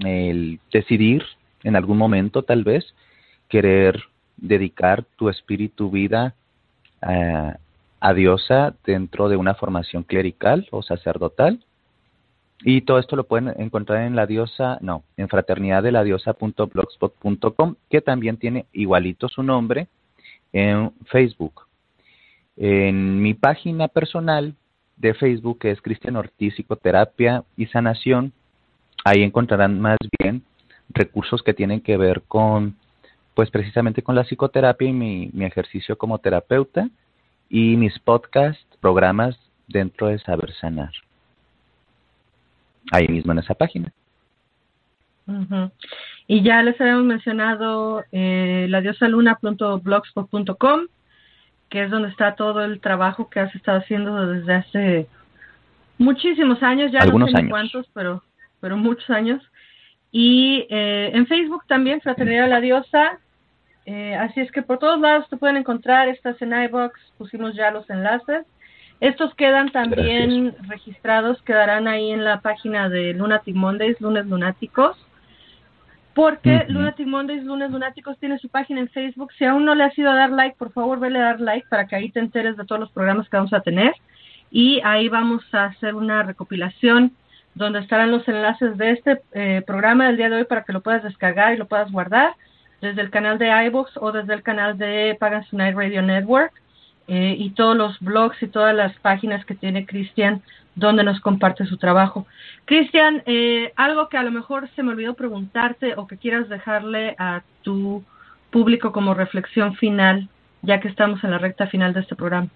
[0.01, 1.23] el decidir
[1.63, 2.93] en algún momento tal vez
[3.49, 3.99] querer
[4.37, 6.35] dedicar tu espíritu vida
[7.01, 11.63] a diosa dentro de una formación clerical o sacerdotal.
[12.63, 18.67] Y todo esto lo pueden encontrar en la diosa, no, en fraternidaddeladiosa.blogspot.com, que también tiene
[18.71, 19.87] igualito su nombre
[20.53, 21.63] en Facebook.
[22.57, 24.53] En mi página personal
[24.97, 28.31] de Facebook, que es Cristian Ortiz Psicoterapia y Sanación,
[29.03, 30.43] ahí encontrarán más bien
[30.89, 32.75] recursos que tienen que ver con,
[33.33, 36.89] pues precisamente con la psicoterapia y mi, mi ejercicio como terapeuta
[37.49, 39.37] y mis podcasts, programas
[39.67, 40.91] dentro de Saber Sanar
[42.91, 43.91] ahí mismo en esa página.
[46.27, 50.81] Y ya les habíamos mencionado eh, ladiosaluna.blogspot.com,
[51.69, 55.07] que es donde está todo el trabajo que has estado haciendo desde hace
[55.97, 58.21] muchísimos años, ya Algunos no sé cuántos, pero,
[58.59, 59.41] pero muchos años.
[60.11, 63.19] Y eh, en Facebook también, Fraternidad La Diosa.
[63.85, 67.71] Eh, así es que por todos lados te pueden encontrar, estás en iBox, pusimos ya
[67.71, 68.45] los enlaces.
[68.99, 74.95] Estos quedan también registrados, quedarán ahí en la página de Lunatic Mondays, Lunes Lunáticos,
[76.13, 79.31] porque Lunatic Mondays, Lunes Lunáticos tiene su página en Facebook.
[79.39, 81.65] Si aún no le has ido a dar like, por favor, vele a dar like
[81.67, 83.95] para que ahí te enteres de todos los programas que vamos a tener.
[84.51, 87.13] Y ahí vamos a hacer una recopilación
[87.55, 90.81] donde estarán los enlaces de este eh, programa del día de hoy para que lo
[90.81, 92.33] puedas descargar y lo puedas guardar
[92.81, 96.53] desde el canal de iVoox o desde el canal de Pagan Tonight Radio Network.
[97.07, 100.41] Eh, y todos los blogs y todas las páginas que tiene Cristian
[100.75, 102.25] donde nos comparte su trabajo.
[102.65, 107.15] Cristian, eh, algo que a lo mejor se me olvidó preguntarte o que quieras dejarle
[107.19, 108.03] a tu
[108.49, 110.29] público como reflexión final,
[110.61, 112.47] ya que estamos en la recta final de este programa.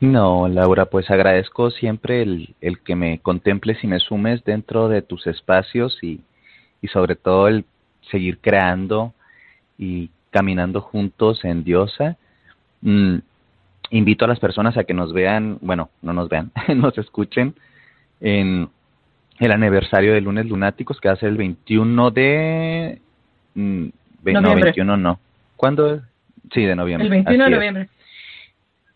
[0.00, 5.02] No, Laura, pues agradezco siempre el, el que me contemples y me sumes dentro de
[5.02, 6.20] tus espacios y,
[6.80, 7.64] y sobre todo el
[8.10, 9.12] seguir creando
[9.78, 12.16] y caminando juntos en Diosa
[12.82, 13.18] Mm,
[13.90, 17.54] invito a las personas a que nos vean, bueno, no nos vean, nos escuchen
[18.20, 18.68] en
[19.38, 23.00] el aniversario de Lunes Lunáticos, que va a ser el 21 de...
[23.54, 23.86] Mm,
[24.24, 25.18] no, 21 no.
[25.56, 26.02] ¿Cuándo?
[26.52, 27.06] Sí, de noviembre.
[27.06, 27.88] El 21 de noviembre.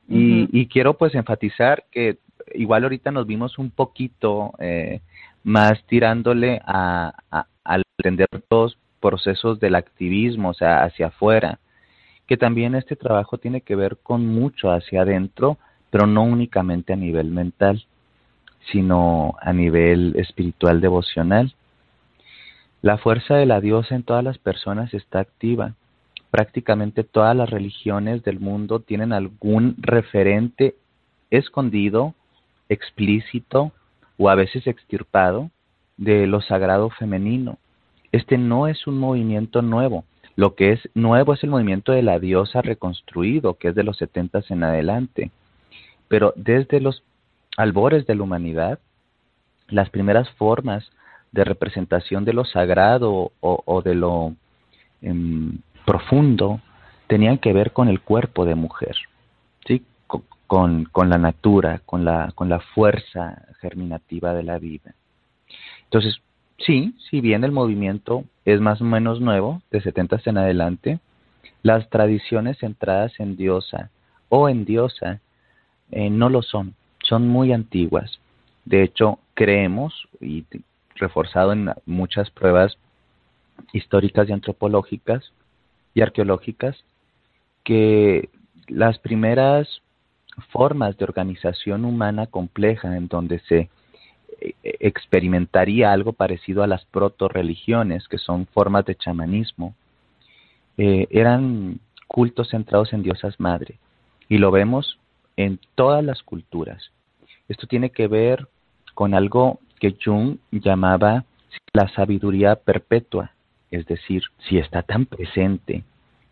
[0.09, 2.19] Y, y quiero pues enfatizar que
[2.55, 5.01] igual ahorita nos vimos un poquito eh,
[5.43, 11.59] más tirándole a, a, a entender los procesos del activismo, o sea, hacia afuera
[12.27, 15.59] que también este trabajo tiene que ver con mucho hacia adentro,
[15.91, 17.85] pero no únicamente a nivel mental,
[18.73, 21.55] sino a nivel espiritual devocional.
[22.83, 25.75] La fuerza de la diosa en todas las personas está activa.
[26.35, 30.75] Prácticamente todas las religiones del mundo tienen algún referente
[31.31, 32.13] escondido,
[32.69, 33.71] explícito
[34.19, 35.53] o a veces extirpado
[35.97, 37.59] de lo sagrado femenino.
[38.11, 42.19] Este no es un movimiento nuevo, lo que es nuevo es el movimiento de la
[42.19, 45.31] diosa reconstruido, que es de los setentas en adelante.
[46.09, 47.05] Pero desde los
[47.57, 48.81] albores de la humanidad,
[49.69, 50.91] las primeras formas
[51.31, 54.35] de representación de lo sagrado o, de lo
[55.01, 56.61] em, profundo
[57.07, 58.97] tenían que ver con el cuerpo de mujer,
[59.67, 59.85] ¿sí?
[60.47, 64.95] Con, con, la natura, con la, con la fuerza germinativa de la vida.
[65.85, 66.21] Entonces,
[66.59, 70.99] Sí, si bien el movimiento es más o menos nuevo, de 70 en adelante,
[71.63, 73.91] las tradiciones centradas en diosa
[74.29, 75.21] o en diosa
[75.91, 78.19] eh, no lo son, son muy antiguas.
[78.65, 80.45] De hecho, creemos, y
[80.95, 82.79] reforzado en muchas pruebas
[83.73, 85.33] históricas y antropológicas
[85.95, 86.77] y arqueológicas,
[87.63, 88.29] que
[88.69, 89.83] las primeras
[90.51, 93.71] formas de organización humana compleja en donde se
[94.41, 99.75] e, experimentaría algo parecido a las proto-religiones, que son formas de chamanismo,
[100.77, 103.79] eh, eran cultos centrados en diosas madre.
[104.29, 104.99] Y lo vemos
[105.37, 106.91] en todas las culturas.
[107.49, 108.49] Esto tiene que ver
[108.95, 111.25] con algo que Jung llamaba
[111.73, 113.33] la sabiduría perpetua,
[113.75, 115.85] es decir, si está tan presente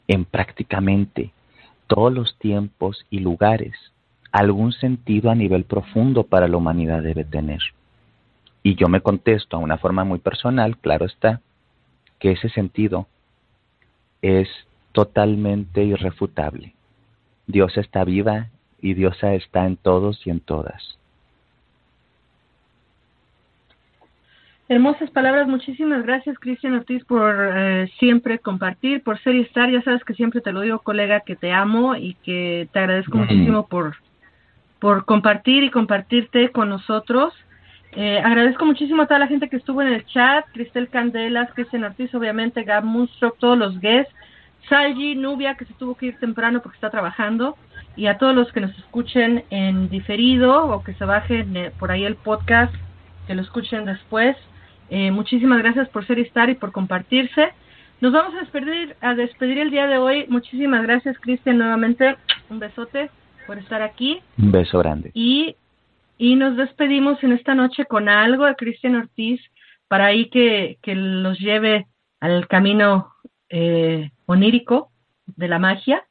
[0.09, 1.33] en prácticamente
[1.87, 3.75] todos los tiempos y lugares,
[4.31, 7.61] algún sentido a nivel profundo para la humanidad debe tener.
[8.63, 11.41] Y yo me contesto a una forma muy personal, claro está,
[12.19, 13.07] que ese sentido
[14.23, 14.49] es
[14.93, 16.75] totalmente irrefutable.
[17.47, 18.49] Dios está viva
[18.81, 20.99] y Dios está en todos y en todas.
[24.73, 29.83] Hermosas palabras, muchísimas gracias Cristian Ortiz por eh, siempre compartir, por ser y estar, ya
[29.83, 33.67] sabes que siempre te lo digo colega que te amo y que te agradezco muchísimo
[33.67, 33.97] por,
[34.79, 37.35] por compartir y compartirte con nosotros.
[37.95, 41.85] Eh, agradezco muchísimo a toda la gente que estuvo en el chat, Cristel Candelas, Cristian
[41.85, 44.15] Ortiz, obviamente, Gab Moonstruck, todos los guests,
[44.71, 47.59] Salgi, Nubia, que se tuvo que ir temprano porque está trabajando,
[47.95, 51.91] y a todos los que nos escuchen en diferido o que se bajen eh, por
[51.91, 52.75] ahí el podcast
[53.27, 54.35] que lo escuchen después.
[54.95, 57.49] Eh, muchísimas gracias por ser y estar y por compartirse.
[58.03, 60.27] Nos vamos a despedir, a despedir el día de hoy.
[60.29, 62.17] Muchísimas gracias, Cristian, nuevamente.
[62.51, 63.09] Un besote
[63.47, 64.21] por estar aquí.
[64.37, 65.11] Un beso grande.
[65.15, 65.57] Y,
[66.19, 69.41] y nos despedimos en esta noche con algo de Cristian Ortiz
[69.89, 71.87] para ahí que, que los lleve
[72.21, 73.15] al camino
[73.49, 74.91] eh, onírico
[75.25, 76.05] de la magia.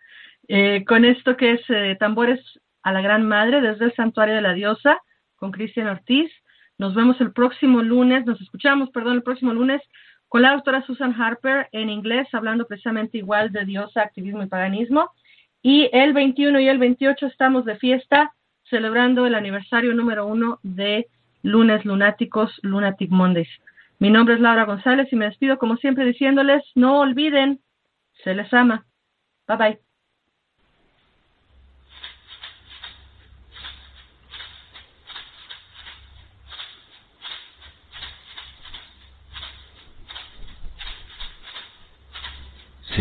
[0.48, 2.40] Eh, con esto que es eh, Tambores
[2.82, 4.98] a la Gran Madre desde el Santuario de la Diosa
[5.36, 6.32] con Cristian Ortiz.
[6.82, 9.84] Nos vemos el próximo lunes, nos escuchamos, perdón, el próximo lunes
[10.28, 15.12] con la doctora Susan Harper en inglés, hablando precisamente igual de diosa, activismo y paganismo.
[15.62, 18.34] Y el 21 y el 28 estamos de fiesta
[18.68, 21.06] celebrando el aniversario número uno de
[21.44, 23.50] Lunes Lunáticos, Lunatic Mondays.
[24.00, 27.60] Mi nombre es Laura González y me despido como siempre diciéndoles, no olviden,
[28.24, 28.88] se les ama.
[29.48, 29.91] Bye bye.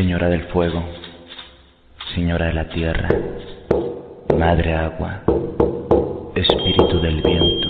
[0.00, 0.82] Señora del fuego,
[2.14, 3.06] Señora de la tierra,
[4.34, 5.20] Madre agua,
[6.34, 7.68] Espíritu del viento.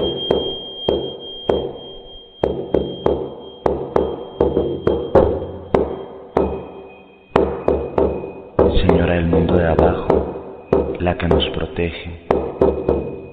[8.81, 12.28] Señora del mundo de abajo, la que nos protege,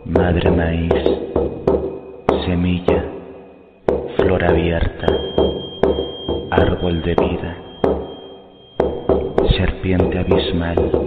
[0.06, 1.27] Madre maíz,
[10.58, 11.07] serpiente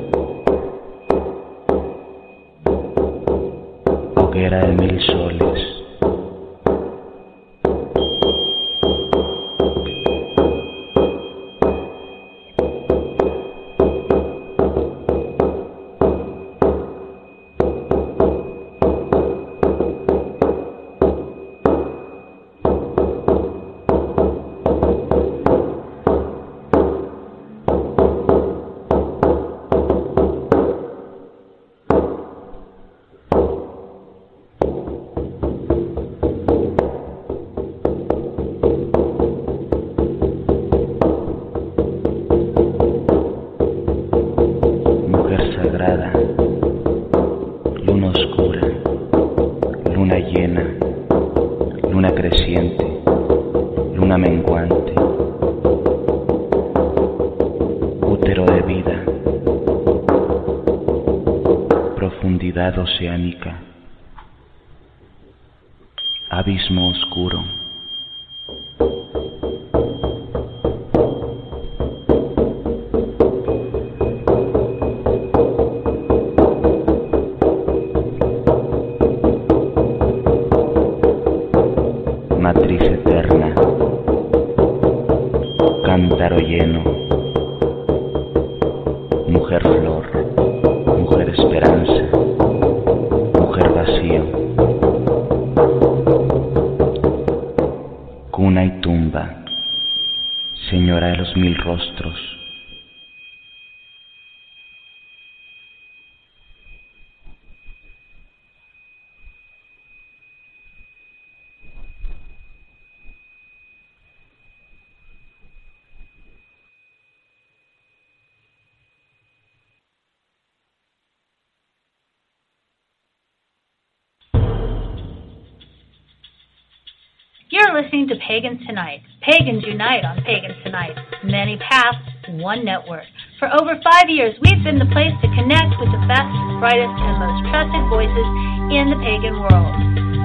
[128.31, 129.02] Pagans Tonight.
[129.23, 130.94] Pagans unite on Pagans Tonight.
[131.24, 131.98] Many paths,
[132.28, 133.02] one network.
[133.40, 136.31] For over five years, we've been the place to connect with the best,
[136.62, 138.28] brightest, and most trusted voices
[138.70, 139.74] in the pagan world.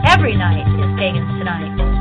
[0.05, 1.94] Every night is Pagans Tonight.